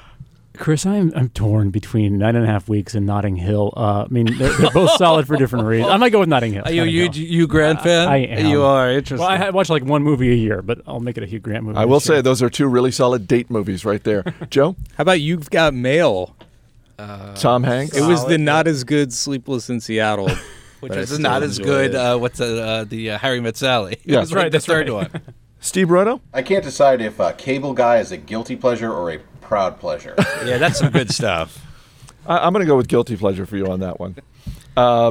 Chris, 0.57 0.85
I'm 0.85 1.11
I'm 1.17 1.29
torn 1.29 1.69
between 1.69 2.17
Nine 2.17 2.35
and 2.37 2.45
a 2.45 2.47
Half 2.47 2.69
Weeks 2.69 2.95
and 2.95 3.05
Notting 3.05 3.35
Hill. 3.35 3.73
Uh, 3.75 4.03
I 4.03 4.07
mean, 4.09 4.27
they're, 4.37 4.53
they're 4.53 4.71
both 4.71 4.91
solid 4.97 5.27
for 5.27 5.35
different 5.35 5.65
reasons. 5.65 5.91
I 5.91 5.97
might 5.97 6.11
go 6.11 6.19
with 6.19 6.29
Notting 6.29 6.53
Hill. 6.53 6.63
Are 6.65 6.71
you 6.71 6.81
Notting 6.81 6.93
you 6.93 7.03
Hill. 7.03 7.13
you 7.15 7.47
Grant 7.47 7.81
fan? 7.81 8.07
I 8.07 8.17
am. 8.19 8.45
You 8.45 8.63
are 8.63 8.89
interesting. 8.89 9.19
Well, 9.27 9.29
I, 9.43 9.47
I 9.47 9.49
watch 9.49 9.69
like 9.69 9.83
one 9.83 10.03
movie 10.03 10.31
a 10.31 10.35
year, 10.35 10.61
but 10.61 10.81
I'll 10.87 10.99
make 11.01 11.17
it 11.17 11.23
a 11.23 11.25
Hugh 11.25 11.39
Grant 11.39 11.65
movie. 11.65 11.77
I 11.77 11.85
will 11.85 11.99
this 11.99 12.07
year. 12.07 12.17
say 12.19 12.21
those 12.21 12.41
are 12.41 12.49
two 12.49 12.67
really 12.67 12.91
solid 12.91 13.27
date 13.27 13.49
movies 13.49 13.83
right 13.83 14.03
there. 14.03 14.23
Joe? 14.49 14.75
How 14.97 15.01
about 15.01 15.19
You've 15.19 15.49
Got 15.49 15.73
Mail? 15.73 16.34
Tom 16.97 17.63
Hanks? 17.63 17.95
It 17.95 18.05
was 18.07 18.25
the 18.27 18.37
not 18.37 18.67
as 18.67 18.83
good 18.83 19.13
Sleepless 19.13 19.69
in 19.69 19.79
Seattle. 19.79 20.29
which 20.85 20.91
but 20.91 20.99
is 20.99 21.09
still 21.09 21.19
not 21.21 21.41
as 21.41 21.57
good. 21.57 21.91
it. 21.91 21.95
Uh, 21.95 22.17
what's 22.17 22.39
uh, 22.39 22.45
uh, 22.45 22.83
the 22.83 23.11
uh, 23.11 23.17
Harry 23.17 23.39
Met 23.39 23.57
Sally? 23.57 23.97
Yeah. 24.03 24.19
That's 24.19 24.33
right, 24.33 24.43
The 24.45 24.49
that's 24.51 24.65
third 24.67 24.87
right. 24.89 25.11
one. 25.11 25.21
Steve 25.59 25.87
Broido? 25.87 26.21
I 26.31 26.43
can't 26.43 26.63
decide 26.63 27.01
if 27.01 27.19
uh, 27.19 27.31
Cable 27.31 27.73
Guy 27.73 27.97
is 27.97 28.11
a 28.11 28.17
guilty 28.17 28.55
pleasure 28.55 28.91
or 28.93 29.09
a 29.11 29.17
proud 29.41 29.79
pleasure. 29.79 30.13
Yeah, 30.45 30.59
that's 30.59 30.77
some 30.77 30.91
good 30.91 31.09
stuff. 31.11 31.59
I, 32.27 32.37
I'm 32.37 32.53
going 32.53 32.63
to 32.63 32.67
go 32.67 32.77
with 32.77 32.87
guilty 32.87 33.17
pleasure 33.17 33.47
for 33.47 33.57
you 33.57 33.65
on 33.67 33.79
that 33.79 33.99
one. 33.99 34.15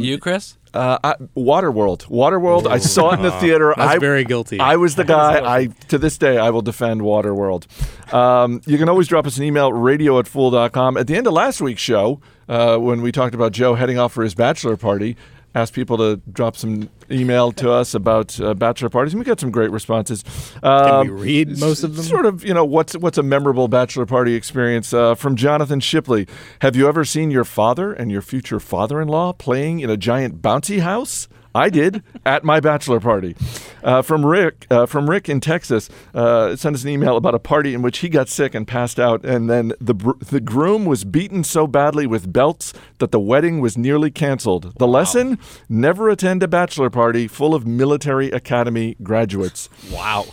You, 0.02 0.18
Chris? 0.18 0.56
Uh, 0.74 0.98
I, 1.04 1.14
Waterworld. 1.36 2.06
Waterworld. 2.08 2.66
I 2.66 2.78
saw 2.78 3.10
it 3.10 3.14
in 3.14 3.22
the 3.22 3.30
theater. 3.30 3.72
That's 3.76 3.94
I, 3.94 3.98
very 3.98 4.24
guilty. 4.24 4.58
I 4.58 4.74
was 4.74 4.96
the 4.96 5.04
guy. 5.04 5.40
I 5.44 5.66
to 5.88 5.98
this 5.98 6.18
day 6.18 6.36
I 6.36 6.50
will 6.50 6.62
defend 6.62 7.02
Waterworld. 7.02 7.66
Um, 8.12 8.60
you 8.66 8.76
can 8.76 8.88
always 8.88 9.06
drop 9.06 9.24
us 9.26 9.36
an 9.36 9.44
email 9.44 9.72
radio 9.72 10.18
at 10.18 10.26
fool.com. 10.26 10.96
At 10.96 11.06
the 11.06 11.14
end 11.14 11.28
of 11.28 11.32
last 11.32 11.60
week's 11.60 11.80
show, 11.80 12.20
uh, 12.48 12.76
when 12.78 13.02
we 13.02 13.12
talked 13.12 13.36
about 13.36 13.52
Joe 13.52 13.74
heading 13.74 13.98
off 13.98 14.12
for 14.12 14.24
his 14.24 14.34
bachelor 14.34 14.76
party, 14.76 15.16
asked 15.54 15.72
people 15.72 15.96
to 15.98 16.20
drop 16.32 16.56
some 16.56 16.88
email 17.10 17.52
to 17.52 17.70
us 17.70 17.94
about 17.94 18.40
uh, 18.40 18.54
bachelor 18.54 18.88
parties, 18.88 19.12
and 19.12 19.20
we 19.20 19.24
got 19.24 19.38
some 19.38 19.50
great 19.50 19.70
responses. 19.70 20.24
Can 20.60 20.64
Um, 20.64 21.06
we 21.08 21.22
read 21.22 21.58
most 21.58 21.84
of 21.84 21.96
them? 21.96 22.04
Sort 22.04 22.26
of, 22.26 22.44
you 22.44 22.54
know, 22.54 22.64
what's 22.64 22.96
what's 22.96 23.18
a 23.18 23.22
memorable 23.22 23.68
bachelor 23.68 24.06
party 24.06 24.34
experience 24.34 24.92
uh, 24.92 25.14
from 25.14 25.36
Jonathan 25.36 25.80
Shipley? 25.80 26.26
Have 26.60 26.76
you 26.76 26.88
ever 26.88 27.04
seen 27.04 27.30
your 27.30 27.44
father 27.44 27.92
and 27.92 28.10
your 28.10 28.22
future 28.22 28.58
father-in-law 28.60 29.34
playing 29.34 29.80
in 29.80 29.90
a 29.90 29.96
giant 29.96 30.42
bouncy 30.42 30.80
house? 30.80 31.28
I 31.54 31.70
did 31.70 32.02
at 32.26 32.44
my 32.44 32.60
bachelor 32.60 33.00
party. 33.00 33.36
Uh, 33.82 34.00
from 34.00 34.24
Rick, 34.24 34.66
uh, 34.70 34.86
from 34.86 35.10
Rick 35.10 35.28
in 35.28 35.40
Texas, 35.40 35.90
uh, 36.14 36.56
sent 36.56 36.74
us 36.74 36.84
an 36.84 36.88
email 36.88 37.16
about 37.18 37.34
a 37.34 37.38
party 37.38 37.74
in 37.74 37.82
which 37.82 37.98
he 37.98 38.08
got 38.08 38.30
sick 38.30 38.54
and 38.54 38.66
passed 38.66 38.98
out, 38.98 39.24
and 39.26 39.50
then 39.50 39.74
the 39.78 39.92
br- 39.92 40.12
the 40.30 40.40
groom 40.40 40.86
was 40.86 41.04
beaten 41.04 41.44
so 41.44 41.66
badly 41.66 42.06
with 42.06 42.32
belts 42.32 42.72
that 42.98 43.12
the 43.12 43.20
wedding 43.20 43.60
was 43.60 43.76
nearly 43.76 44.10
canceled. 44.10 44.72
The 44.78 44.86
lesson: 44.86 45.38
never 45.68 46.08
attend 46.08 46.42
a 46.42 46.48
bachelor 46.48 46.88
party 46.88 47.28
full 47.28 47.54
of 47.54 47.66
military 47.66 48.30
academy 48.30 48.96
graduates. 49.02 49.68
Wow. 49.92 50.24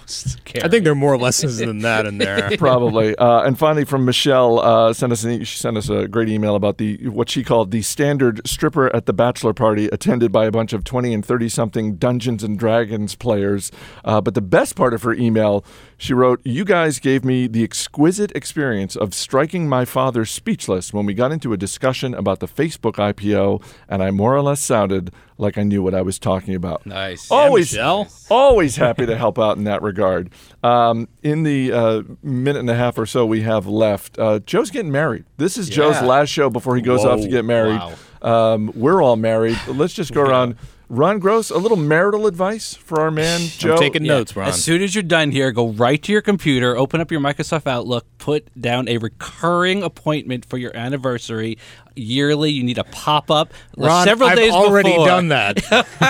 I 0.63 0.67
think 0.69 0.83
there 0.85 0.93
are 0.93 0.95
more 0.95 1.17
lessons 1.17 1.57
than 1.57 1.79
that 1.79 2.05
in 2.05 2.17
there. 2.19 2.51
Probably. 2.57 3.15
Uh, 3.17 3.41
and 3.41 3.59
finally, 3.59 3.83
from 3.83 4.05
Michelle, 4.05 4.59
uh, 4.59 4.93
sent 4.93 5.11
us 5.11 5.25
an, 5.25 5.43
she 5.43 5.57
sent 5.57 5.77
us 5.77 5.89
a 5.89 6.07
great 6.07 6.29
email 6.29 6.55
about 6.55 6.77
the 6.77 7.09
what 7.09 7.29
she 7.29 7.43
called 7.43 7.71
the 7.71 7.81
standard 7.81 8.41
stripper 8.47 8.93
at 8.95 9.07
the 9.07 9.13
bachelor 9.13 9.53
party, 9.53 9.87
attended 9.87 10.31
by 10.31 10.45
a 10.45 10.51
bunch 10.51 10.71
of 10.71 10.85
twenty 10.85 11.10
and 11.13 11.25
thirty 11.25 11.49
something 11.49 11.95
Dungeons 11.95 12.43
and 12.43 12.57
Dragons 12.57 13.15
players. 13.15 13.71
Uh, 14.03 14.21
but 14.21 14.33
the 14.35 14.41
best 14.41 14.75
part 14.75 14.93
of 14.93 15.03
her 15.03 15.13
email, 15.13 15.63
she 15.97 16.13
wrote, 16.13 16.41
"You 16.43 16.65
guys 16.65 16.99
gave 16.99 17.23
me 17.23 17.47
the 17.47 17.63
exquisite 17.63 18.31
experience 18.33 18.95
of 18.95 19.13
striking 19.13 19.67
my 19.69 19.85
father 19.85 20.25
speechless 20.25 20.93
when 20.93 21.05
we 21.05 21.13
got 21.13 21.31
into 21.31 21.53
a 21.53 21.57
discussion 21.57 22.13
about 22.13 22.39
the 22.39 22.47
Facebook 22.47 22.93
IPO, 22.95 23.61
and 23.89 24.03
I 24.03 24.11
more 24.11 24.35
or 24.35 24.41
less 24.41 24.61
sounded 24.61 25.11
like 25.37 25.57
I 25.57 25.63
knew 25.63 25.81
what 25.81 25.93
I 25.95 26.01
was 26.01 26.19
talking 26.19 26.55
about." 26.55 26.85
Nice. 26.85 27.29
Always, 27.31 27.71
Michelle. 27.73 28.07
always 28.29 28.75
happy 28.85 29.05
to 29.05 29.17
help 29.17 29.39
out 29.39 29.57
in 29.57 29.63
that 29.65 29.81
regard. 29.81 30.29
Um, 30.63 31.07
in 31.23 31.43
the 31.43 31.71
uh, 31.71 32.01
minute 32.21 32.59
and 32.59 32.69
a 32.69 32.75
half 32.75 32.97
or 32.97 33.05
so 33.05 33.25
we 33.25 33.41
have 33.41 33.65
left, 33.67 34.17
uh, 34.19 34.39
Joe's 34.39 34.69
getting 34.71 34.91
married. 34.91 35.25
This 35.37 35.57
is 35.57 35.69
Joe's 35.69 36.01
last 36.01 36.29
show 36.29 36.49
before 36.49 36.75
he 36.75 36.81
goes 36.81 37.03
off 37.05 37.21
to 37.21 37.27
get 37.27 37.45
married. 37.45 37.81
Um, 38.21 38.71
we're 38.75 39.01
all 39.01 39.15
married. 39.15 39.57
Let's 39.67 39.93
just 39.93 40.13
go 40.13 40.21
around. 40.29 40.55
Ron 40.93 41.19
Gross, 41.19 41.49
a 41.49 41.57
little 41.57 41.77
marital 41.77 42.27
advice 42.27 42.73
for 42.73 42.99
our 42.99 43.11
man 43.11 43.39
Joe. 43.57 43.73
I'm 43.75 43.79
taking 43.79 44.03
Yeah. 44.03 44.15
notes, 44.15 44.35
Ron. 44.35 44.49
As 44.49 44.61
soon 44.61 44.81
as 44.83 44.93
you're 44.93 45.03
done 45.03 45.31
here, 45.31 45.53
go 45.53 45.69
right 45.69 46.03
to 46.03 46.11
your 46.11 46.21
computer, 46.21 46.75
open 46.75 46.99
up 46.99 47.09
your 47.11 47.21
Microsoft 47.21 47.65
Outlook, 47.65 48.05
put 48.17 48.49
down 48.59 48.89
a 48.89 48.97
recurring 48.97 49.83
appointment 49.83 50.43
for 50.43 50.57
your 50.57 50.75
anniversary. 50.75 51.57
Yearly, 51.95 52.51
you 52.51 52.63
need 52.63 52.77
a 52.77 52.85
pop 52.85 53.29
up 53.29 53.53
Ron, 53.77 54.05
several 54.05 54.29
I've 54.29 54.37
days 54.37 54.53
already 54.53 54.91
before. 54.91 55.07
done 55.07 55.27
that. 55.29 55.55
That's 55.69 55.91
All 56.01 56.09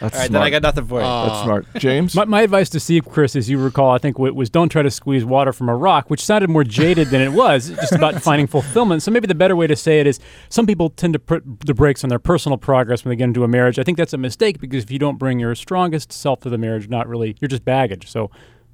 right, 0.00 0.12
smart. 0.12 0.30
then 0.32 0.42
I 0.42 0.48
got 0.50 0.62
nothing 0.62 0.86
for 0.86 1.00
you. 1.00 1.06
That's 1.06 1.42
smart. 1.44 1.66
James, 1.76 2.14
My, 2.14 2.24
my 2.24 2.40
advice 2.42 2.70
to 2.70 2.80
Steve, 2.80 3.04
Chris, 3.06 3.36
as 3.36 3.48
you 3.50 3.58
recall, 3.58 3.90
I 3.90 3.98
think 3.98 4.16
w- 4.16 4.32
was 4.32 4.48
don't 4.48 4.70
try 4.70 4.80
to 4.80 4.90
squeeze 4.90 5.24
water 5.24 5.52
from 5.52 5.68
a 5.68 5.76
rock, 5.76 6.08
which 6.08 6.24
sounded 6.24 6.48
more 6.48 6.64
jaded 6.64 7.08
than 7.08 7.20
it 7.20 7.32
was, 7.32 7.68
just 7.80 7.92
about 7.92 8.22
finding 8.22 8.46
fulfillment. 8.46 9.02
So 9.02 9.10
maybe 9.10 9.26
the 9.26 9.34
better 9.34 9.54
way 9.56 9.66
to 9.66 9.76
say 9.76 10.00
it 10.00 10.06
is 10.06 10.20
some 10.48 10.66
people 10.66 10.88
tend 10.90 11.12
to 11.12 11.18
put 11.18 11.42
the 11.66 11.74
brakes 11.74 12.02
on 12.02 12.08
their 12.08 12.18
personal 12.18 12.56
progress 12.56 13.04
when 13.04 13.10
they 13.10 13.16
get 13.16 13.24
into 13.24 13.44
a 13.44 13.48
marriage. 13.48 13.78
I 13.78 13.82
think 13.82 13.98
that's 13.98 14.09
a 14.12 14.18
mistake 14.18 14.60
because 14.60 14.84
if 14.84 14.90
you 14.90 14.98
don't 14.98 15.18
bring 15.18 15.38
your 15.38 15.54
strongest 15.54 16.12
self 16.12 16.40
to 16.40 16.50
the 16.50 16.58
marriage, 16.58 16.88
not 16.88 17.08
really, 17.08 17.36
you're 17.40 17.48
just 17.48 17.64
baggage. 17.64 18.10
So 18.10 18.30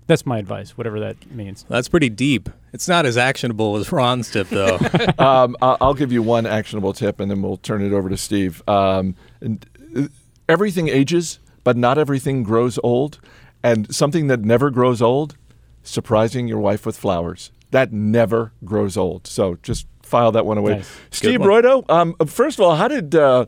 that's 0.06 0.24
my 0.24 0.38
advice, 0.38 0.76
whatever 0.76 1.00
that 1.00 1.30
means. 1.32 1.64
That's 1.68 1.88
pretty 1.88 2.08
deep. 2.08 2.48
It's 2.72 2.88
not 2.88 3.06
as 3.06 3.16
actionable 3.16 3.76
as 3.76 3.90
Ron's 3.90 4.30
tip, 4.30 4.48
though. 4.48 4.76
um, 5.18 5.56
I- 5.62 5.76
I'll 5.80 5.94
give 5.94 6.12
you 6.12 6.22
one 6.22 6.46
actionable 6.46 6.92
tip, 6.92 7.18
and 7.20 7.30
then 7.30 7.42
we'll 7.42 7.56
turn 7.56 7.82
it 7.82 7.92
over 7.92 8.08
to 8.08 8.16
Steve. 8.16 8.62
Um, 8.68 9.16
and, 9.40 9.66
uh, 9.96 10.02
everything 10.48 10.88
ages, 10.88 11.38
but 11.64 11.76
not 11.76 11.98
everything 11.98 12.42
grows 12.42 12.78
old. 12.84 13.18
And 13.62 13.92
something 13.94 14.28
that 14.28 14.40
never 14.42 14.70
grows 14.70 15.02
old: 15.02 15.36
surprising 15.82 16.46
your 16.46 16.58
wife 16.58 16.86
with 16.86 16.96
flowers. 16.96 17.50
That 17.72 17.92
never 17.92 18.52
grows 18.64 18.96
old. 18.96 19.26
So 19.26 19.58
just 19.62 19.86
file 20.02 20.30
that 20.32 20.46
one 20.46 20.56
away. 20.58 20.76
Nice. 20.76 20.96
Steve 21.10 21.40
one. 21.40 21.48
Broido, 21.48 21.90
um, 21.90 22.14
first 22.26 22.58
of 22.60 22.64
all, 22.64 22.76
how 22.76 22.86
did 22.86 23.14
uh, 23.16 23.46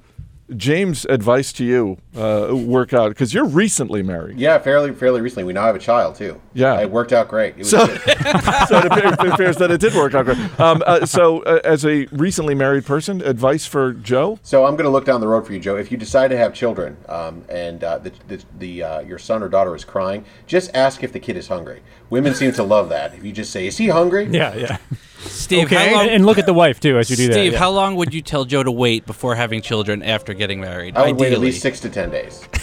James' 0.57 1.05
advice 1.07 1.53
to 1.55 1.65
you 1.65 1.99
uh, 2.17 2.55
work 2.55 2.93
out? 2.95 3.11
Because 3.11 3.35
you're 3.35 3.45
recently 3.47 4.03
married. 4.03 4.39
yeah, 4.39 4.59
fairly 4.59 4.93
fairly 4.95 5.21
recently. 5.21 5.45
We 5.45 5.53
now 5.53 5.65
have 5.65 5.77
a 5.77 5.79
child 5.79 6.15
too. 6.17 6.41
Yeah. 6.55 6.81
it 6.81 6.91
worked 6.91 7.13
out 7.13 7.29
great. 7.29 7.55
It 7.55 7.59
was 7.59 7.71
So- 7.71 7.87
so 8.67 8.79
it 8.79 8.87
appears, 8.87 9.13
it 9.13 9.29
appears 9.33 9.57
that 9.57 9.71
it 9.71 9.81
did 9.81 9.95
work 9.95 10.15
out 10.15 10.25
great. 10.25 10.39
Um, 10.61 10.83
uh, 10.87 11.05
so, 11.07 11.41
uh, 11.43 11.61
as 11.65 11.85
a 11.85 12.07
recently 12.07 12.55
married 12.55 12.85
person, 12.87 13.21
advice 13.23 13.67
for 13.67 13.93
Joe? 13.93 14.39
So 14.43 14.65
I'm 14.65 14.73
going 14.75 14.85
to 14.85 14.91
look 14.91 15.05
down 15.05 15.21
the 15.21 15.29
road 15.29 15.47
for 15.47 15.53
you, 15.53 15.61
Joe. 15.61 15.77
If 15.77 15.91
you 15.93 15.97
decide 15.99 16.29
to 16.29 16.37
have 16.37 16.55
children, 16.55 16.97
um, 17.09 17.45
and 17.49 17.85
uh, 17.85 17.99
the, 17.99 18.13
the, 18.29 18.45
the 18.59 18.83
uh, 18.83 19.01
your 19.01 19.19
son 19.19 19.43
or 19.43 19.49
daughter 19.49 19.75
is 19.77 19.85
crying, 19.85 20.25
just 20.47 20.75
ask 20.75 21.03
if 21.05 21.13
the 21.13 21.21
kid 21.21 21.37
is 21.37 21.49
hungry. 21.49 21.83
Women 22.11 22.35
seem 22.35 22.53
to 22.53 22.63
love 22.63 22.89
that. 22.89 23.15
If 23.15 23.23
you 23.25 23.33
just 23.33 23.51
say, 23.53 23.67
"Is 23.67 23.77
he 23.77 23.89
hungry?" 23.89 24.25
Yeah, 24.31 24.55
yeah. 24.57 24.79
Steve, 25.21 25.67
Okay. 25.67 25.89
how 25.89 25.93
long, 25.95 26.03
And, 26.07 26.11
and 26.11 26.27
look 26.27 26.39
at 26.39 26.47
the 26.47 26.55
wife 26.55 26.79
too 26.81 26.99
as 26.99 27.11
you 27.11 27.17
do 27.17 27.27
that. 27.29 27.33
Steve, 27.35 27.53
yeah. 27.53 27.59
how 27.59 27.71
long 27.71 27.97
would 27.97 28.15
you 28.15 28.23
tell 28.23 28.45
Joe 28.45 28.63
to 28.63 28.71
wait 28.71 29.05
before 29.07 29.35
having 29.35 29.61
children 29.63 30.03
after 30.03 30.33
getting 30.35 30.61
married? 30.61 30.97
I 30.97 31.09
would 31.09 31.21
wait 31.21 31.33
at 31.33 31.41
least 31.41 31.61
six 31.63 31.81
to 31.81 31.89
ten 31.91 32.11
days. 32.11 32.47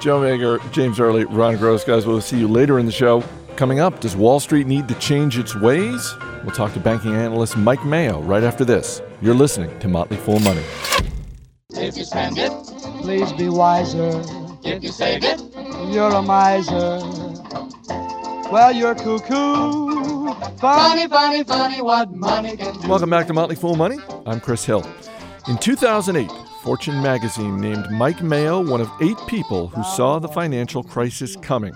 Joe 0.00 0.20
Magyar, 0.20 0.58
James 0.70 1.00
Early, 1.00 1.24
Ron 1.24 1.56
Gross, 1.56 1.82
guys. 1.84 2.06
We'll 2.06 2.20
see 2.20 2.38
you 2.38 2.46
later 2.46 2.78
in 2.78 2.84
the 2.86 2.92
show. 2.92 3.24
Coming 3.56 3.80
up, 3.80 4.00
does 4.00 4.14
Wall 4.16 4.38
Street 4.40 4.66
need 4.66 4.86
to 4.88 4.94
change 4.96 5.38
its 5.38 5.54
ways? 5.54 6.12
We'll 6.42 6.54
talk 6.54 6.74
to 6.74 6.80
banking 6.80 7.14
analyst 7.14 7.56
Mike 7.56 7.84
Mayo 7.86 8.20
right 8.22 8.42
after 8.42 8.64
this. 8.66 9.00
You're 9.22 9.34
listening 9.34 9.78
to 9.78 9.88
Motley 9.88 10.18
Fool 10.18 10.40
Money. 10.40 10.62
If 11.70 11.96
you 11.96 12.04
spend 12.04 12.36
it, 12.36 12.50
please 13.00 13.32
be 13.32 13.48
wiser. 13.48 14.20
If 14.64 14.82
you 14.82 14.90
save 14.90 15.24
it, 15.24 15.40
you're 15.94 16.10
a 16.12 16.20
miser. 16.20 16.98
Well, 18.54 18.70
you're 18.70 18.94
cuckoo. 18.94 20.32
Funny, 20.58 21.08
funny, 21.08 21.42
funny 21.42 21.82
what 21.82 22.12
money 22.12 22.56
can 22.56 22.80
do. 22.80 22.88
Welcome 22.88 23.10
back 23.10 23.26
to 23.26 23.32
Motley 23.32 23.56
Fool 23.56 23.74
Money. 23.74 23.98
I'm 24.26 24.38
Chris 24.38 24.64
Hill. 24.64 24.88
In 25.48 25.58
2008, 25.58 26.30
Fortune 26.62 27.02
magazine 27.02 27.60
named 27.60 27.90
Mike 27.90 28.22
Mayo 28.22 28.64
one 28.64 28.80
of 28.80 28.88
eight 29.00 29.18
people 29.26 29.66
who 29.66 29.82
saw 29.82 30.20
the 30.20 30.28
financial 30.28 30.84
crisis 30.84 31.34
coming. 31.34 31.74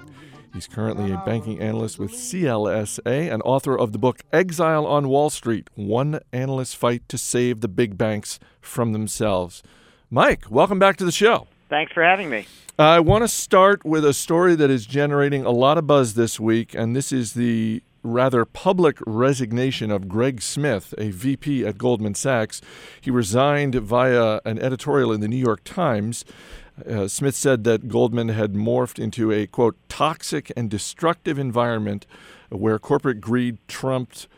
He's 0.55 0.69
currently 0.69 1.11
a 1.11 1.21
banking 1.27 1.59
analyst 1.59 1.99
with 1.99 2.13
CLSA 2.13 3.29
and 3.29 3.43
author 3.45 3.77
of 3.77 3.91
the 3.91 3.99
book 3.99 4.21
Exile 4.33 4.87
on 4.87 5.09
Wall 5.09 5.31
Street 5.31 5.69
One 5.75 6.21
Analyst's 6.33 6.75
Fight 6.75 7.03
to 7.09 7.19
Save 7.19 7.61
the 7.61 7.67
Big 7.67 7.99
Banks 7.99 8.39
from 8.61 8.93
Themselves. 8.93 9.65
Mike, 10.13 10.49
welcome 10.49 10.79
back 10.79 10.97
to 10.99 11.05
the 11.05 11.11
show. 11.11 11.49
Thanks 11.69 11.93
for 11.93 12.03
having 12.03 12.31
me. 12.31 12.47
I 12.79 13.01
want 13.01 13.25
to 13.25 13.29
start 13.29 13.85
with 13.85 14.05
a 14.05 14.15
story 14.15 14.55
that 14.55 14.71
is 14.71 14.87
generating 14.87 15.45
a 15.45 15.51
lot 15.51 15.79
of 15.79 15.87
buzz 15.87 16.15
this 16.15 16.39
week, 16.39 16.75
and 16.75 16.95
this 16.95 17.13
is 17.13 17.35
the 17.35 17.83
rather 18.03 18.45
public 18.45 18.99
resignation 19.07 19.91
of 19.91 20.09
Greg 20.09 20.41
Smith, 20.41 20.95
a 20.97 21.11
VP 21.11 21.67
at 21.67 21.77
Goldman 21.77 22.15
Sachs. 22.15 22.63
He 23.01 23.11
resigned 23.11 23.75
via 23.75 24.41
an 24.45 24.59
editorial 24.61 25.13
in 25.13 25.21
the 25.21 25.29
New 25.29 25.37
York 25.37 25.63
Times. 25.65 26.25
Uh, 26.89 27.09
Smith 27.09 27.35
said 27.35 27.65
that 27.65 27.89
Goldman 27.89 28.29
had 28.29 28.55
morphed 28.55 28.99
into 28.99 29.33
a, 29.33 29.47
quote, 29.47 29.77
toxic 29.89 30.53
and 30.57 30.71
destructive 30.71 31.39
environment 31.39 32.07
where 32.51 32.79
corporate 32.79 33.21
greed 33.21 33.59
trumped 33.67 34.29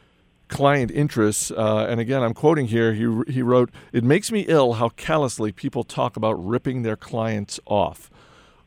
client 0.50 0.90
interests. 0.90 1.50
Uh, 1.50 1.86
and 1.88 2.00
again, 2.00 2.22
I'm 2.22 2.34
quoting 2.34 2.66
here, 2.66 2.92
he, 2.92 3.22
he 3.32 3.40
wrote, 3.40 3.70
It 3.92 4.04
makes 4.04 4.30
me 4.30 4.40
ill 4.48 4.74
how 4.74 4.90
callously 4.90 5.52
people 5.52 5.84
talk 5.84 6.16
about 6.16 6.32
ripping 6.32 6.82
their 6.82 6.96
clients 6.96 7.58
off. 7.64 8.10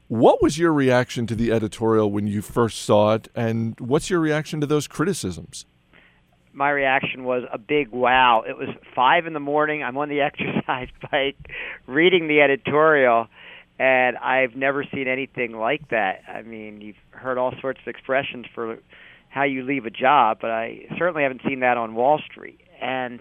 What 0.07 0.41
was 0.41 0.57
your 0.57 0.73
reaction 0.73 1.27
to 1.27 1.35
the 1.35 1.51
editorial 1.51 2.11
when 2.11 2.27
you 2.27 2.41
first 2.41 2.81
saw 2.81 3.13
it, 3.13 3.29
and 3.35 3.79
what's 3.79 4.09
your 4.09 4.19
reaction 4.19 4.61
to 4.61 4.67
those 4.67 4.87
criticisms? 4.87 5.65
My 6.51 6.69
reaction 6.69 7.23
was 7.23 7.43
a 7.51 7.57
big 7.57 7.89
wow. 7.89 8.43
It 8.47 8.57
was 8.57 8.69
five 8.95 9.25
in 9.25 9.33
the 9.33 9.39
morning. 9.39 9.81
I'm 9.83 9.97
on 9.97 10.09
the 10.09 10.21
exercise 10.29 10.89
bike 11.11 11.37
reading 11.87 12.27
the 12.27 12.41
editorial, 12.41 13.27
and 13.79 14.17
I've 14.17 14.55
never 14.55 14.83
seen 14.83 15.07
anything 15.07 15.53
like 15.53 15.89
that. 15.89 16.21
I 16.27 16.43
mean, 16.43 16.81
you've 16.81 16.95
heard 17.11 17.37
all 17.37 17.53
sorts 17.59 17.79
of 17.81 17.87
expressions 17.87 18.45
for 18.53 18.77
how 19.33 19.43
you 19.43 19.63
leave 19.63 19.85
a 19.85 19.89
job, 19.89 20.37
but 20.39 20.51
I 20.51 20.85
certainly 20.97 21.23
haven't 21.23 21.41
seen 21.47 21.61
that 21.61 21.75
on 21.75 21.95
Wall 21.95 22.21
Street. 22.29 22.59
And 22.79 23.19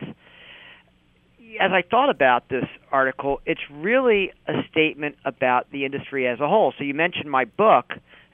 as 1.60 1.70
I 1.72 1.82
thought 1.88 2.10
about 2.10 2.48
this 2.50 2.66
article, 2.90 3.40
it's 3.46 3.60
really 3.70 4.32
a 4.46 4.62
statement 4.70 5.16
about 5.24 5.70
the 5.70 5.86
industry 5.86 6.28
as 6.28 6.38
a 6.40 6.48
whole. 6.48 6.74
So 6.76 6.84
you 6.84 6.92
mentioned 6.92 7.30
my 7.30 7.46
book. 7.46 7.86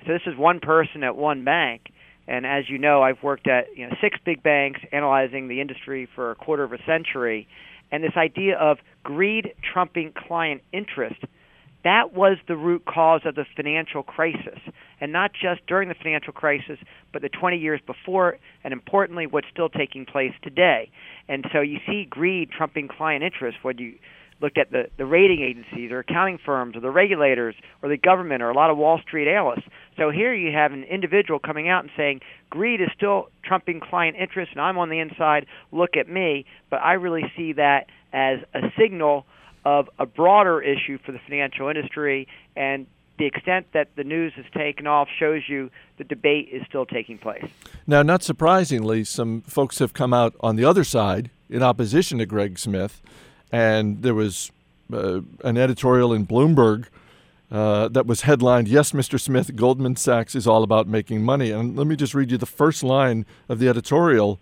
So 0.06 0.12
this 0.12 0.22
is 0.26 0.36
one 0.36 0.58
person 0.60 1.04
at 1.04 1.16
one 1.16 1.44
bank, 1.44 1.92
and 2.26 2.46
as 2.46 2.68
you 2.68 2.78
know, 2.78 3.02
I've 3.02 3.22
worked 3.22 3.48
at 3.48 3.76
you 3.76 3.86
know 3.86 3.94
six 4.00 4.18
big 4.24 4.42
banks, 4.42 4.80
analyzing 4.92 5.48
the 5.48 5.60
industry 5.60 6.08
for 6.14 6.30
a 6.30 6.34
quarter 6.34 6.62
of 6.62 6.72
a 6.72 6.78
century, 6.84 7.48
and 7.90 8.02
this 8.02 8.16
idea 8.16 8.56
of 8.56 8.78
greed 9.02 9.54
trumping 9.72 10.12
client 10.16 10.62
interest. 10.72 11.20
That 11.84 12.12
was 12.12 12.38
the 12.46 12.56
root 12.56 12.84
cause 12.86 13.22
of 13.24 13.34
the 13.34 13.44
financial 13.56 14.02
crisis, 14.02 14.58
and 15.00 15.12
not 15.12 15.32
just 15.32 15.66
during 15.66 15.88
the 15.88 15.94
financial 15.94 16.32
crisis, 16.32 16.78
but 17.12 17.22
the 17.22 17.28
20 17.28 17.56
years 17.56 17.80
before, 17.86 18.38
and 18.64 18.72
importantly, 18.72 19.26
what's 19.26 19.46
still 19.52 19.68
taking 19.68 20.04
place 20.04 20.32
today. 20.42 20.90
And 21.28 21.44
so 21.52 21.60
you 21.60 21.78
see 21.86 22.06
greed 22.08 22.50
trumping 22.50 22.88
client 22.88 23.22
interest 23.22 23.58
when 23.62 23.78
you 23.78 23.94
looked 24.40 24.58
at 24.58 24.70
the, 24.70 24.84
the 24.96 25.04
rating 25.04 25.42
agencies 25.42 25.90
or 25.90 26.00
accounting 26.00 26.38
firms 26.44 26.76
or 26.76 26.80
the 26.80 26.90
regulators 26.90 27.54
or 27.82 27.88
the 27.88 27.96
government 27.96 28.42
or 28.42 28.50
a 28.50 28.54
lot 28.54 28.70
of 28.70 28.76
Wall 28.76 29.00
Street 29.06 29.28
analysts. 29.28 29.64
So 29.96 30.10
here 30.10 30.32
you 30.32 30.56
have 30.56 30.72
an 30.72 30.84
individual 30.84 31.38
coming 31.38 31.68
out 31.68 31.82
and 31.82 31.90
saying 31.96 32.20
greed 32.50 32.80
is 32.80 32.88
still 32.96 33.28
trumping 33.44 33.80
client 33.80 34.16
interest 34.16 34.52
and 34.52 34.60
I'm 34.60 34.78
on 34.78 34.90
the 34.90 35.00
inside, 35.00 35.46
look 35.72 35.96
at 35.96 36.08
me. 36.08 36.46
But 36.70 36.82
I 36.82 36.94
really 36.94 37.24
see 37.36 37.54
that 37.54 37.86
as 38.12 38.38
a 38.54 38.60
signal 38.78 39.26
of 39.64 39.88
a 39.98 40.06
broader 40.06 40.62
issue 40.62 40.98
for 41.04 41.12
the 41.12 41.18
financial 41.26 41.68
industry 41.68 42.28
and 42.56 42.86
the 43.18 43.26
extent 43.26 43.66
that 43.72 43.88
the 43.96 44.04
news 44.04 44.32
has 44.36 44.44
taken 44.54 44.86
off 44.86 45.08
shows 45.18 45.42
you 45.48 45.70
the 45.96 46.04
debate 46.04 46.48
is 46.50 46.62
still 46.68 46.86
taking 46.86 47.18
place. 47.18 47.44
Now, 47.86 48.02
not 48.02 48.22
surprisingly, 48.22 49.04
some 49.04 49.42
folks 49.42 49.78
have 49.80 49.92
come 49.92 50.14
out 50.14 50.34
on 50.40 50.56
the 50.56 50.64
other 50.64 50.84
side 50.84 51.30
in 51.50 51.62
opposition 51.62 52.18
to 52.18 52.26
Greg 52.26 52.58
Smith, 52.58 53.02
and 53.50 54.02
there 54.02 54.14
was 54.14 54.52
uh, 54.92 55.20
an 55.44 55.56
editorial 55.56 56.12
in 56.12 56.26
Bloomberg 56.26 56.86
uh, 57.50 57.88
that 57.88 58.06
was 58.06 58.22
headlined, 58.22 58.68
Yes, 58.68 58.92
Mr. 58.92 59.18
Smith, 59.18 59.56
Goldman 59.56 59.96
Sachs 59.96 60.34
is 60.34 60.46
all 60.46 60.62
about 60.62 60.86
making 60.86 61.22
money. 61.22 61.50
And 61.50 61.76
let 61.76 61.86
me 61.86 61.96
just 61.96 62.14
read 62.14 62.30
you 62.30 62.36
the 62.36 62.46
first 62.46 62.82
line 62.82 63.24
of 63.48 63.58
the 63.58 63.68
editorial. 63.68 64.38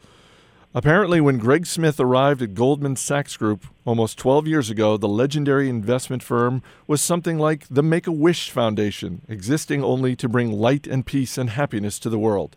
Apparently, 0.77 1.23
when 1.23 1.39
Greg 1.39 1.65
Smith 1.65 1.99
arrived 1.99 2.43
at 2.43 2.53
Goldman 2.53 2.97
Sachs 2.97 3.39
Group 3.39 3.65
almost 3.87 4.19
12 4.19 4.47
years 4.47 4.69
ago, 4.69 4.99
the 4.99 5.09
legendary 5.09 5.71
investment 5.71 6.23
firm 6.23 6.63
was 6.87 7.01
something 7.01 7.39
like 7.39 7.67
the 7.71 7.83
Make 7.83 8.07
a 8.07 8.13
Wish 8.13 8.51
Foundation, 8.51 9.23
existing 9.27 9.83
only 9.83 10.15
to 10.17 10.29
bring 10.29 10.53
light 10.53 10.87
and 10.87 11.07
peace 11.07 11.39
and 11.39 11.49
happiness 11.49 11.99
to 12.01 12.11
the 12.11 12.19
world. 12.19 12.57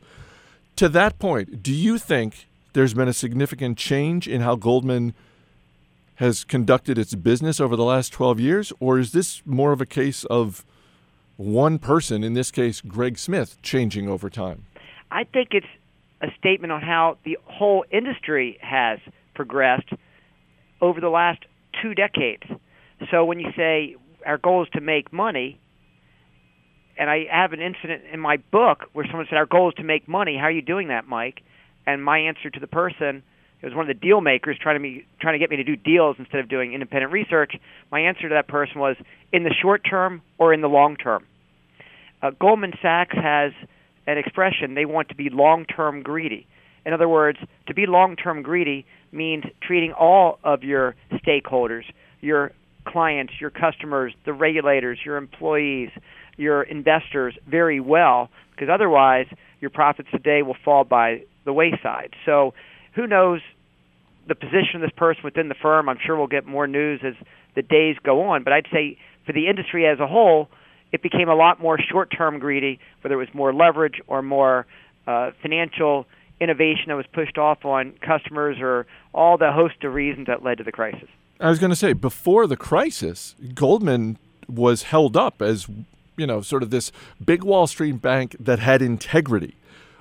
To 0.76 0.90
that 0.90 1.18
point, 1.18 1.64
do 1.64 1.74
you 1.74 1.98
think 1.98 2.48
there's 2.74 2.94
been 2.94 3.08
a 3.08 3.14
significant 3.14 3.78
change 3.78 4.28
in 4.28 4.42
how 4.42 4.58
Goldman 4.58 5.14
has 6.16 6.44
conducted 6.44 6.98
its 6.98 7.16
business 7.16 7.62
over 7.62 7.78
the 7.78 7.86
last 7.86 8.12
12 8.12 8.38
years, 8.42 8.74
or 8.82 9.00
is 9.00 9.14
this 9.14 9.42
more 9.46 9.72
of 9.72 9.80
a 9.80 9.86
case 9.86 10.26
of 10.26 10.66
one 11.38 11.80
person, 11.80 12.26
in 12.26 12.34
this 12.34 12.52
case, 12.52 12.82
Greg 12.82 13.18
Smith, 13.18 13.62
changing 13.62 14.10
over 14.10 14.30
time? 14.30 14.66
I 15.10 15.24
think 15.24 15.54
it's 15.54 15.68
a 16.22 16.28
statement 16.38 16.72
on 16.72 16.82
how 16.82 17.18
the 17.24 17.38
whole 17.46 17.86
industry 17.92 18.58
has 18.62 19.00
progressed 19.34 19.90
over 20.82 21.00
the 21.00 21.10
last 21.10 21.40
two 21.82 21.94
decades. 21.94 22.44
So 23.12 23.26
when 23.26 23.40
you 23.40 23.52
say 23.56 23.96
our 24.26 24.38
goal 24.38 24.64
is 24.64 24.70
to 24.74 24.82
make 24.82 25.14
money, 25.14 25.60
and 26.98 27.10
I 27.10 27.26
have 27.32 27.54
an 27.54 27.62
incident 27.62 28.04
in 28.12 28.20
my 28.20 28.38
book 28.52 28.86
where 28.92 29.06
someone 29.06 29.26
said 29.30 29.38
our 29.38 29.46
goal 29.46 29.70
is 29.70 29.76
to 29.76 29.84
make 29.84 30.08
money. 30.08 30.36
How 30.38 30.46
are 30.46 30.52
you 30.52 30.62
doing 30.62 30.90
that, 30.90 31.08
Mike? 31.08 31.42
And 31.88 32.04
my 32.04 32.20
answer 32.20 32.50
to 32.50 32.60
the 32.60 32.68
person, 32.68 33.24
it 33.62 33.66
was 33.66 33.74
one 33.74 33.90
of 33.90 33.96
the 33.96 34.00
deal 34.00 34.20
makers 34.20 34.58
trying 34.62 34.76
to 34.76 34.80
me 34.80 35.06
trying 35.22 35.34
to 35.34 35.40
get 35.40 35.50
me 35.50 35.56
to 35.58 35.64
do 35.64 35.78
deals 35.78 36.18
instead 36.20 36.42
of 36.42 36.50
doing 36.50 36.74
independent 36.74 37.14
research. 37.14 37.54
My 37.90 38.02
answer 38.02 38.24
to 38.24 38.36
that 38.36 38.50
person 38.50 38.80
was 38.80 38.98
in 39.32 39.44
the 39.44 39.54
short 39.62 39.82
term 39.90 40.22
or 40.38 40.54
in 40.54 40.60
the 40.60 40.68
long 40.68 40.98
term. 40.98 41.26
Uh, 42.22 42.32
Goldman 42.32 42.74
Sachs 42.82 43.16
has 43.16 43.54
an 44.10 44.18
expression 44.18 44.74
they 44.74 44.86
want 44.86 45.10
to 45.10 45.16
be 45.16 45.30
long 45.30 45.66
term 45.66 46.02
greedy. 46.02 46.48
In 46.86 46.94
other 46.94 47.08
words, 47.08 47.38
to 47.68 47.74
be 47.74 47.86
long 47.86 48.16
term 48.16 48.42
greedy 48.42 48.86
means 49.12 49.44
treating 49.62 49.94
all 49.94 50.40
of 50.44 50.64
your 50.64 50.96
stakeholders, 51.14 51.84
your 52.20 52.52
clients, 52.88 53.34
your 53.40 53.52
customers, 53.52 54.14
the 54.26 54.34
regulators, 54.34 55.00
your 55.06 55.18
employees, 55.18 55.90
your 56.38 56.64
investors 56.64 57.36
very 57.48 57.80
well, 57.80 58.30
because 58.52 58.70
otherwise 58.74 59.28
your 59.62 59.70
profits 59.70 60.10
today 60.12 60.42
will 60.42 60.58
fall 60.66 60.84
by 60.84 61.22
the 61.46 61.54
wayside. 61.54 62.16
So, 62.26 62.54
who 62.96 63.06
knows 63.06 63.42
the 64.28 64.36
position 64.36 64.76
of 64.76 64.82
this 64.82 64.92
person 64.96 65.22
within 65.24 65.50
the 65.50 65.56
firm? 65.56 65.88
I'm 65.88 66.00
sure 66.04 66.18
we'll 66.18 66.28
get 66.28 66.46
more 66.46 66.68
news 66.68 67.02
as 67.06 67.14
the 67.56 67.62
days 67.62 67.98
go 68.04 68.24
on, 68.30 68.44
but 68.44 68.54
I'd 68.54 68.68
say 68.74 68.98
for 69.26 69.34
the 69.34 69.48
industry 69.48 69.86
as 69.86 70.00
a 70.00 70.08
whole, 70.08 70.50
it 70.92 71.02
became 71.02 71.30
a 71.30 71.36
lot 71.36 71.62
more 71.62 71.78
short-term 71.80 72.40
greedy, 72.40 72.80
whether 73.02 73.16
it 73.16 73.18
was 73.18 73.34
more 73.34 73.54
leverage 73.54 74.02
or 74.08 74.22
more 74.22 74.66
uh, 75.08 75.32
financial 75.42 76.06
innovation 76.40 76.86
that 76.88 76.96
was 76.96 77.06
pushed 77.12 77.38
off 77.38 77.66
on 77.66 77.94
customers, 78.02 78.58
or 78.60 78.86
all 79.14 79.38
the 79.38 79.52
host 79.52 79.84
of 79.84 79.94
reasons 79.94 80.28
that 80.28 80.44
led 80.44 80.58
to 80.58 80.64
the 80.64 80.72
crisis. 80.72 81.10
I 81.40 81.50
was 81.50 81.60
going 81.60 81.70
to 81.70 81.76
say 81.76 81.94
before 81.94 82.48
the 82.48 82.58
crisis, 82.58 83.36
Goldman 83.54 84.18
was 84.48 84.84
held 84.84 85.16
up 85.16 85.42
as 85.42 85.68
you 86.18 86.28
know 86.28 86.42
sort 86.42 86.64
of 86.64 86.70
this 86.70 86.92
big 87.24 87.44
Wall 87.44 87.68
Street 87.68 88.02
bank 88.02 88.36
that 88.40 88.60
had 88.60 88.82
integrity. 88.82 89.56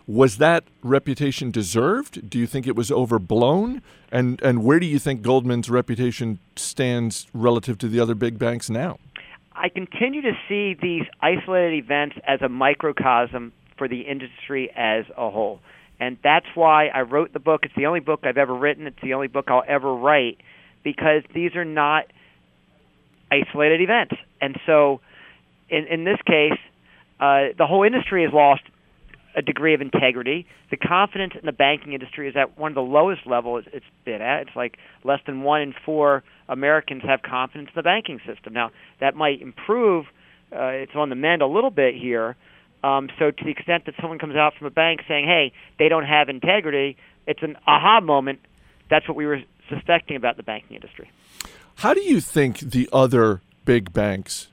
Was 0.06 0.38
that 0.38 0.64
reputation 0.82 1.50
deserved? 1.50 2.30
Do 2.30 2.38
you 2.38 2.46
think 2.46 2.66
it 2.66 2.74
was 2.74 2.90
overblown? 2.90 3.82
And 4.10 4.40
and 4.42 4.64
where 4.64 4.80
do 4.80 4.86
you 4.86 4.98
think 4.98 5.22
Goldman's 5.22 5.68
reputation 5.68 6.38
stands 6.56 7.26
relative 7.34 7.78
to 7.78 7.88
the 7.88 8.00
other 8.00 8.14
big 8.14 8.38
banks 8.38 8.70
now? 8.70 8.98
I 9.58 9.68
continue 9.68 10.22
to 10.22 10.32
see 10.48 10.76
these 10.80 11.02
isolated 11.20 11.84
events 11.84 12.16
as 12.26 12.40
a 12.42 12.48
microcosm 12.48 13.52
for 13.76 13.88
the 13.88 14.02
industry 14.02 14.70
as 14.74 15.04
a 15.16 15.30
whole. 15.30 15.60
And 16.00 16.16
that's 16.22 16.46
why 16.54 16.86
I 16.86 17.00
wrote 17.00 17.32
the 17.32 17.40
book. 17.40 17.62
It's 17.64 17.74
the 17.76 17.86
only 17.86 18.00
book 18.00 18.20
I've 18.22 18.36
ever 18.36 18.54
written, 18.54 18.86
it's 18.86 19.00
the 19.02 19.14
only 19.14 19.26
book 19.26 19.46
I'll 19.48 19.64
ever 19.66 19.92
write 19.92 20.38
because 20.84 21.22
these 21.34 21.56
are 21.56 21.64
not 21.64 22.04
isolated 23.32 23.80
events. 23.80 24.14
And 24.40 24.56
so 24.64 25.00
in, 25.68 25.86
in 25.86 26.04
this 26.04 26.18
case, 26.24 26.58
uh, 27.20 27.52
the 27.58 27.66
whole 27.66 27.82
industry 27.82 28.22
has 28.22 28.32
lost 28.32 28.62
a 29.38 29.42
degree 29.42 29.72
of 29.72 29.80
integrity. 29.80 30.46
The 30.70 30.76
confidence 30.76 31.34
in 31.38 31.46
the 31.46 31.52
banking 31.52 31.92
industry 31.92 32.28
is 32.28 32.36
at 32.36 32.58
one 32.58 32.72
of 32.72 32.74
the 32.74 32.82
lowest 32.82 33.24
levels 33.24 33.64
it's 33.72 33.86
been 34.04 34.20
at. 34.20 34.48
It's 34.48 34.56
like 34.56 34.78
less 35.04 35.20
than 35.26 35.42
one 35.42 35.62
in 35.62 35.74
four 35.86 36.24
Americans 36.48 37.02
have 37.04 37.22
confidence 37.22 37.68
in 37.68 37.74
the 37.76 37.84
banking 37.84 38.20
system. 38.26 38.52
Now 38.52 38.72
that 39.00 39.14
might 39.14 39.40
improve. 39.40 40.06
Uh, 40.50 40.82
it's 40.82 40.96
on 40.96 41.08
the 41.08 41.14
mend 41.14 41.40
a 41.40 41.46
little 41.46 41.70
bit 41.70 41.94
here. 41.94 42.34
Um, 42.82 43.10
so 43.18 43.30
to 43.30 43.44
the 43.44 43.50
extent 43.50 43.84
that 43.86 43.94
someone 44.00 44.18
comes 44.18 44.34
out 44.34 44.54
from 44.56 44.66
a 44.66 44.70
bank 44.70 45.02
saying, 45.06 45.26
"Hey, 45.26 45.52
they 45.78 45.88
don't 45.88 46.06
have 46.06 46.28
integrity," 46.28 46.96
it's 47.26 47.42
an 47.42 47.56
aha 47.66 48.00
moment. 48.00 48.40
That's 48.88 49.06
what 49.06 49.16
we 49.16 49.26
were 49.26 49.42
suspecting 49.68 50.16
about 50.16 50.36
the 50.36 50.42
banking 50.42 50.74
industry. 50.74 51.10
How 51.76 51.94
do 51.94 52.00
you 52.00 52.20
think 52.20 52.58
the 52.58 52.88
other 52.92 53.40
big 53.64 53.92
banks 53.92 54.48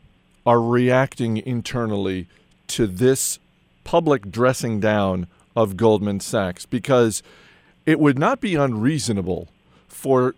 are 0.46 0.62
reacting 0.62 1.38
internally 1.38 2.28
to 2.68 2.86
this 2.86 3.40
public 3.86 4.30
dressing 4.30 4.82
down 4.82 5.28
of 5.56 5.78
Goldman 5.78 6.20
Sachs 6.20 6.66
because 6.66 7.24
it 7.86 7.98
would 8.00 8.20
not 8.20 8.42
be 8.42 8.56
unreasonable 8.56 9.48
for 9.88 10.36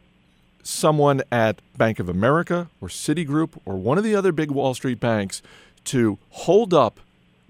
someone 0.61 1.23
at 1.31 1.61
Bank 1.75 1.97
of 1.97 2.09
America 2.09 2.69
or 2.79 2.89
Citigroup 2.89 3.57
or 3.65 3.77
one 3.77 3.97
of 3.97 4.03
the 4.03 4.13
other 4.13 4.31
big 4.31 4.51
Wall 4.51 4.75
Street 4.75 4.99
banks 4.99 5.41
to 5.85 6.19
hold 6.29 6.73
up 6.73 6.99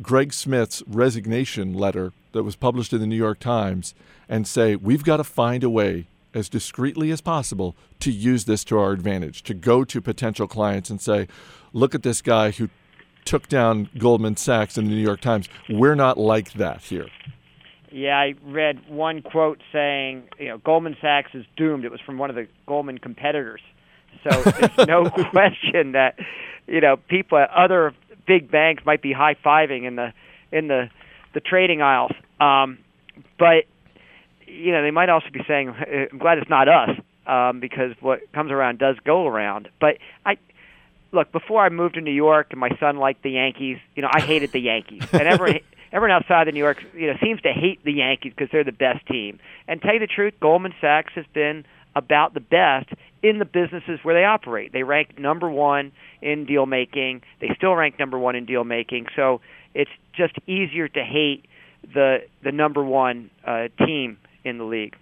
Greg 0.01 0.31
Smith's 0.31 0.83
resignation 0.87 1.73
letter 1.73 2.13
that 2.31 2.43
was 2.43 2.55
published 2.55 2.93
in 2.93 2.99
the 3.01 3.07
New 3.07 3.15
York 3.15 3.39
Times 3.39 3.95
and 4.29 4.47
say, 4.47 4.75
we've 4.75 5.03
got 5.03 5.17
to 5.17 5.23
find 5.23 5.63
a 5.63 5.69
way 5.69 6.05
as 6.33 6.47
discreetly 6.47 7.09
as 7.09 7.19
possible 7.19 7.75
to 7.99 8.11
use 8.11 8.45
this 8.45 8.63
to 8.65 8.77
our 8.77 8.91
advantage, 8.91 9.41
to 9.43 9.55
go 9.55 9.83
to 9.83 9.99
potential 9.99 10.47
clients 10.47 10.91
and 10.91 11.01
say, 11.01 11.27
look 11.73 11.95
at 11.95 12.03
this 12.03 12.21
guy 12.21 12.51
who 12.51 12.69
took 13.27 13.47
down 13.47 13.89
Goldman 13.97 14.37
Sachs 14.37 14.77
in 14.77 14.85
the 14.85 14.91
New 14.91 15.01
York 15.01 15.21
Times. 15.21 15.49
We're 15.69 15.95
not 15.95 16.17
like 16.17 16.53
that 16.53 16.81
here. 16.81 17.07
Yeah, 17.91 18.17
I 18.17 18.33
read 18.43 18.81
one 18.89 19.21
quote 19.21 19.61
saying, 19.71 20.23
you 20.39 20.47
know, 20.47 20.57
Goldman 20.57 20.97
Sachs 21.01 21.31
is 21.33 21.45
doomed. 21.55 21.85
It 21.85 21.91
was 21.91 22.01
from 22.01 22.17
one 22.17 22.29
of 22.29 22.35
the 22.35 22.47
Goldman 22.65 22.97
competitors. 22.97 23.61
So 24.23 24.41
there's 24.43 24.77
no 24.87 25.09
question 25.09 25.91
that, 25.91 26.17
you 26.67 26.81
know, 26.81 26.97
people 26.97 27.37
at 27.37 27.49
other 27.51 27.93
big 28.25 28.49
banks 28.49 28.83
might 28.85 29.01
be 29.01 29.13
high 29.13 29.35
fiving 29.35 29.85
in 29.87 29.95
the 29.95 30.13
in 30.51 30.67
the 30.67 30.89
the 31.33 31.39
trading 31.39 31.81
aisles. 31.81 32.11
Um, 32.39 32.79
but 33.37 33.65
you 34.45 34.71
know, 34.71 34.81
they 34.81 34.91
might 34.91 35.09
also 35.09 35.27
be 35.31 35.41
saying, 35.47 35.69
"I'm 36.11 36.17
glad 36.17 36.37
it's 36.37 36.49
not 36.49 36.67
us," 36.67 36.89
um, 37.25 37.59
because 37.59 37.91
what 37.99 38.31
comes 38.33 38.51
around 38.51 38.79
does 38.79 38.95
go 39.03 39.27
around. 39.27 39.69
But 39.79 39.97
I 40.25 40.37
look 41.11 41.31
before 41.31 41.63
I 41.63 41.69
moved 41.69 41.95
to 41.95 42.01
New 42.01 42.11
York, 42.11 42.47
and 42.51 42.59
my 42.59 42.69
son 42.79 42.97
liked 42.97 43.23
the 43.23 43.31
Yankees. 43.31 43.77
You 43.95 44.01
know, 44.01 44.09
I 44.11 44.21
hated 44.21 44.51
the 44.51 44.59
Yankees, 44.59 45.03
and 45.11 45.23
everyone. 45.23 45.61
Everyone 45.89 46.11
outside 46.11 46.49
of 46.49 46.53
New 46.53 46.59
York, 46.59 46.83
you 46.93 47.07
know, 47.07 47.13
seems 47.23 47.41
to 47.43 47.53
hate 47.53 47.81
the 47.85 47.93
Yankees 47.93 48.33
because 48.35 48.51
they're 48.51 48.65
the 48.65 48.73
best 48.73 49.07
team. 49.07 49.39
And 49.69 49.81
tell 49.81 49.93
you 49.93 50.01
the 50.01 50.05
truth, 50.05 50.33
Goldman 50.41 50.73
Sachs 50.81 51.13
has 51.15 51.23
been 51.33 51.65
about 51.95 52.33
the 52.33 52.41
best 52.41 52.89
in 53.23 53.39
the 53.39 53.45
businesses 53.45 53.99
where 54.03 54.13
they 54.13 54.25
operate. 54.25 54.73
They 54.73 54.83
rank 54.83 55.17
number 55.17 55.49
one 55.49 55.93
in 56.21 56.45
deal 56.45 56.65
making. 56.65 57.21
They 57.39 57.51
still 57.55 57.73
rank 57.73 57.97
number 57.99 58.19
one 58.19 58.35
in 58.35 58.45
deal 58.45 58.65
making. 58.65 59.07
So 59.15 59.39
it's 59.73 59.89
just 60.13 60.33
easier 60.45 60.87
to 60.89 61.03
hate 61.03 61.45
the 61.93 62.23
the 62.43 62.51
number 62.51 62.83
one 62.83 63.29
uh, 63.45 63.69
team 63.77 64.17
in 64.43 64.57
the 64.57 64.65
league. 64.65 64.95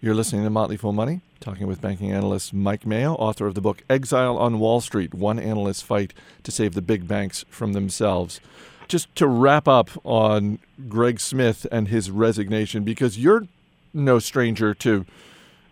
You're 0.00 0.14
listening 0.14 0.44
to 0.44 0.50
Motley 0.50 0.76
Fool 0.76 0.92
Money, 0.92 1.22
talking 1.44 1.66
with 1.66 1.82
banking 1.82 2.10
analyst 2.10 2.54
Mike 2.54 2.86
Mayo, 2.86 3.12
author 3.16 3.46
of 3.46 3.54
the 3.54 3.60
book 3.60 3.82
Exile 3.90 4.38
on 4.38 4.58
Wall 4.58 4.80
Street 4.80 5.12
One 5.12 5.38
Analyst's 5.38 5.82
Fight 5.82 6.14
to 6.42 6.50
Save 6.50 6.72
the 6.72 6.80
Big 6.80 7.06
Banks 7.06 7.44
from 7.50 7.74
Themselves 7.74 8.40
just 8.88 9.14
to 9.16 9.26
wrap 9.26 9.68
up 9.68 9.90
on 10.04 10.58
Greg 10.88 11.20
Smith 11.20 11.66
and 11.70 11.88
his 11.88 12.10
resignation, 12.10 12.82
because 12.82 13.18
you're 13.18 13.46
no 13.92 14.18
stranger 14.18 14.72
to 14.74 15.04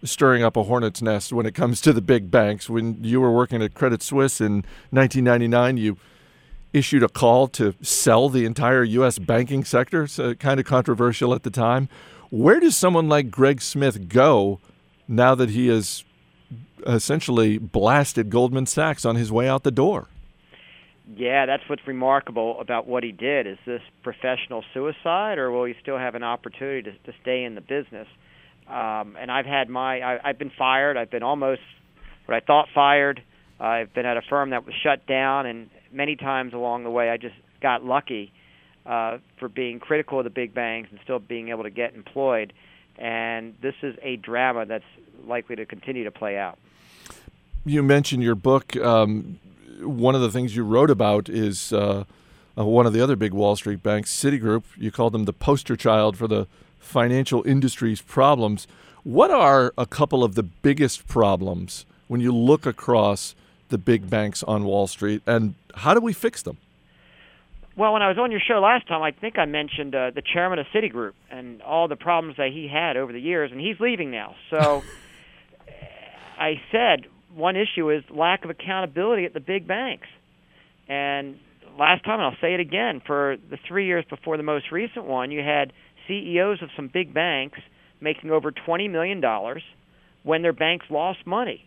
stirring 0.05 0.43
up 0.43 0.59
a 0.59 0.65
hornet's 0.65 1.01
nest 1.01 1.33
when 1.33 1.47
it 1.47 1.55
comes 1.55 1.81
to 1.81 1.93
the 1.95 2.03
big 2.03 2.31
banks. 2.31 2.69
When 2.69 3.03
you 3.03 3.21
were 3.21 3.33
working 3.33 3.63
at 3.63 3.73
Credit 3.73 4.03
Suisse 4.03 4.41
in 4.41 4.65
1999, 4.91 5.79
you 5.79 5.97
issued 6.75 7.03
a 7.03 7.09
call 7.09 7.49
to 7.49 7.75
sell 7.81 8.29
the 8.29 8.45
entire 8.45 8.83
U.S. 8.83 9.19
banking 9.19 9.65
sector, 9.65 10.07
so 10.07 10.35
kind 10.35 10.61
of 10.61 10.67
controversial 10.67 11.35
at 11.35 11.45
the 11.45 11.51
time. 11.51 11.89
Where 12.29 12.61
does 12.61 12.77
someone 12.77 13.09
like 13.09 13.31
Greg 13.31 13.63
Smith 13.63 14.09
go 14.09 14.61
now 15.09 15.35
that 15.35 15.51
he 15.51 15.69
has 15.69 16.05
essentially 16.87 17.59
blasted 17.59 18.31
Goldman 18.31 18.67
Sachs 18.67 19.05
on 19.05 19.17
his 19.17 19.31
way 19.31 19.49
out 19.49 19.63
the 19.63 19.71
door? 19.71 20.09
Yeah, 21.15 21.47
that's 21.47 21.63
what's 21.69 21.87
remarkable 21.87 22.61
about 22.61 22.87
what 22.87 23.03
he 23.03 23.13
did. 23.13 23.47
Is 23.47 23.59
this 23.67 23.83
professional 24.03 24.65
suicide, 24.73 25.39
or 25.39 25.51
will 25.51 25.65
he 25.65 25.75
still 25.83 25.99
have 25.99 26.15
an 26.15 26.23
opportunity 26.23 26.83
to, 26.83 27.13
to 27.13 27.19
stay 27.21 27.45
in 27.45 27.55
the 27.55 27.61
business? 27.61 28.07
Um, 28.69 29.17
and 29.21 29.31
I've 29.31 29.47
had 29.47 29.69
my, 29.69 30.01
I, 30.01 30.31
I've 30.31 30.39
been 30.39 30.53
fired. 30.57 30.97
I've 30.97 31.11
been 31.11 31.23
almost 31.23 31.61
what 32.27 32.37
I 32.37 32.41
thought 32.41 32.69
fired. 32.75 33.23
I've 33.61 33.93
been 33.93 34.07
at 34.07 34.17
a 34.17 34.23
firm 34.23 34.51
that 34.51 34.65
was 34.65 34.75
shut 34.83 35.07
down, 35.07 35.47
and 35.47 35.71
many 35.93 36.17
times 36.17 36.55
along 36.55 36.85
the 36.85 36.91
way, 36.91 37.11
I 37.11 37.17
just 37.17 37.35
got 37.61 37.85
lucky 37.85 38.33
uh, 38.87 39.19
for 39.39 39.49
being 39.49 39.81
critical 39.81 40.19
of 40.19 40.25
the 40.25 40.31
big 40.31 40.55
banks 40.55 40.89
and 40.91 40.99
still 41.05 41.19
being 41.19 41.49
able 41.51 41.65
to 41.65 41.71
get 41.71 41.95
employed. 41.95 42.53
And 42.99 43.55
this 43.61 43.75
is 43.83 43.97
a 44.03 44.17
drama 44.17 44.67
that's 44.67 44.85
likely 45.27 45.57
to 45.57 45.67
continue 45.67 46.05
to 46.05 46.11
play 46.11 46.37
out. 46.37 46.59
You 47.65 47.83
mentioned 47.83 48.23
your 48.23 48.35
book. 48.35 48.77
Um, 48.77 49.39
one 49.81 50.15
of 50.15 50.21
the 50.21 50.31
things 50.31 50.57
you 50.57 50.65
wrote 50.65 50.91
about 50.91 51.29
is 51.29 51.73
uh, 51.73 52.05
uh, 52.57 52.65
one 52.65 52.87
of 52.87 52.93
the 52.93 53.01
other 53.01 53.17
big 53.17 53.33
Wall 53.33 53.57
Street 53.57 53.83
banks, 53.83 54.13
Citigroup. 54.13 54.65
You 54.77 54.91
called 54.91 55.13
them 55.13 55.25
the 55.25 55.33
poster 55.33 55.77
child 55.77 56.17
for 56.17 56.29
the 56.29 56.47
financial 56.79 57.47
industry's 57.47 58.03
problems. 58.03 58.67
What 59.05 59.31
are 59.31 59.73
a 59.79 59.87
couple 59.87 60.23
of 60.23 60.35
the 60.35 60.43
biggest 60.43 61.07
problems 61.09 61.87
when 62.09 62.21
you 62.21 62.35
look 62.35 62.67
across 62.67 63.35
the 63.69 63.79
big 63.79 64.11
banks 64.11 64.43
on 64.43 64.65
Wall 64.65 64.87
Street, 64.87 65.23
and 65.27 65.55
how 65.77 65.95
do 65.95 66.01
we 66.01 66.13
fix 66.13 66.43
them? 66.43 66.59
Well, 67.75 67.95
when 67.95 68.03
I 68.03 68.09
was 68.09 68.19
on 68.19 68.31
your 68.31 68.41
show 68.41 68.61
last 68.61 68.87
time, 68.87 69.03
I 69.03 69.13
think 69.13 69.39
I 69.39 69.47
mentioned 69.47 69.95
uh, 69.95 70.11
the 70.15 70.23
chairman 70.23 70.59
of 70.59 70.67
Citigroup 70.75 71.13
and 71.31 71.63
all 71.63 71.89
the 71.89 71.97
problems 71.97 72.37
that 72.37 72.51
he 72.53 72.69
had 72.69 72.99
over 72.99 73.13
the 73.13 73.21
years, 73.21 73.51
and 73.51 73.59
he's 73.59 73.81
leaving 73.81 74.11
now. 74.11 74.35
So 74.51 74.83
I 76.39 76.61
said, 76.71 77.07
one 77.35 77.57
issue 77.57 77.91
is 77.91 78.05
lack 78.11 78.45
of 78.45 78.51
accountability 78.51 79.25
at 79.25 79.33
the 79.33 79.41
big 79.41 79.67
banks. 79.67 80.07
And 80.87 81.39
last 81.79 82.05
time, 82.05 82.21
and 82.21 82.25
I'll 82.25 82.41
say 82.43 82.53
it 82.53 82.61
again, 82.61 83.01
for 83.07 83.37
the 83.51 83.59
three 83.67 83.87
years 83.87 84.05
before 84.11 84.37
the 84.37 84.43
most 84.43 84.71
recent 84.71 85.07
one, 85.07 85.31
you 85.31 85.41
had 85.41 85.73
CEOs 86.09 86.63
of 86.63 86.69
some 86.77 86.91
big 86.93 87.15
banks 87.15 87.59
making 88.03 88.31
over 88.31 88.53
$20 88.53 88.91
million 88.91 89.23
when 90.25 90.43
their 90.43 90.53
banks 90.53 90.87
lost 90.91 91.27
money. 91.27 91.65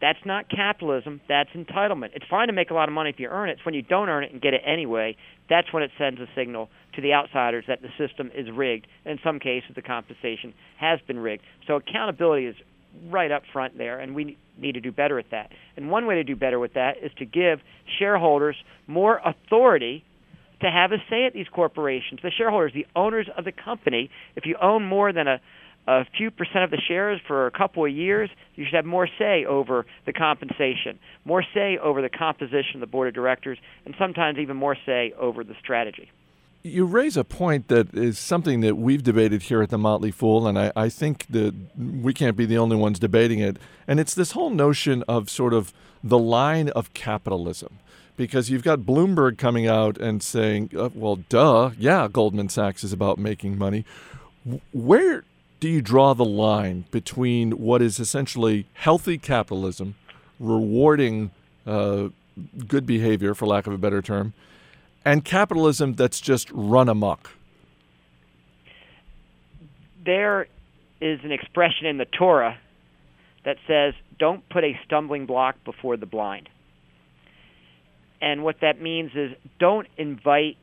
That's 0.00 0.18
not 0.24 0.50
capitalism, 0.50 1.20
that's 1.28 1.50
entitlement. 1.50 2.10
It's 2.14 2.26
fine 2.28 2.48
to 2.48 2.52
make 2.52 2.70
a 2.70 2.74
lot 2.74 2.88
of 2.88 2.94
money 2.94 3.10
if 3.10 3.18
you 3.18 3.28
earn 3.28 3.48
it. 3.48 3.52
It's 3.52 3.64
when 3.64 3.74
you 3.74 3.82
don't 3.82 4.08
earn 4.08 4.24
it 4.24 4.32
and 4.32 4.40
get 4.40 4.52
it 4.52 4.62
anyway, 4.66 5.16
that's 5.48 5.72
when 5.72 5.82
it 5.82 5.90
sends 5.98 6.20
a 6.20 6.26
signal 6.34 6.68
to 6.94 7.00
the 7.00 7.12
outsiders 7.12 7.64
that 7.68 7.80
the 7.80 7.88
system 7.98 8.30
is 8.34 8.50
rigged. 8.50 8.86
In 9.04 9.18
some 9.22 9.38
cases, 9.38 9.70
the 9.74 9.82
compensation 9.82 10.52
has 10.78 11.00
been 11.06 11.18
rigged. 11.18 11.42
So 11.66 11.76
accountability 11.76 12.46
is 12.46 12.56
right 13.10 13.30
up 13.30 13.42
front 13.52 13.76
there, 13.78 13.98
and 14.00 14.14
we 14.14 14.36
need 14.58 14.72
to 14.72 14.80
do 14.80 14.92
better 14.92 15.18
at 15.18 15.26
that. 15.30 15.50
And 15.76 15.90
one 15.90 16.06
way 16.06 16.16
to 16.16 16.24
do 16.24 16.36
better 16.36 16.58
with 16.58 16.74
that 16.74 16.96
is 17.02 17.10
to 17.18 17.24
give 17.24 17.60
shareholders 17.98 18.56
more 18.86 19.20
authority 19.24 20.04
to 20.60 20.70
have 20.70 20.92
a 20.92 20.98
say 21.10 21.26
at 21.26 21.32
these 21.34 21.48
corporations. 21.52 22.20
The 22.22 22.30
shareholders, 22.30 22.72
the 22.72 22.86
owners 22.96 23.28
of 23.36 23.44
the 23.44 23.52
company, 23.52 24.10
if 24.36 24.46
you 24.46 24.56
own 24.60 24.84
more 24.84 25.12
than 25.12 25.26
a 25.28 25.40
a 25.86 26.04
few 26.16 26.30
percent 26.30 26.64
of 26.64 26.70
the 26.70 26.80
shares 26.88 27.20
for 27.26 27.46
a 27.46 27.50
couple 27.50 27.84
of 27.84 27.92
years, 27.92 28.30
you 28.54 28.64
should 28.64 28.74
have 28.74 28.86
more 28.86 29.08
say 29.18 29.44
over 29.44 29.86
the 30.06 30.12
compensation, 30.12 30.98
more 31.24 31.44
say 31.54 31.78
over 31.78 32.02
the 32.02 32.08
composition 32.08 32.76
of 32.76 32.80
the 32.80 32.86
board 32.86 33.08
of 33.08 33.14
directors, 33.14 33.58
and 33.84 33.94
sometimes 33.98 34.38
even 34.38 34.56
more 34.56 34.76
say 34.86 35.12
over 35.18 35.44
the 35.44 35.54
strategy 35.60 36.10
you 36.66 36.86
raise 36.86 37.14
a 37.16 37.24
point 37.24 37.68
that 37.68 37.94
is 37.94 38.18
something 38.18 38.60
that 38.60 38.76
we've 38.76 39.02
debated 39.02 39.42
here 39.42 39.60
at 39.60 39.68
the 39.68 39.76
Motley 39.76 40.10
Fool, 40.10 40.48
and 40.48 40.58
I, 40.58 40.72
I, 40.74 40.88
think 40.88 41.26
that 41.28 41.54
we 41.76 42.14
can't 42.14 42.38
be 42.38 42.46
the 42.46 42.56
only 42.56 42.74
ones 42.74 42.98
debating 42.98 43.38
it. 43.38 43.58
And 43.86 44.00
it's 44.00 44.14
this 44.14 44.32
whole 44.32 44.48
notion 44.48 45.04
of 45.06 45.28
sort 45.28 45.52
of 45.52 45.74
the 46.02 46.18
line 46.18 46.70
of 46.70 46.92
capitalism. 46.94 47.78
Because 48.16 48.48
you've 48.48 48.62
got 48.62 48.80
Bloomberg 48.80 49.36
coming 49.38 49.66
out 49.66 49.98
and 49.98 50.22
saying, 50.22 50.70
uh, 50.78 50.88
well, 50.94 51.16
duh, 51.16 51.72
yeah, 51.78 52.08
Goldman 52.10 52.48
Sachs 52.48 52.82
is 52.82 52.92
about 52.92 53.18
making 53.18 53.58
money. 53.58 53.84
Where 54.72 55.24
do 55.64 55.70
you 55.70 55.80
draw 55.80 56.12
the 56.12 56.26
line 56.26 56.84
between 56.90 57.52
what 57.52 57.80
is 57.80 57.98
essentially 57.98 58.66
healthy 58.74 59.16
capitalism, 59.16 59.94
rewarding 60.38 61.30
uh, 61.66 62.08
good 62.68 62.84
behavior, 62.84 63.34
for 63.34 63.46
lack 63.46 63.66
of 63.66 63.72
a 63.72 63.78
better 63.78 64.02
term, 64.02 64.34
and 65.06 65.24
capitalism 65.24 65.94
that's 65.94 66.20
just 66.20 66.50
run 66.52 66.90
amok? 66.90 67.30
There 70.04 70.48
is 71.00 71.20
an 71.24 71.32
expression 71.32 71.86
in 71.86 71.96
the 71.96 72.04
Torah 72.04 72.58
that 73.46 73.56
says, 73.66 73.94
don't 74.18 74.46
put 74.50 74.64
a 74.64 74.78
stumbling 74.84 75.24
block 75.24 75.56
before 75.64 75.96
the 75.96 76.04
blind. 76.04 76.50
And 78.20 78.44
what 78.44 78.56
that 78.60 78.82
means 78.82 79.12
is 79.14 79.32
don't 79.58 79.88
invite 79.96 80.58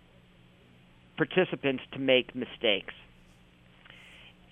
participants 1.18 1.82
to 1.94 1.98
make 1.98 2.36
mistakes. 2.36 2.94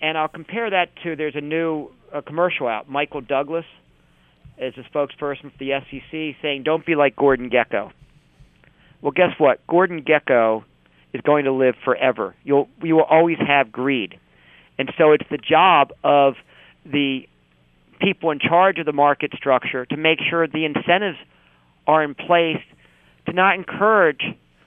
And 0.00 0.16
I'll 0.16 0.28
compare 0.28 0.70
that 0.70 0.88
to 1.02 1.16
there's 1.16 1.36
a 1.36 1.40
new 1.40 1.90
uh, 2.12 2.22
commercial 2.22 2.66
out. 2.66 2.88
Michael 2.88 3.20
Douglas 3.20 3.66
is 4.58 4.74
a 4.76 4.82
spokesperson 4.96 5.52
for 5.52 5.58
the 5.58 5.72
SEC 5.90 6.42
saying, 6.42 6.62
don't 6.64 6.84
be 6.84 6.94
like 6.94 7.16
Gordon 7.16 7.50
Gekko." 7.50 7.92
Well, 9.02 9.12
guess 9.12 9.30
what? 9.38 9.66
Gordon 9.66 10.02
Gekko 10.02 10.64
is 11.12 11.20
going 11.22 11.44
to 11.44 11.52
live 11.52 11.74
forever. 11.84 12.34
You'll 12.44 12.68
you 12.82 12.96
will 12.96 13.04
always 13.04 13.38
have 13.38 13.72
greed, 13.72 14.18
and 14.78 14.92
so 14.98 15.12
it's 15.12 15.24
the 15.30 15.38
job 15.38 15.92
of 16.04 16.34
the 16.84 17.26
people 18.00 18.30
in 18.30 18.38
charge 18.38 18.78
of 18.78 18.86
the 18.86 18.92
market 18.92 19.32
structure 19.36 19.84
to 19.86 19.96
make 19.96 20.18
sure 20.28 20.46
the 20.46 20.64
incentives 20.64 21.18
are 21.86 22.02
in 22.02 22.14
place 22.14 22.62
to 23.26 23.32
not 23.32 23.54
encourage 23.56 24.22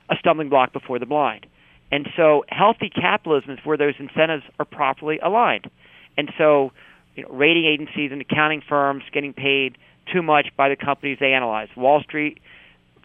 a 0.10 0.16
stumbling 0.20 0.50
block 0.50 0.74
before 0.74 1.00
the 1.00 1.06
blind. 1.06 1.46
And 1.92 2.08
so 2.18 2.44
healthy 2.50 2.90
capitalism 2.90 3.52
is 3.52 3.60
where 3.64 3.78
those 3.78 3.94
incentives 4.00 4.44
are 4.60 4.66
properly 4.66 5.20
aligned. 5.20 5.70
And 6.18 6.32
so 6.38 6.72
you 7.16 7.24
know, 7.24 7.30
rating 7.30 7.66
agencies 7.66 8.12
and 8.12 8.22
accounting 8.22 8.62
firms 8.68 9.04
getting 9.14 9.34
paid 9.34 9.78
too 10.12 10.22
much 10.22 10.48
by 10.58 10.70
the 10.70 10.76
companies 10.76 11.18
they 11.20 11.34
analyze. 11.34 11.70
Wall 11.78 12.02
Street 12.02 12.40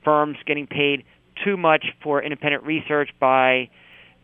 firms 0.05 0.37
getting 0.47 0.67
paid 0.67 1.05
too 1.45 1.57
much 1.57 1.87
for 2.03 2.23
independent 2.23 2.65
research 2.65 3.11
by 3.21 3.69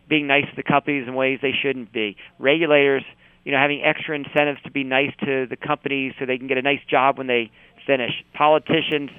being 0.09 0.27
nice 0.27 0.45
to 0.51 0.57
the 0.57 0.63
companies 0.63 1.07
in 1.07 1.15
ways 1.15 1.39
they 1.43 1.53
shouldn't 1.53 1.93
be. 1.93 2.17
Regulators, 2.39 3.05
you 3.45 3.53
know, 3.53 3.59
having 3.59 3.83
extra 3.83 4.17
incentives 4.17 4.61
to 4.63 4.71
be 4.71 4.85
nice 4.85 5.13
to 5.21 5.47
the 5.47 5.57
companies 5.57 6.13
so 6.19 6.27
they 6.27 6.39
can 6.39 6.47
get 6.47 6.59
a 6.59 6.63
nice 6.63 6.81
job 6.91 7.19
when 7.19 7.27
they 7.27 7.51
finish. 7.87 8.13
Politicians 8.35 9.11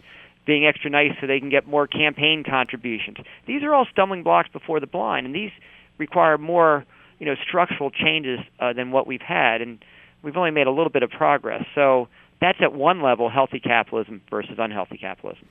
being 0.46 0.66
extra 0.66 0.90
nice 0.90 1.12
so 1.20 1.28
they 1.28 1.40
can 1.40 1.50
get 1.50 1.68
more 1.68 1.88
campaign 1.88 2.44
contributions. 2.48 3.18
These 3.48 3.64
are 3.64 3.74
all 3.74 3.88
stumbling 3.92 4.24
blocks 4.24 4.50
before 4.52 4.80
the 4.80 4.88
blind, 4.88 5.26
and 5.26 5.36
these 5.36 5.52
require 5.98 6.38
more, 6.38 6.86
you 7.20 7.26
know, 7.26 7.36
structural 7.48 7.90
changes 7.90 8.40
uh, 8.60 8.74
than 8.74 8.92
what 8.92 9.08
we've 9.08 9.22
had, 9.22 9.62
and 9.62 9.84
we've 10.22 10.38
only 10.38 10.52
made 10.52 10.68
a 10.68 10.72
little 10.72 10.90
bit 10.90 11.04
of 11.04 11.10
progress. 11.10 11.66
So 11.74 12.08
that's 12.42 12.60
at 12.62 12.74
one 12.74 13.02
level 13.02 13.30
healthy 13.30 13.60
capitalism 13.60 14.22
versus 14.30 14.56
unhealthy 14.58 14.98
capitalism. 14.98 15.48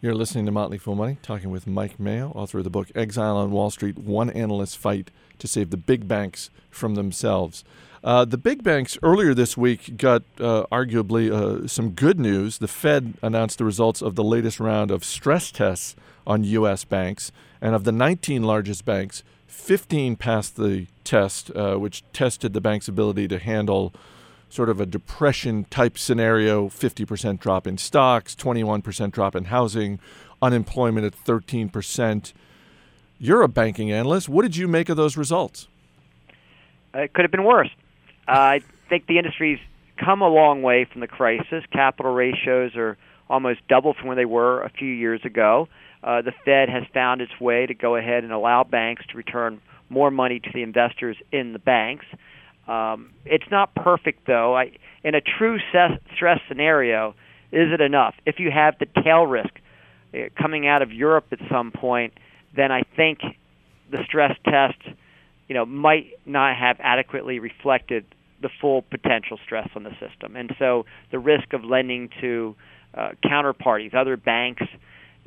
You're 0.00 0.14
listening 0.14 0.44
to 0.46 0.52
Motley 0.52 0.78
Fool 0.78 0.94
Money, 0.94 1.16
talking 1.22 1.50
with 1.50 1.66
Mike 1.66 1.98
Mayo, 1.98 2.30
author 2.34 2.58
of 2.58 2.64
the 2.64 2.70
book 2.70 2.88
Exile 2.94 3.36
on 3.36 3.50
Wall 3.50 3.70
Street 3.70 3.96
One 3.96 4.28
Analyst's 4.30 4.76
Fight 4.76 5.10
to 5.38 5.48
Save 5.48 5.70
the 5.70 5.76
Big 5.78 6.06
Banks 6.06 6.50
from 6.70 6.94
Themselves. 6.94 7.64
Uh, 8.04 8.24
the 8.24 8.38
big 8.38 8.62
banks 8.62 8.98
earlier 9.02 9.34
this 9.34 9.56
week 9.56 9.96
got 9.96 10.22
uh, 10.38 10.64
arguably 10.70 11.30
uh, 11.30 11.66
some 11.66 11.90
good 11.90 12.20
news. 12.20 12.58
The 12.58 12.68
Fed 12.68 13.14
announced 13.22 13.58
the 13.58 13.64
results 13.64 14.02
of 14.02 14.14
the 14.14 14.24
latest 14.24 14.60
round 14.60 14.90
of 14.90 15.04
stress 15.04 15.50
tests 15.50 15.96
on 16.26 16.44
U.S. 16.44 16.84
banks. 16.84 17.32
And 17.60 17.74
of 17.74 17.84
the 17.84 17.92
19 17.92 18.42
largest 18.42 18.84
banks, 18.84 19.22
15 19.46 20.16
passed 20.16 20.56
the 20.56 20.86
test, 21.04 21.50
uh, 21.56 21.76
which 21.76 22.04
tested 22.12 22.52
the 22.52 22.60
bank's 22.60 22.88
ability 22.88 23.28
to 23.28 23.38
handle 23.38 23.94
sort 24.48 24.68
of 24.68 24.80
a 24.80 24.86
depression 24.86 25.64
type 25.70 25.98
scenario 25.98 26.68
50% 26.68 27.40
drop 27.40 27.66
in 27.66 27.78
stocks, 27.78 28.34
21% 28.34 29.10
drop 29.10 29.34
in 29.34 29.44
housing, 29.44 29.98
unemployment 30.40 31.06
at 31.06 31.14
13%. 31.24 32.32
You're 33.18 33.42
a 33.42 33.48
banking 33.48 33.90
analyst. 33.90 34.28
What 34.28 34.42
did 34.42 34.56
you 34.56 34.68
make 34.68 34.88
of 34.88 34.96
those 34.96 35.16
results? 35.16 35.68
It 36.94 37.12
could 37.12 37.22
have 37.22 37.30
been 37.30 37.44
worse. 37.44 37.70
I 38.28 38.60
think 38.88 39.06
the 39.06 39.18
industry's 39.18 39.58
come 39.96 40.22
a 40.22 40.28
long 40.28 40.62
way 40.62 40.84
from 40.84 41.00
the 41.00 41.06
crisis. 41.06 41.64
Capital 41.72 42.12
ratios 42.12 42.76
are 42.76 42.96
almost 43.28 43.60
double 43.68 43.94
from 43.94 44.06
where 44.06 44.16
they 44.16 44.24
were 44.24 44.62
a 44.62 44.70
few 44.70 44.88
years 44.88 45.20
ago. 45.24 45.68
Uh, 46.02 46.22
the 46.22 46.32
Fed 46.44 46.68
has 46.68 46.84
found 46.92 47.20
its 47.20 47.40
way 47.40 47.66
to 47.66 47.74
go 47.74 47.96
ahead 47.96 48.22
and 48.22 48.32
allow 48.32 48.62
banks 48.62 49.04
to 49.08 49.16
return 49.16 49.60
more 49.88 50.10
money 50.10 50.40
to 50.40 50.50
the 50.52 50.62
investors 50.62 51.16
in 51.32 51.52
the 51.52 51.58
banks. 51.58 52.04
Um, 52.68 53.10
it's 53.24 53.50
not 53.50 53.74
perfect, 53.74 54.26
though. 54.26 54.56
I, 54.56 54.72
in 55.02 55.14
a 55.14 55.20
true 55.20 55.58
ses- 55.72 55.98
stress 56.14 56.40
scenario, 56.48 57.14
is 57.52 57.72
it 57.72 57.80
enough? 57.80 58.14
If 58.24 58.38
you 58.38 58.50
have 58.50 58.78
the 58.78 58.86
tail 59.02 59.26
risk 59.26 59.50
uh, 60.12 60.28
coming 60.40 60.66
out 60.66 60.82
of 60.82 60.92
Europe 60.92 61.26
at 61.32 61.38
some 61.50 61.70
point, 61.70 62.14
then 62.54 62.72
I 62.72 62.82
think 62.96 63.20
the 63.90 64.02
stress 64.04 64.36
test, 64.44 64.78
you 65.48 65.54
know, 65.54 65.64
might 65.64 66.12
not 66.24 66.56
have 66.56 66.78
adequately 66.80 67.38
reflected 67.38 68.04
the 68.42 68.50
full 68.60 68.82
potential 68.82 69.38
stress 69.44 69.68
on 69.74 69.82
the 69.82 69.92
system. 69.98 70.36
And 70.36 70.54
so 70.58 70.86
the 71.10 71.18
risk 71.18 71.52
of 71.52 71.64
lending 71.64 72.10
to 72.20 72.54
uh, 72.94 73.10
counterparties, 73.24 73.94
other 73.94 74.16
banks, 74.16 74.64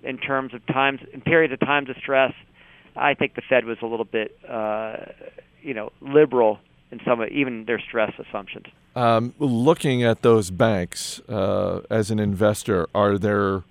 in 0.04 0.17
terms 0.17 0.54
of 0.54 0.65
times, 0.67 1.02
in 1.13 1.22
periods 1.22 1.54
of 1.54 1.60
times 1.60 1.89
of 1.89 1.95
stress, 1.98 2.34
I 2.95 3.13
think 3.13 3.36
the 3.36 3.41
Fed 3.41 3.65
was 3.65 3.78
a 3.82 3.86
little 3.86 4.06
bit, 4.06 4.38
uh, 4.48 4.98
you 5.62 5.74
know, 5.74 5.91
liberal 6.02 6.60
in 6.91 7.00
some, 7.06 7.24
even 7.32 7.65
their 7.65 7.80
stress 7.80 8.13
assumptions. 8.17 8.65
Um, 8.95 9.34
looking 9.39 10.04
at 10.04 10.22
those 10.22 10.52
banks 10.52 11.22
uh, 11.30 11.82
as 11.89 12.12
an 12.12 12.19
investor, 12.19 12.88
are 12.95 13.17
there 13.17 13.63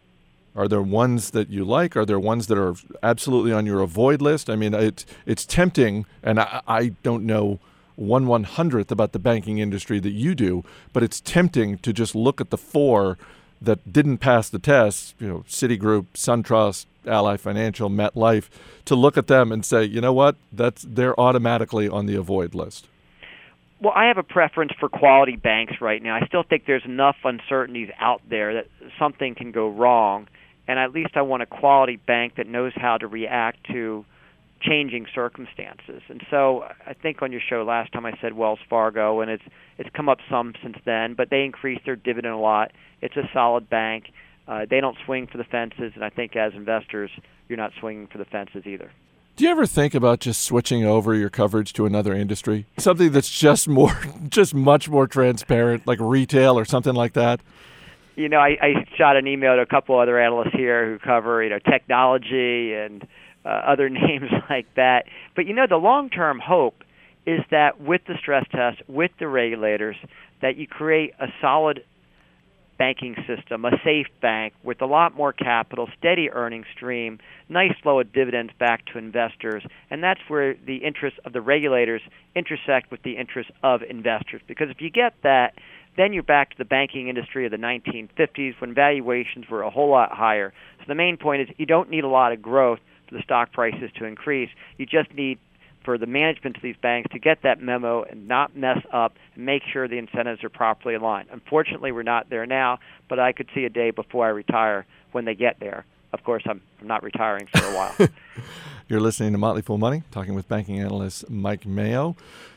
are 0.55 0.67
there 0.67 0.83
ones 0.83 1.31
that 1.31 1.51
you 1.51 1.65
like? 1.65 1.97
Are 1.97 2.05
there 2.05 2.19
ones 2.19 2.49
that 2.49 2.59
are 2.59 2.75
absolutely 3.03 3.53
on 3.53 3.65
your 3.65 3.81
avoid 3.81 4.21
list? 4.21 4.51
I 4.51 4.57
mean, 4.57 4.75
it's 4.75 5.07
it's 5.27 5.47
tempting, 5.47 6.07
and 6.23 6.41
I, 6.41 6.63
I 6.67 6.89
don't 7.03 7.25
know 7.25 7.61
one 7.99 8.27
one 8.29 8.45
hundredth 8.45 8.93
about 8.93 9.13
the 9.13 9.19
banking 9.19 9.59
industry 9.59 9.99
that 9.99 10.13
you 10.13 10.35
do, 10.35 10.65
but 10.93 11.03
it's 11.03 11.21
tempting 11.21 11.79
to 11.79 11.93
just 11.93 12.15
look 12.15 12.41
at 12.41 12.51
the 12.51 12.57
four 12.57 13.19
that 13.61 13.93
didn't 13.93 14.19
pass 14.19 14.49
the 14.49 14.61
test. 14.61 15.15
You 15.19 15.29
know, 15.29 15.45
Citigroup, 15.49 16.07
SunTrust, 16.15 16.87
Ally 17.07 17.37
Financial, 17.37 17.91
MetLife, 17.91 18.49
to 18.85 18.95
look 18.95 19.19
at 19.19 19.27
them 19.27 19.51
and 19.51 19.67
say, 19.67 19.85
you 19.85 20.01
know 20.01 20.13
what, 20.13 20.37
that's 20.53 20.87
they're 20.89 21.19
automatically 21.19 21.89
on 21.89 22.07
the 22.07 22.15
avoid 22.15 22.55
list. 22.55 22.87
Well, 23.81 23.93
I 23.95 24.07
have 24.07 24.19
a 24.19 24.23
preference 24.23 24.73
for 24.79 24.89
quality 24.89 25.37
banks 25.37 25.81
right 25.81 26.03
now. 26.03 26.15
I 26.15 26.27
still 26.27 26.43
think 26.43 26.67
there's 26.67 26.85
enough 26.85 27.17
uncertainties 27.25 27.91
out 27.99 28.23
there 28.29 28.55
that 28.55 28.67
something 28.99 29.35
can 29.35 29.51
go 29.51 29.69
wrong, 29.69 30.29
and 30.69 30.79
at 30.79 30.93
least 30.93 31.17
I 31.17 31.23
want 31.23 31.43
a 31.43 31.47
quality 31.47 31.97
bank 31.97 32.37
that 32.37 32.47
knows 32.47 32.73
how 32.77 32.97
to 32.99 33.07
react 33.09 33.65
to 33.73 34.05
changing 34.61 35.07
circumstances. 35.15 36.03
And 36.09 36.23
so 36.31 36.65
I 36.87 36.95
think 36.95 37.23
on 37.23 37.33
your 37.33 37.41
show 37.41 37.63
last 37.63 37.93
time 37.93 38.07
I 38.07 38.13
said 38.21 38.35
Wells 38.35 38.59
Fargo, 38.69 39.21
and 39.21 39.31
it's 39.31 39.43
it's 39.79 39.91
come 39.95 40.09
up 40.09 40.19
some 40.29 40.55
since 40.63 40.77
then, 40.85 41.15
but 41.15 41.31
they 41.31 41.45
increased 41.45 41.85
their 41.85 41.97
dividend 41.97 42.35
a 42.35 42.39
lot. 42.39 42.73
It's 43.01 43.17
a 43.17 43.29
solid 43.33 43.71
bank. 43.71 44.13
Uh, 44.47 44.65
they 44.69 44.81
don't 44.81 44.97
swing 45.05 45.27
for 45.27 45.39
the 45.39 45.45
fences, 45.45 45.93
and 45.95 46.03
I 46.03 46.09
think 46.09 46.35
as 46.35 46.55
investors, 46.55 47.11
you're 47.49 47.59
not 47.59 47.73
swinging 47.79 48.07
for 48.07 48.19
the 48.19 48.25
fences 48.25 48.65
either. 48.67 48.91
Do 49.37 49.45
you 49.45 49.51
ever 49.51 49.67
think 49.67 49.95
about 49.95 50.19
just 50.19 50.43
switching 50.43 50.85
over 50.85 51.15
your 51.15 51.31
coverage 51.31 51.73
to 51.75 51.87
another 51.87 52.13
industry? 52.13 52.67
Something 52.79 53.13
that's 53.13 53.31
just 53.31 53.69
more, 53.69 53.97
just 54.29 54.53
much 54.53 54.89
more 54.89 55.07
transparent, 55.07 55.87
like 55.87 56.01
retail 56.01 56.59
or 56.59 56.65
something 56.65 56.95
like 56.95 57.13
that? 57.13 57.41
You 58.17 58.29
know, 58.29 58.39
I, 58.39 58.57
I 58.61 58.87
shot 58.97 59.17
an 59.17 59.29
email 59.29 59.55
to 59.55 59.63
a 59.63 59.67
couple 59.67 59.97
other 59.97 60.19
analysts 60.19 60.55
here 60.55 60.91
who 60.91 60.99
cover, 60.99 61.45
you 61.45 61.51
know, 61.51 61.61
technology 61.61 62.75
and 62.75 63.07
uh, 63.49 63.63
other 63.67 63.89
names 63.89 64.31
like 64.51 64.67
that. 64.77 65.05
But 65.35 65.47
you 65.47 65.55
know, 65.55 65.67
the 65.69 65.77
long-term 65.77 66.41
hope 66.45 66.85
is 67.27 67.41
that 67.51 67.81
with 67.81 68.03
the 68.07 68.15
stress 68.21 68.45
test, 68.51 68.83
with 68.89 69.11
the 69.19 69.29
regulators, 69.29 69.97
that 70.41 70.57
you 70.57 70.67
create 70.67 71.13
a 71.21 71.27
solid 71.41 71.83
banking 72.79 73.17
system, 73.27 73.65
a 73.65 73.73
safe 73.85 74.07
bank 74.23 74.55
with 74.63 74.81
a 74.81 74.87
lot 74.87 75.15
more 75.15 75.33
capital, 75.33 75.89
steady 75.99 76.31
earning 76.31 76.65
stream, 76.75 77.19
nice 77.49 77.73
flow 77.83 78.01
of 78.01 78.13
dividends 78.13 78.53
back 78.59 78.87
to 78.87 78.99
investors, 78.99 79.65
and 79.91 80.03
that's 80.03 80.21
where 80.29 80.55
the 80.67 80.77
interests 80.77 81.19
of 81.25 81.33
the 81.33 81.41
regulators 81.41 82.01
intersect 82.37 82.91
with 82.91 83.03
the 83.03 83.17
interests 83.17 83.53
of 83.65 83.83
investors. 83.83 84.41
Because 84.47 84.71
if 84.71 84.81
you 84.81 84.91
get 84.91 85.15
that, 85.25 85.55
then 85.97 86.13
you're 86.13 86.23
back 86.23 86.51
to 86.51 86.57
the 86.57 86.65
banking 86.65 87.09
industry 87.09 87.45
of 87.45 87.51
the 87.51 87.57
1950s 87.59 88.53
when 88.61 88.73
valuations 88.73 89.47
were 89.51 89.63
a 89.63 89.71
whole 89.71 89.91
lot 89.91 90.13
higher. 90.13 90.53
So 90.79 90.85
the 90.87 90.95
main 90.95 91.17
point 91.17 91.43
is 91.43 91.49
you 91.59 91.67
don't 91.67 91.91
need 91.91 92.05
a 92.05 92.09
lot 92.09 92.33
of 92.33 92.41
growth 92.41 92.79
the 93.15 93.23
stock 93.23 93.53
prices 93.53 93.91
to 93.99 94.05
increase. 94.05 94.51
You 94.77 94.87
just 94.87 95.13
need 95.15 95.39
for 95.85 95.97
the 95.97 96.07
management 96.07 96.57
of 96.57 96.63
these 96.63 96.77
banks 96.83 97.11
to 97.13 97.19
get 97.19 97.43
that 97.43 97.63
memo 97.63 98.03
and 98.03 98.29
not 98.29 98.55
mess 98.57 98.79
up 98.93 99.15
and 99.35 99.47
make 99.47 99.63
sure 99.73 99.89
the 99.89 99.99
incentives 99.99 100.45
are 100.45 100.51
properly 100.51 100.95
aligned. 100.95 101.29
Unfortunately, 101.33 101.93
we're 101.93 102.03
not 102.03 102.29
there 102.29 102.47
now, 102.47 102.79
but 103.09 103.19
I 103.19 103.33
could 103.33 103.49
see 103.55 103.65
a 103.65 103.71
day 103.71 103.91
before 103.91 104.27
I 104.27 104.31
retire 104.31 104.85
when 105.13 105.25
they 105.25 105.35
get 105.35 105.61
there. 105.61 105.87
Of 106.13 106.25
course, 106.25 106.43
I'm, 106.47 106.61
I'm 106.81 106.87
not 106.87 107.03
retiring 107.03 107.47
for 107.47 107.65
a 107.65 107.75
while. 107.75 107.95
You're 108.89 109.01
listening 109.01 109.33
to 109.33 109.39
Motley 109.39 109.63
Fool 109.63 109.79
Money, 109.79 110.03
talking 110.11 110.35
with 110.35 110.49
banking 110.49 110.81
analyst 110.81 111.29
Mike 111.29 111.67
Mayo. 111.67 112.17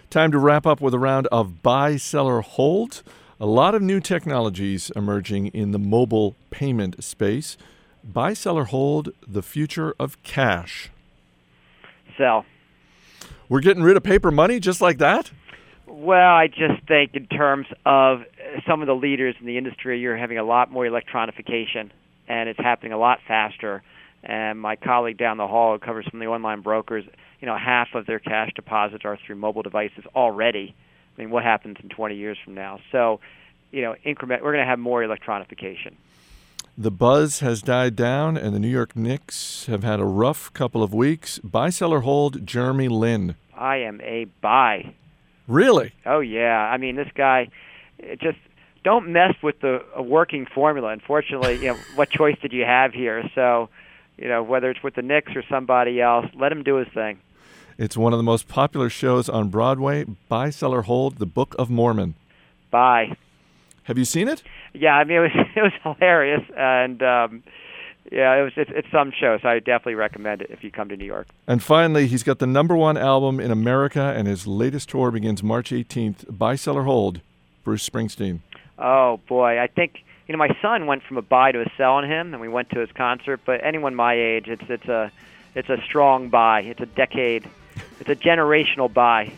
Time 0.10 0.32
to 0.32 0.38
wrap 0.38 0.66
up 0.66 0.82
with 0.82 0.94
a 0.94 1.00
round 1.00 1.28
of 1.28 1.62
buy, 1.62 1.98
seller, 1.98 2.42
hold. 2.42 3.04
A 3.40 3.46
lot 3.46 3.76
of 3.76 3.82
new 3.82 4.00
technologies 4.00 4.92
emerging 4.96 5.48
in 5.48 5.72
the 5.72 5.80
mobile 5.80 6.36
payment 6.50 7.04
space. 7.04 7.58
Buy, 8.04 8.34
seller, 8.34 8.66
hold, 8.66 9.10
the 9.28 9.44
future 9.44 9.94
of 10.00 10.22
cash. 10.24 10.90
Sell. 12.18 12.46
We're 13.48 13.62
getting 13.62 13.84
rid 13.84 13.98
of 13.98 14.04
paper 14.04 14.32
money 14.32 14.60
just 14.60 14.82
like 14.82 14.98
that? 14.98 15.32
Well, 15.86 16.34
I 16.34 16.48
just 16.48 16.88
think 16.88 17.16
in 17.16 17.28
terms 17.28 17.68
of 17.86 18.24
some 18.68 18.82
of 18.82 18.88
the 18.88 18.96
leaders 18.96 19.36
in 19.40 19.46
the 19.46 19.58
industry, 19.58 20.00
you're 20.00 20.18
having 20.18 20.38
a 20.38 20.44
lot 20.44 20.72
more 20.72 20.86
electronification, 20.86 21.92
and 22.28 22.50
it's 22.50 22.60
happening 22.60 22.92
a 22.92 22.98
lot 22.98 23.20
faster. 23.28 23.84
And 24.24 24.60
my 24.60 24.76
colleague 24.76 25.18
down 25.18 25.38
the 25.38 25.48
hall 25.48 25.74
who 25.74 25.80
covers 25.80 26.06
some 26.06 26.22
of 26.22 26.26
the 26.26 26.32
online 26.32 26.62
brokers, 26.62 27.06
you 27.40 27.46
know, 27.46 27.58
half 27.58 27.90
of 27.94 28.06
their 28.06 28.20
cash 28.20 28.52
deposits 28.56 29.04
are 29.04 29.18
through 29.18 29.36
mobile 29.36 29.64
devices 29.64 30.06
already. 30.16 30.76
I 31.18 31.22
mean, 31.22 31.30
what 31.30 31.44
happens 31.44 31.78
in 31.82 31.90
20 31.90 32.16
years 32.16 32.38
from 32.44 32.54
now? 32.56 32.80
So, 32.92 33.20
you 33.72 33.82
know, 33.82 33.96
increment. 34.04 34.44
We're 34.44 34.54
going 34.54 34.64
to 34.64 34.70
have 34.70 34.80
more 34.80 35.02
electronification. 35.04 35.94
The 36.82 36.90
buzz 36.90 37.42
has 37.42 37.62
died 37.62 37.96
down, 37.96 38.38
and 38.38 38.56
the 38.56 38.60
New 38.60 38.68
York 38.68 38.96
Knicks 38.96 39.68
have 39.68 39.84
had 39.84 40.00
a 40.00 40.04
rough 40.04 40.52
couple 40.52 40.82
of 40.82 40.96
weeks. 40.96 41.38
Buy, 41.44 41.70
seller, 41.70 42.00
hold 42.00 42.48
Jeremy 42.48 42.88
Lin. 42.88 43.36
I 43.56 43.78
am 43.78 44.02
a 44.02 44.26
buy. 44.42 44.96
Really? 45.48 45.94
Oh 46.08 46.22
yeah. 46.22 46.58
I 46.58 46.78
mean, 46.78 46.96
this 46.96 47.10
guy 47.14 47.50
just 48.20 48.40
don't 48.84 49.10
mess 49.14 49.36
with 49.44 49.60
the 49.60 49.86
a 49.96 50.02
working 50.02 50.48
formula. 50.48 50.88
Unfortunately, 50.88 51.58
you 51.58 51.68
know, 51.68 51.78
what 51.96 52.10
choice 52.10 52.38
did 52.42 52.52
you 52.52 52.66
have 52.66 52.94
here? 52.94 53.30
So, 53.36 53.70
you 54.18 54.28
know, 54.28 54.42
whether 54.42 54.72
it's 54.72 54.82
with 54.82 54.96
the 54.96 55.04
Knicks 55.04 55.36
or 55.36 55.44
somebody 55.48 56.02
else, 56.02 56.26
let 56.34 56.52
him 56.52 56.64
do 56.64 56.78
his 56.78 56.88
thing. 56.96 57.20
It's 57.78 57.96
one 57.96 58.12
of 58.12 58.18
the 58.18 58.24
most 58.24 58.48
popular 58.48 58.90
shows 58.90 59.30
on 59.30 59.50
Broadway. 59.50 60.06
Buy, 60.30 60.50
sell, 60.50 60.74
or 60.74 60.82
hold 60.82 61.20
The 61.20 61.28
Book 61.28 61.54
of 61.60 61.70
Mormon. 61.70 62.16
Bye. 62.72 63.16
Have 63.84 63.98
you 63.98 64.06
seen 64.06 64.28
it? 64.28 64.42
Yeah, 64.74 64.96
I 64.96 65.04
mean 65.04 65.18
it 65.18 65.20
was 65.20 65.32
it 65.56 65.62
was 65.62 65.74
hilarious, 65.84 66.44
and 66.56 67.02
um, 67.04 67.44
yeah, 68.12 68.36
it 68.36 68.44
was 68.44 68.54
it's, 68.56 68.72
it's 68.74 68.92
some 68.92 69.12
show, 69.12 69.38
so 69.42 69.50
I 69.50 69.60
definitely 69.60 69.96
recommend 69.96 70.42
it 70.42 70.50
if 70.50 70.64
you 70.64 70.72
come 70.72 70.90
to 70.90 70.98
New 70.98 71.06
York. 71.06 71.28
And 71.48 71.62
finally, 71.62 72.08
he's 72.08 72.24
got 72.24 72.40
the 72.40 72.48
number 72.48 72.76
one 72.76 72.98
album 72.98 73.40
in 73.40 73.52
America, 73.52 74.14
and 74.16 74.28
his 74.28 74.48
latest 74.48 74.90
tour 74.90 75.12
begins 75.12 75.44
March 75.44 75.72
18th. 75.72 76.38
Buy, 76.38 76.56
sell, 76.56 76.78
or 76.78 76.84
hold. 76.84 77.22
Bruce 77.64 77.88
Springsteen. 77.88 78.40
Oh 78.80 79.20
boy, 79.28 79.60
I 79.60 79.68
think 79.68 80.04
you 80.28 80.34
know 80.34 80.40
my 80.40 80.56
son 80.62 80.88
went 80.88 81.04
from 81.04 81.18
a 81.18 81.22
buy 81.22 81.52
to 81.52 81.62
a 81.62 81.72
sell 81.78 81.94
on 81.94 82.06
him, 82.06 82.34
and 82.34 82.42
we 82.42 82.48
went 82.48 82.70
to 82.72 82.80
his 82.80 82.92
concert. 82.92 83.42
But 83.46 83.64
anyone 83.64 83.96
my 83.96 84.14
age, 84.14 84.48
it's 84.48 84.64
it's 84.68 84.88
a 84.88 85.12
it's 85.54 85.70
a 85.70 85.82
strong 85.84 86.30
buy. 86.30 86.62
It's 86.62 86.82
a 86.82 86.86
decade, 86.86 87.48
it's 88.00 88.10
a 88.10 88.16
generational 88.16 88.92
buy. 88.92 89.34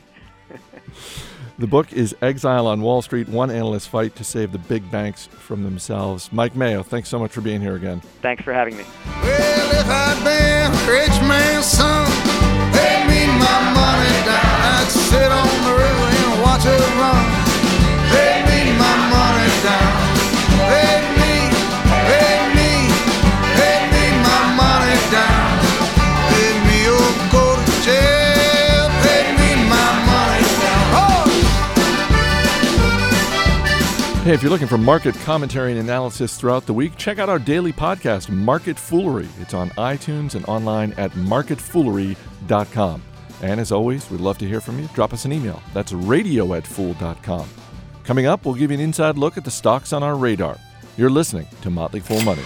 The 1.59 1.67
book 1.67 1.93
is 1.93 2.15
Exile 2.19 2.65
on 2.65 2.81
Wall 2.81 3.03
Street 3.03 3.29
One 3.29 3.51
Analyst's 3.51 3.87
Fight 3.87 4.15
to 4.15 4.23
Save 4.23 4.51
the 4.51 4.57
Big 4.57 4.89
Banks 4.89 5.27
from 5.27 5.63
Themselves. 5.63 6.33
Mike 6.33 6.55
Mayo, 6.55 6.81
thanks 6.81 7.09
so 7.09 7.19
much 7.19 7.31
for 7.31 7.41
being 7.41 7.61
here 7.61 7.75
again. 7.75 7.99
Thanks 8.23 8.43
for 8.43 8.53
having 8.53 8.75
me. 8.75 8.83
Well, 9.21 9.79
if 9.79 9.85
I'd 9.85 10.23
been 10.23 10.71
a 10.73 10.91
rich 10.91 11.21
man's 11.21 11.67
son, 11.67 12.07
pay 12.73 13.05
me 13.05 13.27
my 13.37 13.59
money 13.69 14.25
down. 14.25 14.41
I'd 14.41 14.89
sit 14.89 15.31
on 15.31 15.47
the 15.63 15.73
river 15.77 16.33
and 16.33 16.41
watch 16.41 16.65
it 16.65 16.95
run. 16.97 17.32
Hey, 34.33 34.37
if 34.37 34.41
you're 34.41 34.49
looking 34.49 34.67
for 34.67 34.79
market 34.79 35.13
commentary 35.19 35.69
and 35.69 35.79
analysis 35.79 36.35
throughout 36.39 36.65
the 36.65 36.73
week, 36.73 36.97
check 36.97 37.19
out 37.19 37.29
our 37.29 37.37
daily 37.37 37.71
podcast, 37.71 38.29
Market 38.31 38.77
Foolery. 38.77 39.27
It's 39.39 39.53
on 39.53 39.69
iTunes 39.77 40.33
and 40.33 40.43
online 40.45 40.91
at 40.93 41.11
marketfoolery.com. 41.11 43.03
And 43.43 43.59
as 43.59 43.71
always, 43.71 44.09
we'd 44.09 44.21
love 44.21 44.39
to 44.39 44.47
hear 44.47 44.59
from 44.59 44.79
you. 44.79 44.89
Drop 44.95 45.13
us 45.13 45.25
an 45.25 45.33
email. 45.33 45.61
That's 45.75 45.93
radio 45.93 46.55
at 46.55 46.65
fool.com. 46.65 47.47
Coming 48.05 48.25
up, 48.25 48.43
we'll 48.43 48.55
give 48.55 48.71
you 48.71 48.77
an 48.77 48.83
inside 48.83 49.19
look 49.19 49.37
at 49.37 49.45
the 49.45 49.51
stocks 49.51 49.93
on 49.93 50.01
our 50.01 50.15
radar. 50.15 50.57
You're 50.97 51.11
listening 51.11 51.45
to 51.61 51.69
Motley 51.69 51.99
Fool 51.99 52.21
Money. 52.23 52.41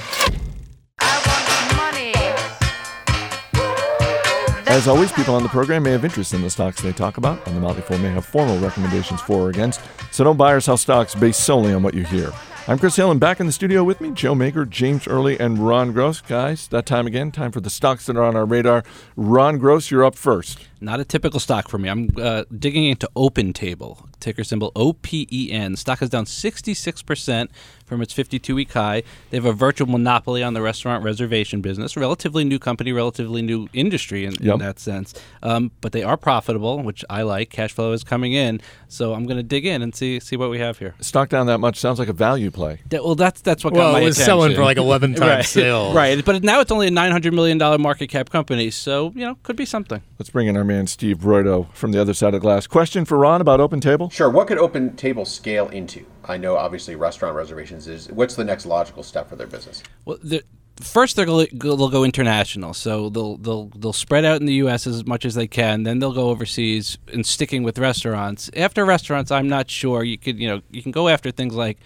As 4.70 4.86
always, 4.88 5.14
people 5.14 5.34
on 5.34 5.44
the 5.44 5.50
program 5.50 5.84
may 5.84 5.92
have 5.92 6.04
interest 6.04 6.34
in 6.34 6.42
the 6.42 6.50
stocks 6.50 6.82
they 6.82 6.92
talk 6.92 7.18
about, 7.18 7.46
and 7.48 7.56
the 7.56 7.62
Motley 7.62 7.82
Fool 7.82 7.98
may 8.00 8.10
have 8.10 8.26
formal 8.26 8.60
recommendations 8.60 9.22
for 9.22 9.44
or 9.44 9.50
against. 9.50 9.80
So 10.12 10.26
don't 10.26 10.36
buy 10.36 10.52
or 10.52 10.60
sell 10.60 10.76
stocks 10.76 11.16
based 11.16 11.46
solely 11.46 11.74
on 11.74 11.84
what 11.84 11.94
you 11.94 12.04
hear. 12.04 12.34
I'm 12.68 12.78
Chris 12.78 12.98
Hill, 12.98 13.10
and 13.10 13.20
back 13.20 13.40
in 13.40 13.46
the 13.46 13.54
studio 13.54 13.82
with 13.86 14.02
me, 14.02 14.12
Joe 14.12 14.36
Magyar, 14.36 14.66
James 14.66 15.08
Early, 15.08 15.40
and 15.40 15.58
Ron 15.58 15.94
Gross. 15.94 16.20
Guys, 16.20 16.68
that 16.68 16.86
time 16.86 17.08
again, 17.08 17.32
time 17.32 17.54
for 17.54 17.62
the 17.62 17.70
stocks 17.70 18.08
that 18.08 18.18
are 18.18 18.24
on 18.24 18.36
our 18.36 18.46
radar. 18.46 18.84
Ron 19.16 19.58
Gross, 19.58 19.90
you're 19.90 20.04
up 20.04 20.16
first. 20.16 20.60
Not 20.82 21.00
a 21.00 21.06
typical 21.06 21.40
stock 21.40 21.70
for 21.70 21.78
me. 21.78 21.88
I'm 21.88 22.10
uh, 22.22 22.44
digging 22.60 22.84
into 22.84 23.10
Open 23.16 23.54
Table, 23.54 24.10
ticker 24.20 24.44
symbol 24.44 24.74
OPEN. 24.76 25.78
Stock 25.78 26.02
is 26.02 26.10
down 26.10 26.26
66% 26.26 27.48
from 27.88 28.02
its 28.02 28.14
52 28.14 28.54
week 28.54 28.74
high. 28.74 29.02
They 29.32 29.38
have 29.38 29.46
a 29.46 29.54
virtual 29.54 29.88
monopoly 29.88 30.44
on 30.44 30.54
the 30.54 30.62
restaurant 30.62 31.04
reservation 31.04 31.62
business. 31.62 31.98
Relatively 31.98 32.44
new 32.44 32.60
company, 32.60 32.92
relatively 32.92 33.42
new 33.42 33.68
industry 33.74 34.26
in, 34.26 34.34
Yep. 34.34 34.54
in 34.54 34.60
that 34.60 34.80
sense. 34.80 35.14
Um, 35.42 35.72
but 35.82 35.94
they 35.94 36.04
are 36.04 36.18
profitable, 36.18 36.84
which 36.84 37.04
I 37.10 37.22
like. 37.24 37.50
Cash 37.50 37.72
flow 37.74 37.94
is 37.94 38.04
coming 38.04 38.34
in. 38.34 38.62
So 38.90 39.14
I'm 39.14 39.26
going 39.26 39.38
to 39.38 39.44
dig 39.44 39.66
in 39.66 39.82
and 39.82 39.96
see 39.96 40.20
see 40.20 40.36
what 40.36 40.50
we 40.50 40.60
have 40.60 40.78
here. 40.80 40.96
Stock 41.00 41.30
down 41.30 41.48
that 41.48 41.60
much 41.60 41.78
sounds 41.80 41.98
like 42.00 42.10
a 42.10 42.14
value 42.14 42.52
play. 42.52 42.82
That- 42.90 43.04
well, 43.04 43.16
that's 43.16 43.42
that's 43.42 43.64
what 43.64 43.74
Well, 43.74 43.92
got 43.92 43.94
my 43.94 44.02
it 44.02 44.06
was 44.06 44.16
attention. 44.18 44.26
selling 44.32 44.56
for 44.56 44.64
like 44.64 44.78
11 44.78 45.14
times 45.16 45.22
right. 45.22 45.46
sales. 45.46 45.96
Right, 45.96 46.24
but 46.24 46.44
now 46.44 46.60
it's 46.60 46.72
only 46.72 46.88
a 46.88 46.92
900 46.92 47.34
million 47.34 47.58
dollar 47.58 47.78
market 47.78 48.08
cap 48.08 48.30
company, 48.30 48.70
so 48.70 49.14
you 49.16 49.22
know 49.26 49.36
could 49.44 49.56
be 49.56 49.66
something. 49.66 50.02
Let's 50.20 50.30
bring 50.30 50.48
in 50.48 50.58
our 50.58 50.64
man 50.66 50.88
Steve 50.88 51.20
Broido 51.20 51.72
from 51.74 51.92
the 51.94 52.02
other 52.02 52.14
side 52.14 52.28
of 52.28 52.34
the 52.34 52.40
glass. 52.40 52.68
Question 52.68 53.06
for 53.06 53.18
Ron 53.18 53.40
about 53.42 53.60
Open 53.62 53.80
Table? 53.80 54.10
Sure. 54.10 54.30
What 54.30 54.48
could 54.48 54.58
Open 54.58 54.96
Table 54.96 55.24
scale 55.26 55.70
into? 55.70 56.06
I 56.28 56.38
know, 56.38 56.58
obviously, 56.58 56.96
restaurant 56.96 57.36
reservations 57.36 57.88
is. 57.88 58.10
What's 58.12 58.36
the 58.36 58.44
next 58.44 58.66
logical 58.66 59.04
step 59.04 59.30
for 59.30 59.36
their 59.36 59.48
business? 59.48 59.84
Well, 60.06 60.18
the, 60.24 60.44
first 60.80 61.16
they're 61.16 61.26
going 61.26 61.48
they'll 61.54 61.90
go 61.90 62.04
international, 62.04 62.74
so 62.74 63.10
they'll 63.10 63.38
they'll 63.38 63.66
they'll 63.76 63.94
spread 63.94 64.26
out 64.26 64.40
in 64.40 64.46
the 64.46 64.56
U.S. 64.56 64.88
as 64.88 65.06
much 65.06 65.26
as 65.26 65.36
they 65.36 65.48
can. 65.48 65.84
Then 65.84 66.00
they'll 66.00 66.14
go 66.14 66.30
overseas 66.30 66.98
and 67.12 67.26
sticking 67.26 67.64
with 67.64 67.80
restaurants. 67.80 68.50
After 68.56 68.86
restaurants, 68.86 69.32
I'm 69.32 69.48
not 69.48 69.70
sure. 69.70 70.04
You 70.04 70.18
could 70.18 70.40
you 70.40 70.48
know 70.48 70.62
you 70.72 70.82
can 70.82 70.92
go 70.92 71.08
after 71.08 71.32
things 71.32 71.56
like 71.56 71.80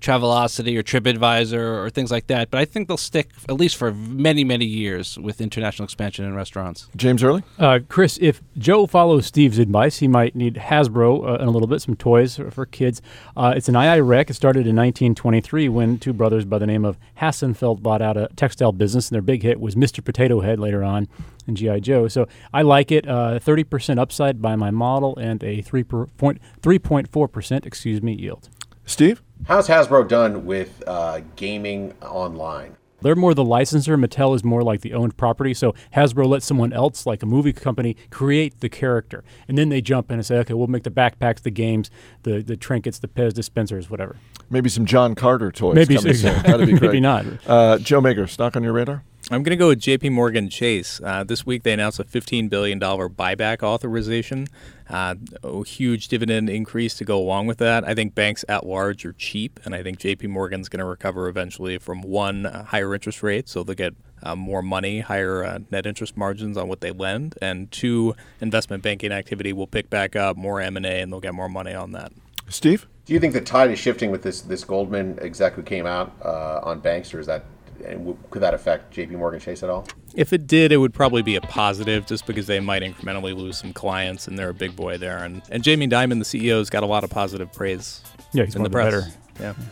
Travelocity 0.00 0.76
or 0.78 0.82
TripAdvisor 0.82 1.58
or 1.58 1.90
things 1.90 2.10
like 2.10 2.26
that. 2.28 2.50
But 2.50 2.60
I 2.60 2.64
think 2.64 2.88
they'll 2.88 2.96
stick 2.96 3.30
at 3.48 3.56
least 3.56 3.76
for 3.76 3.92
many 3.92 4.44
many 4.44 4.64
years 4.64 5.18
with 5.18 5.40
international 5.40 5.84
expansion 5.84 6.24
in 6.24 6.34
restaurants. 6.34 6.88
James 6.96 7.22
Early? 7.22 7.42
Uh, 7.58 7.80
Chris, 7.88 8.18
if 8.20 8.42
Joe 8.56 8.86
follows 8.86 9.26
Steve's 9.26 9.58
advice, 9.58 9.98
he 9.98 10.08
might 10.08 10.36
need 10.36 10.54
Hasbro 10.54 11.28
uh, 11.28 11.42
in 11.42 11.48
a 11.48 11.50
little 11.50 11.68
bit, 11.68 11.82
some 11.82 11.96
toys 11.96 12.36
for, 12.36 12.50
for 12.50 12.66
kids. 12.66 13.02
Uh, 13.36 13.54
it's 13.56 13.68
an 13.68 13.76
II 13.76 14.00
rec. 14.00 14.30
It 14.30 14.34
started 14.34 14.66
in 14.66 14.76
1923 14.76 15.68
when 15.68 15.98
two 15.98 16.12
brothers 16.12 16.44
by 16.44 16.58
the 16.58 16.66
name 16.66 16.84
of 16.84 16.98
Hassenfeld 17.20 17.82
bought 17.82 18.02
out 18.02 18.16
a 18.16 18.28
textile 18.36 18.72
business, 18.72 19.08
and 19.08 19.14
their 19.14 19.22
big 19.22 19.42
hit 19.42 19.60
was 19.60 19.74
Mr. 19.74 20.04
Potato 20.04 20.40
Head 20.40 20.58
later 20.60 20.84
on 20.84 21.08
in 21.46 21.56
G.I. 21.56 21.80
Joe. 21.80 22.08
So 22.08 22.28
I 22.52 22.62
like 22.62 22.92
it. 22.92 23.08
Uh, 23.08 23.38
30% 23.38 23.98
upside 23.98 24.40
by 24.40 24.56
my 24.56 24.70
model 24.70 25.16
and 25.16 25.42
a 25.42 25.62
3 25.62 25.82
per, 25.84 26.06
point, 26.06 26.40
3.4% 26.60 27.66
excuse 27.66 28.02
me 28.02 28.12
yield. 28.12 28.48
Steve? 28.84 29.22
How's 29.46 29.68
Hasbro 29.68 30.08
done 30.08 30.44
with 30.44 30.82
uh, 30.86 31.20
gaming 31.36 31.94
online? 32.02 32.76
They're 33.00 33.14
more 33.14 33.32
the 33.32 33.44
licensor. 33.44 33.96
Mattel 33.96 34.34
is 34.34 34.42
more 34.42 34.62
like 34.62 34.80
the 34.80 34.92
owned 34.92 35.16
property. 35.16 35.54
So 35.54 35.74
Hasbro 35.94 36.26
lets 36.26 36.44
someone 36.44 36.72
else, 36.72 37.06
like 37.06 37.22
a 37.22 37.26
movie 37.26 37.52
company, 37.52 37.96
create 38.10 38.58
the 38.60 38.68
character, 38.68 39.22
and 39.46 39.56
then 39.56 39.68
they 39.68 39.80
jump 39.80 40.10
in 40.10 40.14
and 40.18 40.26
say, 40.26 40.36
"Okay, 40.38 40.54
we'll 40.54 40.66
make 40.66 40.82
the 40.82 40.90
backpacks, 40.90 41.42
the 41.42 41.50
games, 41.50 41.90
the 42.24 42.42
the 42.42 42.56
trinkets, 42.56 42.98
the 42.98 43.06
Pez 43.06 43.32
dispensers, 43.32 43.88
whatever." 43.88 44.16
Maybe 44.50 44.68
some 44.68 44.84
John 44.84 45.14
Carter 45.14 45.52
toys. 45.52 45.76
Maybe 45.76 45.94
coming 45.94 46.14
so. 46.14 46.32
soon. 46.32 46.42
That'd 46.42 46.66
be 46.66 46.72
great. 46.78 46.82
Maybe 46.88 47.00
not. 47.00 47.24
Uh, 47.46 47.78
Joe 47.78 48.00
Magyar, 48.00 48.26
stock 48.26 48.56
on 48.56 48.64
your 48.64 48.72
radar? 48.72 49.04
I'm 49.30 49.42
going 49.42 49.50
to 49.50 49.56
go 49.56 49.68
with 49.68 49.80
JP 49.80 50.12
Morgan 50.12 50.48
Chase. 50.48 51.02
Uh, 51.04 51.22
this 51.22 51.44
week 51.44 51.62
they 51.62 51.74
announced 51.74 52.00
a 52.00 52.04
$15 52.04 52.48
billion 52.48 52.80
buyback 52.80 53.62
authorization, 53.62 54.46
uh, 54.88 55.16
a 55.42 55.64
huge 55.64 56.08
dividend 56.08 56.48
increase 56.48 56.94
to 56.94 57.04
go 57.04 57.18
along 57.18 57.46
with 57.46 57.58
that. 57.58 57.86
I 57.86 57.94
think 57.94 58.14
banks 58.14 58.42
at 58.48 58.64
large 58.64 59.04
are 59.04 59.12
cheap, 59.12 59.60
and 59.66 59.74
I 59.74 59.82
think 59.82 59.98
JP 59.98 60.30
Morgan's 60.30 60.70
going 60.70 60.78
to 60.78 60.86
recover 60.86 61.28
eventually 61.28 61.76
from 61.76 62.00
one, 62.00 62.46
uh, 62.46 62.64
higher 62.64 62.94
interest 62.94 63.22
rate, 63.22 63.50
so 63.50 63.62
they'll 63.62 63.74
get 63.74 63.94
uh, 64.22 64.34
more 64.34 64.62
money, 64.62 65.00
higher 65.00 65.44
uh, 65.44 65.58
net 65.70 65.84
interest 65.84 66.16
margins 66.16 66.56
on 66.56 66.66
what 66.66 66.80
they 66.80 66.90
lend, 66.90 67.34
and 67.42 67.70
two, 67.70 68.14
investment 68.40 68.82
banking 68.82 69.12
activity 69.12 69.52
will 69.52 69.66
pick 69.66 69.90
back 69.90 70.16
up, 70.16 70.38
more 70.38 70.58
M&A, 70.58 71.02
and 71.02 71.12
they'll 71.12 71.20
get 71.20 71.34
more 71.34 71.50
money 71.50 71.74
on 71.74 71.92
that. 71.92 72.12
Steve? 72.48 72.86
Do 73.04 73.12
you 73.12 73.20
think 73.20 73.34
the 73.34 73.42
tide 73.42 73.70
is 73.70 73.78
shifting 73.78 74.10
with 74.10 74.22
this 74.22 74.42
this 74.42 74.64
Goldman 74.64 75.18
exec 75.20 75.54
who 75.54 75.62
came 75.62 75.86
out 75.86 76.14
uh, 76.22 76.60
on 76.62 76.80
banks, 76.80 77.12
or 77.14 77.20
is 77.20 77.26
that 77.26 77.44
and 77.88 77.98
w- 78.00 78.16
could 78.30 78.42
that 78.42 78.54
affect 78.54 78.92
J.P. 78.92 79.16
Morgan 79.16 79.40
Chase 79.40 79.62
at 79.62 79.70
all? 79.70 79.86
If 80.14 80.32
it 80.32 80.46
did, 80.46 80.72
it 80.72 80.76
would 80.78 80.94
probably 80.94 81.22
be 81.22 81.36
a 81.36 81.40
positive 81.40 82.06
just 82.06 82.26
because 82.26 82.46
they 82.46 82.60
might 82.60 82.82
incrementally 82.82 83.36
lose 83.36 83.58
some 83.58 83.72
clients 83.72 84.26
and 84.28 84.38
they're 84.38 84.48
a 84.50 84.54
big 84.54 84.74
boy 84.76 84.98
there. 84.98 85.18
And, 85.18 85.42
and 85.50 85.62
Jamie 85.62 85.88
Dimon, 85.88 86.18
the 86.18 86.24
CEO, 86.40 86.58
has 86.58 86.70
got 86.70 86.82
a 86.82 86.86
lot 86.86 87.04
of 87.04 87.10
positive 87.10 87.52
praise 87.52 88.02
Yeah, 88.32 88.44
he's 88.44 88.54
in 88.54 88.62
one 88.62 88.70
the 88.70 88.78
of 88.78 88.84
the 88.84 88.90
press. 89.00 89.14
better. 89.38 89.56
Yeah. 89.58 89.64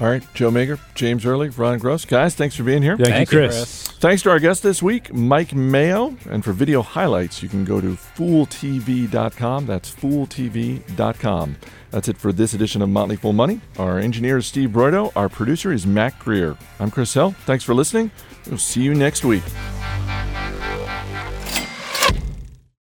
All 0.00 0.06
right, 0.08 0.22
Joe 0.32 0.52
Magyar, 0.52 0.78
James 0.94 1.26
Early, 1.26 1.48
Ron 1.48 1.78
Gross. 1.80 2.04
Guys, 2.04 2.36
thanks 2.36 2.54
for 2.54 2.62
being 2.62 2.82
here. 2.82 2.96
Thank, 2.96 3.08
Thank 3.08 3.32
you, 3.32 3.40
you, 3.40 3.46
Chris. 3.48 3.56
Chris. 3.56 3.88
Thanks 3.98 4.22
to 4.22 4.30
our 4.30 4.38
guest 4.38 4.62
this 4.62 4.80
week, 4.80 5.12
Mike 5.12 5.52
Mayo. 5.56 6.16
And 6.30 6.44
for 6.44 6.52
video 6.52 6.82
highlights, 6.82 7.42
you 7.42 7.48
can 7.48 7.64
go 7.64 7.80
to 7.80 7.94
fooltv.com. 7.96 9.66
That's 9.66 9.90
fooltv.com. 9.92 11.56
That's 11.90 12.08
it 12.08 12.18
for 12.18 12.32
this 12.32 12.52
edition 12.52 12.82
of 12.82 12.88
Motley 12.88 13.16
Fool 13.16 13.32
Money. 13.32 13.60
Our 13.78 13.98
engineer 13.98 14.38
is 14.38 14.46
Steve 14.46 14.70
Broido. 14.70 15.10
Our 15.16 15.28
producer 15.28 15.72
is 15.72 15.86
Mac 15.86 16.18
Greer. 16.18 16.56
I'm 16.78 16.90
Chris 16.90 17.14
Hill. 17.14 17.32
Thanks 17.46 17.64
for 17.64 17.74
listening. 17.74 18.10
We'll 18.46 18.58
see 18.58 18.82
you 18.82 18.94
next 18.94 19.24
week. 19.24 19.42